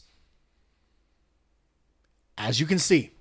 As 2.37 2.59
you 2.59 2.65
can 2.65 2.79
see, 2.79 3.11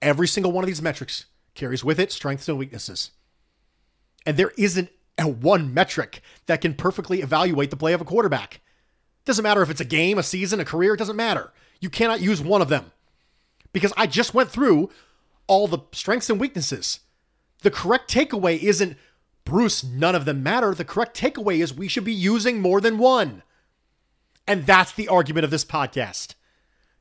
every 0.00 0.28
single 0.28 0.52
one 0.52 0.62
of 0.62 0.68
these 0.68 0.82
metrics 0.82 1.26
carries 1.54 1.82
with 1.82 1.98
it 1.98 2.12
strengths 2.12 2.48
and 2.48 2.58
weaknesses. 2.58 3.10
And 4.24 4.36
there 4.36 4.52
isn't 4.56 4.90
a 5.18 5.26
one 5.26 5.74
metric 5.74 6.20
that 6.46 6.60
can 6.60 6.74
perfectly 6.74 7.20
evaluate 7.20 7.70
the 7.70 7.76
play 7.76 7.92
of 7.92 8.00
a 8.00 8.04
quarterback. 8.04 8.56
It 8.56 9.24
Doesn't 9.24 9.42
matter 9.42 9.62
if 9.62 9.70
it's 9.70 9.80
a 9.80 9.84
game, 9.84 10.18
a 10.18 10.22
season, 10.22 10.60
a 10.60 10.64
career, 10.64 10.94
it 10.94 10.98
doesn't 10.98 11.16
matter. 11.16 11.52
You 11.80 11.90
cannot 11.90 12.20
use 12.20 12.40
one 12.40 12.62
of 12.62 12.68
them. 12.68 12.92
Because 13.72 13.92
I 13.96 14.06
just 14.06 14.34
went 14.34 14.50
through 14.50 14.90
all 15.46 15.66
the 15.66 15.80
strengths 15.92 16.30
and 16.30 16.40
weaknesses. 16.40 17.00
The 17.62 17.70
correct 17.70 18.12
takeaway 18.12 18.58
isn't, 18.62 18.96
Bruce, 19.44 19.82
none 19.82 20.14
of 20.14 20.24
them 20.24 20.42
matter. 20.42 20.74
The 20.74 20.84
correct 20.84 21.18
takeaway 21.18 21.62
is 21.62 21.74
we 21.74 21.88
should 21.88 22.04
be 22.04 22.12
using 22.12 22.60
more 22.60 22.80
than 22.80 22.98
one. 22.98 23.42
And 24.46 24.66
that's 24.66 24.92
the 24.92 25.08
argument 25.08 25.44
of 25.44 25.50
this 25.50 25.64
podcast. 25.64 26.34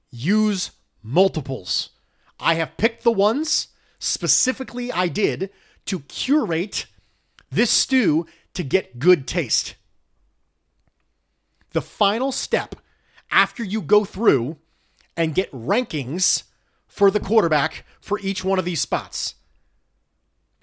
Use 0.09 0.71
multiples. 1.03 1.91
I 2.39 2.55
have 2.55 2.77
picked 2.77 3.03
the 3.03 3.11
ones, 3.11 3.69
specifically, 3.99 4.91
I 4.91 5.07
did, 5.07 5.49
to 5.85 5.99
curate 6.01 6.85
this 7.51 7.71
stew 7.71 8.25
to 8.53 8.63
get 8.63 8.99
good 8.99 9.27
taste. 9.27 9.75
The 11.71 11.81
final 11.81 12.31
step 12.31 12.75
after 13.31 13.63
you 13.63 13.81
go 13.81 14.03
through 14.05 14.57
and 15.15 15.35
get 15.35 15.51
rankings 15.51 16.43
for 16.97 17.11
the 17.11 17.19
quarterback 17.19 17.85
for 18.01 18.19
each 18.19 18.43
one 18.43 18.57
of 18.57 18.65
these 18.65 18.81
spots. 18.81 19.35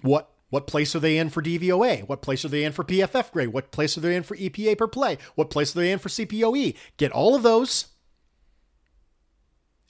What 0.01 0.29
what 0.49 0.67
place 0.67 0.95
are 0.95 0.99
they 0.99 1.17
in 1.17 1.29
for 1.29 1.41
DVOA? 1.41 2.07
What 2.07 2.21
place 2.21 2.45
are 2.45 2.49
they 2.49 2.63
in 2.63 2.71
for 2.71 2.83
PFF 2.83 3.31
grade? 3.31 3.49
What 3.49 3.71
place 3.71 3.97
are 3.97 4.01
they 4.01 4.15
in 4.15 4.23
for 4.23 4.37
EPA 4.37 4.77
per 4.77 4.87
play? 4.87 5.17
What 5.35 5.49
place 5.49 5.75
are 5.75 5.79
they 5.79 5.91
in 5.91 5.99
for 5.99 6.09
CPOE? 6.09 6.75
Get 6.97 7.11
all 7.11 7.35
of 7.35 7.43
those 7.43 7.87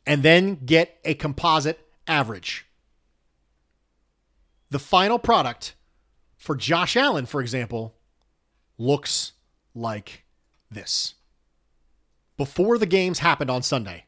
and 0.06 0.24
then 0.24 0.60
get 0.66 0.98
a 1.04 1.16
composite 1.16 1.80
average. 2.08 2.66
The 4.70 4.80
final 4.80 5.20
product 5.20 5.76
for 6.38 6.56
Josh 6.56 6.96
Allen, 6.96 7.26
for 7.26 7.41
example, 7.41 7.96
looks 8.78 9.34
like 9.74 10.26
this. 10.70 11.16
Before 12.38 12.78
the 12.78 12.86
games 12.86 13.20
happened 13.20 13.50
on 13.50 13.64
Sunday, 13.64 14.05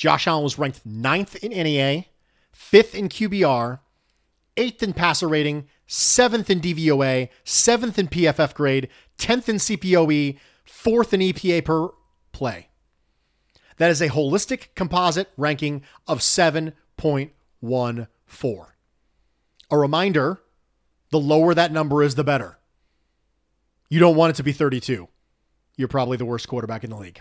Josh 0.00 0.26
Allen 0.26 0.42
was 0.42 0.58
ranked 0.58 0.84
ninth 0.86 1.36
in 1.44 1.52
ANY/A, 1.52 2.08
fifth 2.52 2.94
in 2.94 3.10
QBR, 3.10 3.80
eighth 4.56 4.82
in 4.82 4.94
passer 4.94 5.28
rating, 5.28 5.68
seventh 5.86 6.48
in 6.48 6.58
DVOA, 6.58 7.28
seventh 7.44 7.98
in 7.98 8.08
PFF 8.08 8.54
grade, 8.54 8.88
10th 9.18 9.50
in 9.50 9.56
CPOE, 9.56 10.38
fourth 10.64 11.12
in 11.12 11.20
EPA 11.20 11.66
per 11.66 11.90
play. 12.32 12.70
That 13.76 13.90
is 13.90 14.00
a 14.00 14.08
holistic 14.08 14.68
composite 14.74 15.28
ranking 15.36 15.82
of 16.06 16.20
7.14. 16.20 18.66
A 19.70 19.78
reminder 19.78 20.40
the 21.10 21.20
lower 21.20 21.52
that 21.52 21.72
number 21.72 22.02
is, 22.02 22.14
the 22.14 22.24
better. 22.24 22.58
You 23.90 24.00
don't 24.00 24.16
want 24.16 24.30
it 24.30 24.36
to 24.36 24.42
be 24.42 24.52
32. 24.52 25.08
You're 25.76 25.88
probably 25.88 26.16
the 26.16 26.24
worst 26.24 26.48
quarterback 26.48 26.84
in 26.84 26.90
the 26.90 26.96
league. 26.96 27.20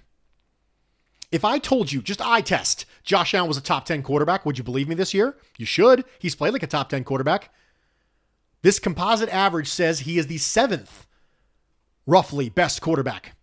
If 1.32 1.46
I 1.46 1.60
told 1.60 1.92
you, 1.92 2.02
just 2.02 2.22
eye 2.22 2.42
test, 2.42 2.86
Josh 3.04 3.34
Allen 3.34 3.48
was 3.48 3.58
a 3.58 3.62
top 3.62 3.86
10 3.86 4.02
quarterback, 4.02 4.46
would 4.46 4.58
you 4.58 4.64
believe 4.64 4.88
me 4.88 4.96
this 4.96 5.14
year? 5.14 5.38
You 5.58 5.66
should. 5.66 6.04
He's 6.18 6.36
played 6.36 6.54
like 6.54 6.64
a 6.64 6.68
top 6.68 6.90
10 6.90 7.04
quarterback. 7.04 7.54
This 8.62 8.80
composite 8.80 9.30
average 9.30 9.68
says 9.68 10.00
he 10.00 10.18
is 10.18 10.28
the 10.28 10.38
seventh, 10.38 11.06
roughly, 12.06 12.50
best 12.50 12.82
quarterback 12.82 13.36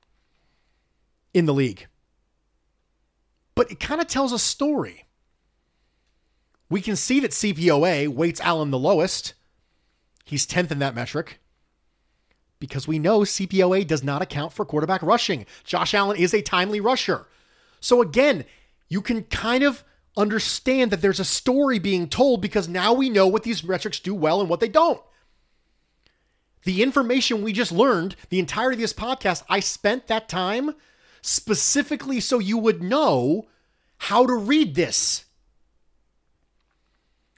in 1.33 1.47
the 1.47 1.55
league. 1.55 1.87
But 3.55 3.71
it 3.71 3.81
kind 3.81 4.01
of 4.01 4.09
tells 4.09 4.33
a 4.33 4.39
story. 4.39 5.05
We 6.69 6.81
can 6.81 6.97
see 6.97 7.21
that 7.21 7.31
CPOA 7.31 8.09
weights 8.09 8.41
Allen 8.41 8.73
the 8.73 8.79
lowest. 8.79 9.35
He's 10.25 10.47
10th 10.47 10.73
in 10.73 10.81
that 10.81 10.97
metric 10.97 11.39
because 12.59 12.89
we 12.89 12.99
know 12.99 13.21
CPOA 13.21 13.87
does 13.87 14.03
not 14.03 14.23
account 14.23 14.53
for 14.53 14.65
quarterback 14.65 15.03
rushing. 15.03 15.47
Josh 15.63 15.95
Allen 15.95 16.17
is 16.17 16.35
a 16.35 16.43
timely 16.43 16.81
rusher. 16.81 17.27
So 17.87 18.03
again, 18.03 18.45
you 18.89 19.01
can 19.01 19.23
kind 19.23 19.63
of 19.63 19.85
understand 20.17 20.91
that 20.91 21.03
there's 21.03 21.21
a 21.21 21.25
story 21.25 21.79
being 21.79 22.09
told 22.09 22.43
because 22.43 22.67
now 22.67 22.93
we 22.93 23.09
know 23.09 23.29
what 23.29 23.45
these 23.45 23.63
metrics 23.63 24.01
do 24.01 24.13
well 24.13 24.41
and 24.41 24.51
what 24.51 24.59
they 24.59 24.69
don't. 24.69 25.01
The 26.65 26.83
information 26.83 27.45
we 27.45 27.53
just 27.53 27.71
learned, 27.71 28.17
the 28.29 28.41
entirety 28.41 28.75
of 28.75 28.81
this 28.81 28.93
podcast, 28.93 29.45
I 29.49 29.61
spent 29.61 30.09
that 30.09 30.29
time 30.29 30.75
specifically 31.23 32.19
so 32.19 32.41
you 32.41 32.59
would 32.59 32.83
know 32.83 33.47
how 33.99 34.27
to 34.27 34.35
read 34.35 34.75
this. 34.75 35.27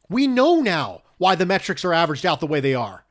We 0.09 0.27
know 0.27 0.63
now 0.63 1.03
why 1.19 1.35
the 1.35 1.45
metrics 1.45 1.85
are 1.85 1.93
averaged 1.93 2.25
out 2.25 2.41
the 2.41 2.47
way 2.47 2.61
they 2.61 2.75
are. 2.75 3.05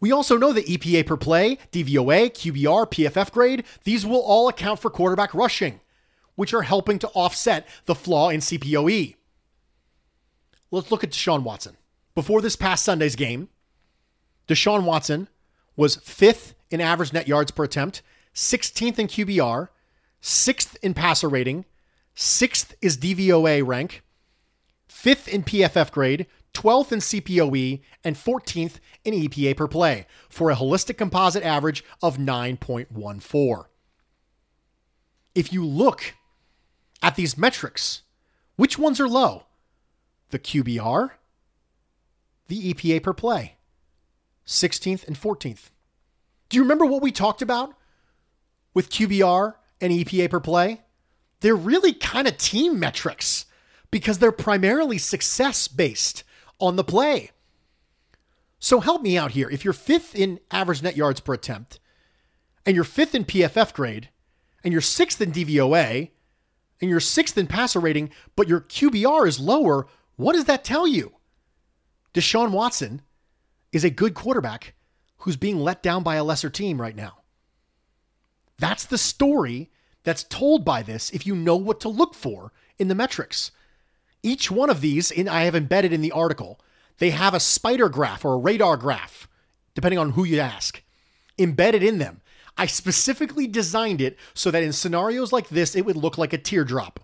We 0.00 0.10
also 0.10 0.36
know 0.36 0.52
that 0.52 0.66
EPA 0.66 1.06
per 1.06 1.16
play, 1.16 1.58
DVOA, 1.70 2.32
QBR, 2.32 2.90
PFF 2.90 3.30
grade, 3.30 3.62
these 3.84 4.04
will 4.04 4.22
all 4.22 4.48
account 4.48 4.80
for 4.80 4.90
quarterback 4.90 5.32
rushing, 5.34 5.78
which 6.34 6.54
are 6.54 6.62
helping 6.62 6.98
to 6.98 7.08
offset 7.08 7.66
the 7.86 7.94
flaw 7.94 8.28
in 8.30 8.40
CPOE. 8.40 9.16
Let's 10.70 10.90
look 10.90 11.04
at 11.04 11.10
Deshaun 11.10 11.42
Watson. 11.42 11.76
Before 12.14 12.40
this 12.40 12.56
past 12.56 12.84
Sunday's 12.84 13.16
game, 13.16 13.48
Deshaun 14.48 14.84
Watson 14.84 15.28
was 15.76 15.96
fifth 15.96 16.54
in 16.70 16.80
average 16.80 17.12
net 17.12 17.28
yards 17.28 17.50
per 17.50 17.64
attempt, 17.64 18.02
16th 18.34 18.98
in 18.98 19.06
QBR, 19.06 19.68
sixth 20.20 20.76
in 20.82 20.94
passer 20.94 21.28
rating, 21.28 21.64
sixth 22.14 22.74
is 22.80 22.96
DVOA 22.96 23.66
rank, 23.66 24.02
fifth 24.88 25.28
in 25.28 25.42
PFF 25.42 25.90
grade, 25.90 26.26
12th 26.54 26.92
in 26.92 26.98
CPOE, 26.98 27.80
and 28.04 28.16
14th 28.16 28.74
in 29.04 29.14
EPA 29.14 29.56
per 29.56 29.68
play 29.68 30.06
for 30.28 30.50
a 30.50 30.56
holistic 30.56 30.96
composite 30.96 31.42
average 31.42 31.84
of 32.02 32.18
9.14. 32.18 33.64
If 35.34 35.52
you 35.52 35.64
look 35.64 36.14
at 37.02 37.16
these 37.16 37.36
metrics, 37.36 38.02
which 38.56 38.78
ones 38.78 39.00
are 39.00 39.08
low? 39.08 39.46
The 40.30 40.38
QBR, 40.38 41.10
the 42.48 42.72
EPA 42.72 43.02
per 43.02 43.12
play, 43.12 43.56
16th 44.46 45.06
and 45.06 45.20
14th. 45.20 45.70
Do 46.48 46.56
you 46.56 46.62
remember 46.62 46.86
what 46.86 47.02
we 47.02 47.12
talked 47.12 47.42
about 47.42 47.74
with 48.72 48.90
QBR 48.90 49.54
and 49.80 49.92
EPA 49.92 50.30
per 50.30 50.40
play? 50.40 50.82
They're 51.40 51.56
really 51.56 51.92
kind 51.92 52.28
of 52.28 52.38
team 52.38 52.78
metrics 52.78 53.46
because 53.90 54.18
they're 54.18 54.32
primarily 54.32 54.96
success 54.96 55.66
based 55.68 56.24
on 56.60 56.76
the 56.76 56.84
play. 56.84 57.30
So 58.58 58.78
help 58.78 59.02
me 59.02 59.18
out 59.18 59.32
here. 59.32 59.50
If 59.50 59.64
you're 59.64 59.74
fifth 59.74 60.14
in 60.14 60.38
average 60.52 60.82
net 60.82 60.96
yards 60.96 61.18
per 61.18 61.34
attempt, 61.34 61.80
and 62.64 62.76
you're 62.76 62.84
fifth 62.84 63.12
in 63.12 63.24
PFF 63.24 63.74
grade, 63.74 64.08
and 64.62 64.70
you're 64.70 64.80
sixth 64.80 65.20
in 65.20 65.32
DVOA, 65.32 66.11
and 66.82 66.90
you're 66.90 67.00
sixth 67.00 67.38
in 67.38 67.46
passer 67.46 67.80
rating, 67.80 68.10
but 68.36 68.48
your 68.48 68.60
QBR 68.60 69.26
is 69.26 69.40
lower, 69.40 69.86
what 70.16 70.34
does 70.34 70.44
that 70.46 70.64
tell 70.64 70.86
you? 70.86 71.12
Deshaun 72.12 72.50
Watson 72.50 73.00
is 73.72 73.84
a 73.84 73.90
good 73.90 74.12
quarterback 74.12 74.74
who's 75.18 75.36
being 75.36 75.60
let 75.60 75.82
down 75.82 76.02
by 76.02 76.16
a 76.16 76.24
lesser 76.24 76.50
team 76.50 76.80
right 76.80 76.96
now. 76.96 77.18
That's 78.58 78.84
the 78.84 78.98
story 78.98 79.70
that's 80.02 80.24
told 80.24 80.64
by 80.64 80.82
this 80.82 81.10
if 81.10 81.26
you 81.26 81.34
know 81.34 81.56
what 81.56 81.80
to 81.80 81.88
look 81.88 82.14
for 82.14 82.52
in 82.78 82.88
the 82.88 82.94
metrics. 82.94 83.52
Each 84.22 84.50
one 84.50 84.68
of 84.68 84.80
these, 84.80 85.10
in 85.10 85.28
I 85.28 85.42
have 85.44 85.54
embedded 85.54 85.92
in 85.92 86.02
the 86.02 86.12
article, 86.12 86.60
they 86.98 87.10
have 87.10 87.34
a 87.34 87.40
spider 87.40 87.88
graph 87.88 88.24
or 88.24 88.34
a 88.34 88.38
radar 88.38 88.76
graph, 88.76 89.28
depending 89.74 89.98
on 89.98 90.10
who 90.10 90.24
you 90.24 90.40
ask, 90.40 90.82
embedded 91.38 91.82
in 91.82 91.98
them. 91.98 92.20
I 92.56 92.66
specifically 92.66 93.46
designed 93.46 94.00
it 94.00 94.18
so 94.34 94.50
that 94.50 94.62
in 94.62 94.72
scenarios 94.72 95.32
like 95.32 95.48
this, 95.48 95.74
it 95.74 95.84
would 95.84 95.96
look 95.96 96.18
like 96.18 96.32
a 96.32 96.38
teardrop. 96.38 97.00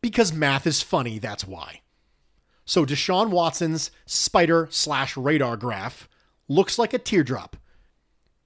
Because 0.00 0.32
math 0.32 0.66
is 0.66 0.82
funny, 0.82 1.18
that's 1.18 1.46
why. 1.46 1.80
So 2.64 2.86
Deshaun 2.86 3.30
Watson's 3.30 3.90
spider 4.06 4.68
slash 4.70 5.16
radar 5.16 5.56
graph 5.56 6.08
looks 6.48 6.78
like 6.78 6.94
a 6.94 6.98
teardrop 6.98 7.56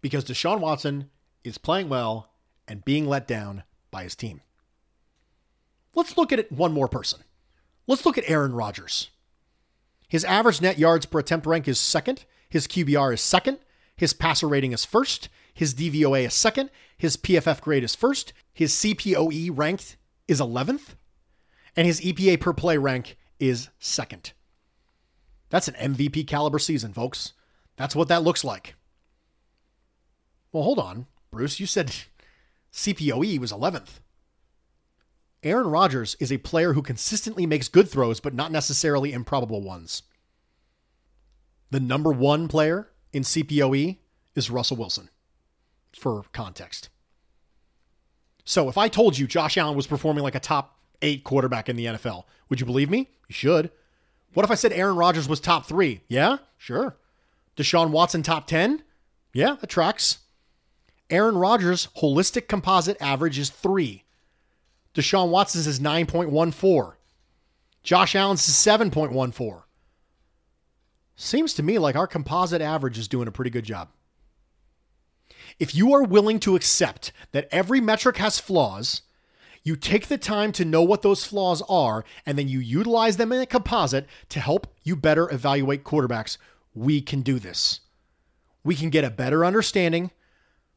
because 0.00 0.24
Deshaun 0.24 0.60
Watson 0.60 1.10
is 1.44 1.58
playing 1.58 1.88
well 1.88 2.30
and 2.66 2.84
being 2.84 3.06
let 3.06 3.26
down 3.26 3.62
by 3.90 4.02
his 4.02 4.16
team. 4.16 4.40
Let's 5.94 6.16
look 6.16 6.32
at 6.32 6.38
it 6.38 6.52
one 6.52 6.72
more 6.72 6.88
person. 6.88 7.20
Let's 7.86 8.04
look 8.04 8.18
at 8.18 8.28
Aaron 8.28 8.52
Rodgers. 8.52 9.08
His 10.08 10.24
average 10.24 10.60
net 10.60 10.78
yards 10.78 11.06
per 11.06 11.18
attempt 11.18 11.46
rank 11.46 11.68
is 11.68 11.78
second. 11.78 12.24
His 12.48 12.66
QBR 12.66 13.14
is 13.14 13.20
second. 13.20 13.58
His 13.98 14.14
passer 14.14 14.46
rating 14.46 14.72
is 14.72 14.84
first. 14.84 15.28
His 15.52 15.74
DVOA 15.74 16.24
is 16.26 16.32
second. 16.32 16.70
His 16.96 17.16
PFF 17.16 17.60
grade 17.60 17.82
is 17.82 17.96
first. 17.96 18.32
His 18.54 18.72
CPOE 18.72 19.50
rank 19.52 19.98
is 20.28 20.40
11th. 20.40 20.94
And 21.76 21.84
his 21.84 22.00
EPA 22.00 22.40
per 22.40 22.52
play 22.52 22.78
rank 22.78 23.18
is 23.40 23.68
second. 23.80 24.32
That's 25.50 25.66
an 25.66 25.74
MVP 25.74 26.28
caliber 26.28 26.60
season, 26.60 26.92
folks. 26.92 27.32
That's 27.76 27.96
what 27.96 28.06
that 28.08 28.22
looks 28.22 28.44
like. 28.44 28.76
Well, 30.52 30.62
hold 30.62 30.78
on. 30.78 31.06
Bruce, 31.32 31.58
you 31.58 31.66
said 31.66 31.92
CPOE 32.72 33.40
was 33.40 33.52
11th. 33.52 33.98
Aaron 35.42 35.68
Rodgers 35.68 36.16
is 36.20 36.30
a 36.30 36.38
player 36.38 36.72
who 36.72 36.82
consistently 36.82 37.46
makes 37.46 37.68
good 37.68 37.88
throws, 37.88 38.20
but 38.20 38.34
not 38.34 38.52
necessarily 38.52 39.12
improbable 39.12 39.62
ones. 39.62 40.02
The 41.72 41.80
number 41.80 42.12
one 42.12 42.46
player 42.46 42.90
in 43.12 43.22
CPOE 43.22 43.98
is 44.34 44.50
Russell 44.50 44.76
Wilson, 44.76 45.10
for 45.98 46.24
context. 46.32 46.88
So 48.44 48.68
if 48.68 48.78
I 48.78 48.88
told 48.88 49.18
you 49.18 49.26
Josh 49.26 49.56
Allen 49.58 49.76
was 49.76 49.86
performing 49.86 50.24
like 50.24 50.34
a 50.34 50.40
top 50.40 50.78
eight 51.02 51.24
quarterback 51.24 51.68
in 51.68 51.76
the 51.76 51.86
NFL, 51.86 52.24
would 52.48 52.60
you 52.60 52.66
believe 52.66 52.90
me? 52.90 53.10
You 53.28 53.34
should. 53.34 53.70
What 54.34 54.44
if 54.44 54.50
I 54.50 54.54
said 54.54 54.72
Aaron 54.72 54.96
Rodgers 54.96 55.28
was 55.28 55.40
top 55.40 55.66
three? 55.66 56.02
Yeah, 56.08 56.38
sure. 56.56 56.96
Deshaun 57.56 57.90
Watson 57.90 58.22
top 58.22 58.46
10? 58.46 58.82
Yeah, 59.34 59.56
that 59.60 59.68
tracks. 59.68 60.18
Aaron 61.10 61.36
Rodgers' 61.36 61.88
holistic 61.98 62.48
composite 62.48 62.96
average 63.00 63.38
is 63.38 63.50
three. 63.50 64.04
Deshaun 64.94 65.30
Watson's 65.30 65.66
is 65.66 65.80
9.14. 65.80 66.94
Josh 67.82 68.14
Allen's 68.14 68.48
is 68.48 68.54
7.14. 68.54 69.62
Seems 71.20 71.52
to 71.54 71.64
me 71.64 71.80
like 71.80 71.96
our 71.96 72.06
composite 72.06 72.62
average 72.62 72.96
is 72.96 73.08
doing 73.08 73.26
a 73.26 73.32
pretty 73.32 73.50
good 73.50 73.64
job. 73.64 73.88
If 75.58 75.74
you 75.74 75.92
are 75.92 76.04
willing 76.04 76.38
to 76.40 76.54
accept 76.54 77.10
that 77.32 77.48
every 77.50 77.80
metric 77.80 78.18
has 78.18 78.38
flaws, 78.38 79.02
you 79.64 79.74
take 79.74 80.06
the 80.06 80.16
time 80.16 80.52
to 80.52 80.64
know 80.64 80.84
what 80.84 81.02
those 81.02 81.24
flaws 81.24 81.60
are, 81.68 82.04
and 82.24 82.38
then 82.38 82.46
you 82.46 82.60
utilize 82.60 83.16
them 83.16 83.32
in 83.32 83.40
a 83.40 83.46
composite 83.46 84.06
to 84.28 84.38
help 84.38 84.72
you 84.84 84.94
better 84.94 85.28
evaluate 85.34 85.82
quarterbacks, 85.82 86.38
we 86.72 87.00
can 87.00 87.22
do 87.22 87.40
this. 87.40 87.80
We 88.62 88.76
can 88.76 88.88
get 88.88 89.02
a 89.02 89.10
better 89.10 89.44
understanding 89.44 90.12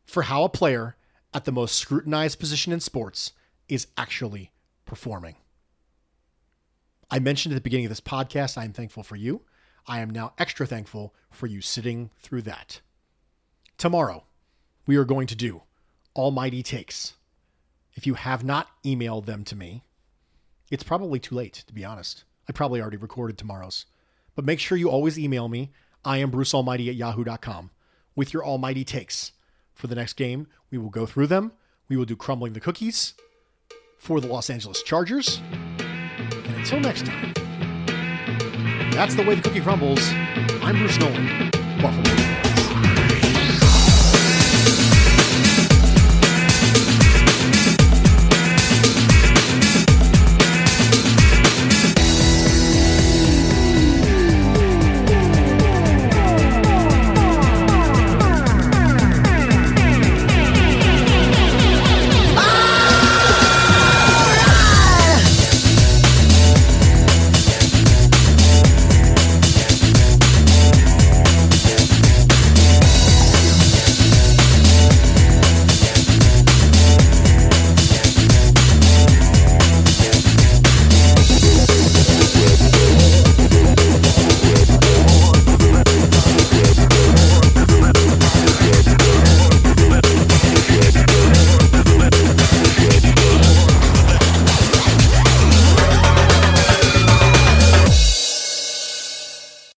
for 0.05 0.23
how 0.23 0.43
a 0.43 0.49
player 0.49 0.95
at 1.35 1.45
the 1.45 1.51
most 1.51 1.75
scrutinized 1.75 2.39
position 2.39 2.73
in 2.73 2.79
sports 2.79 3.33
is 3.69 3.85
actually 3.95 4.51
performing. 4.85 5.35
I 7.11 7.19
mentioned 7.19 7.53
at 7.53 7.57
the 7.57 7.61
beginning 7.61 7.85
of 7.85 7.91
this 7.91 8.01
podcast, 8.01 8.57
I 8.57 8.65
am 8.65 8.73
thankful 8.73 9.03
for 9.03 9.15
you. 9.15 9.43
I 9.87 9.99
am 9.99 10.09
now 10.09 10.33
extra 10.37 10.65
thankful 10.65 11.13
for 11.29 11.47
you 11.47 11.61
sitting 11.61 12.11
through 12.19 12.43
that. 12.43 12.81
Tomorrow, 13.77 14.25
we 14.85 14.95
are 14.95 15.05
going 15.05 15.27
to 15.27 15.35
do 15.35 15.63
Almighty 16.15 16.63
Takes. 16.63 17.13
If 17.93 18.05
you 18.05 18.13
have 18.13 18.43
not 18.43 18.69
emailed 18.85 19.25
them 19.25 19.43
to 19.45 19.55
me, 19.55 19.83
it's 20.69 20.83
probably 20.83 21.19
too 21.19 21.35
late, 21.35 21.63
to 21.67 21.73
be 21.73 21.83
honest. 21.83 22.23
I 22.47 22.53
probably 22.53 22.81
already 22.81 22.97
recorded 22.97 23.37
tomorrow's. 23.37 23.85
But 24.35 24.45
make 24.45 24.59
sure 24.59 24.77
you 24.77 24.89
always 24.89 25.19
email 25.19 25.47
me. 25.47 25.71
I 26.05 26.17
am 26.17 26.31
Bruce 26.31 26.53
Almighty 26.53 26.89
at 26.89 26.95
yahoo.com 26.95 27.71
with 28.15 28.33
your 28.33 28.45
Almighty 28.45 28.83
Takes. 28.83 29.33
For 29.73 29.87
the 29.87 29.95
next 29.95 30.13
game, 30.13 30.47
we 30.69 30.77
will 30.77 30.89
go 30.89 31.05
through 31.05 31.27
them. 31.27 31.51
We 31.89 31.97
will 31.97 32.05
do 32.05 32.15
Crumbling 32.15 32.53
the 32.53 32.59
Cookies 32.59 33.13
for 33.97 34.21
the 34.21 34.27
Los 34.27 34.49
Angeles 34.49 34.81
Chargers. 34.83 35.41
And 35.79 36.55
until 36.55 36.79
next 36.79 37.05
time, 37.05 37.33
that's 38.91 39.15
the 39.15 39.23
way 39.23 39.35
the 39.35 39.41
cookie 39.41 39.61
crumbles. 39.61 40.01
I'm 40.61 40.77
Bruce 40.77 40.97
Nolan, 40.99 41.49
Buffalo. 41.81 42.40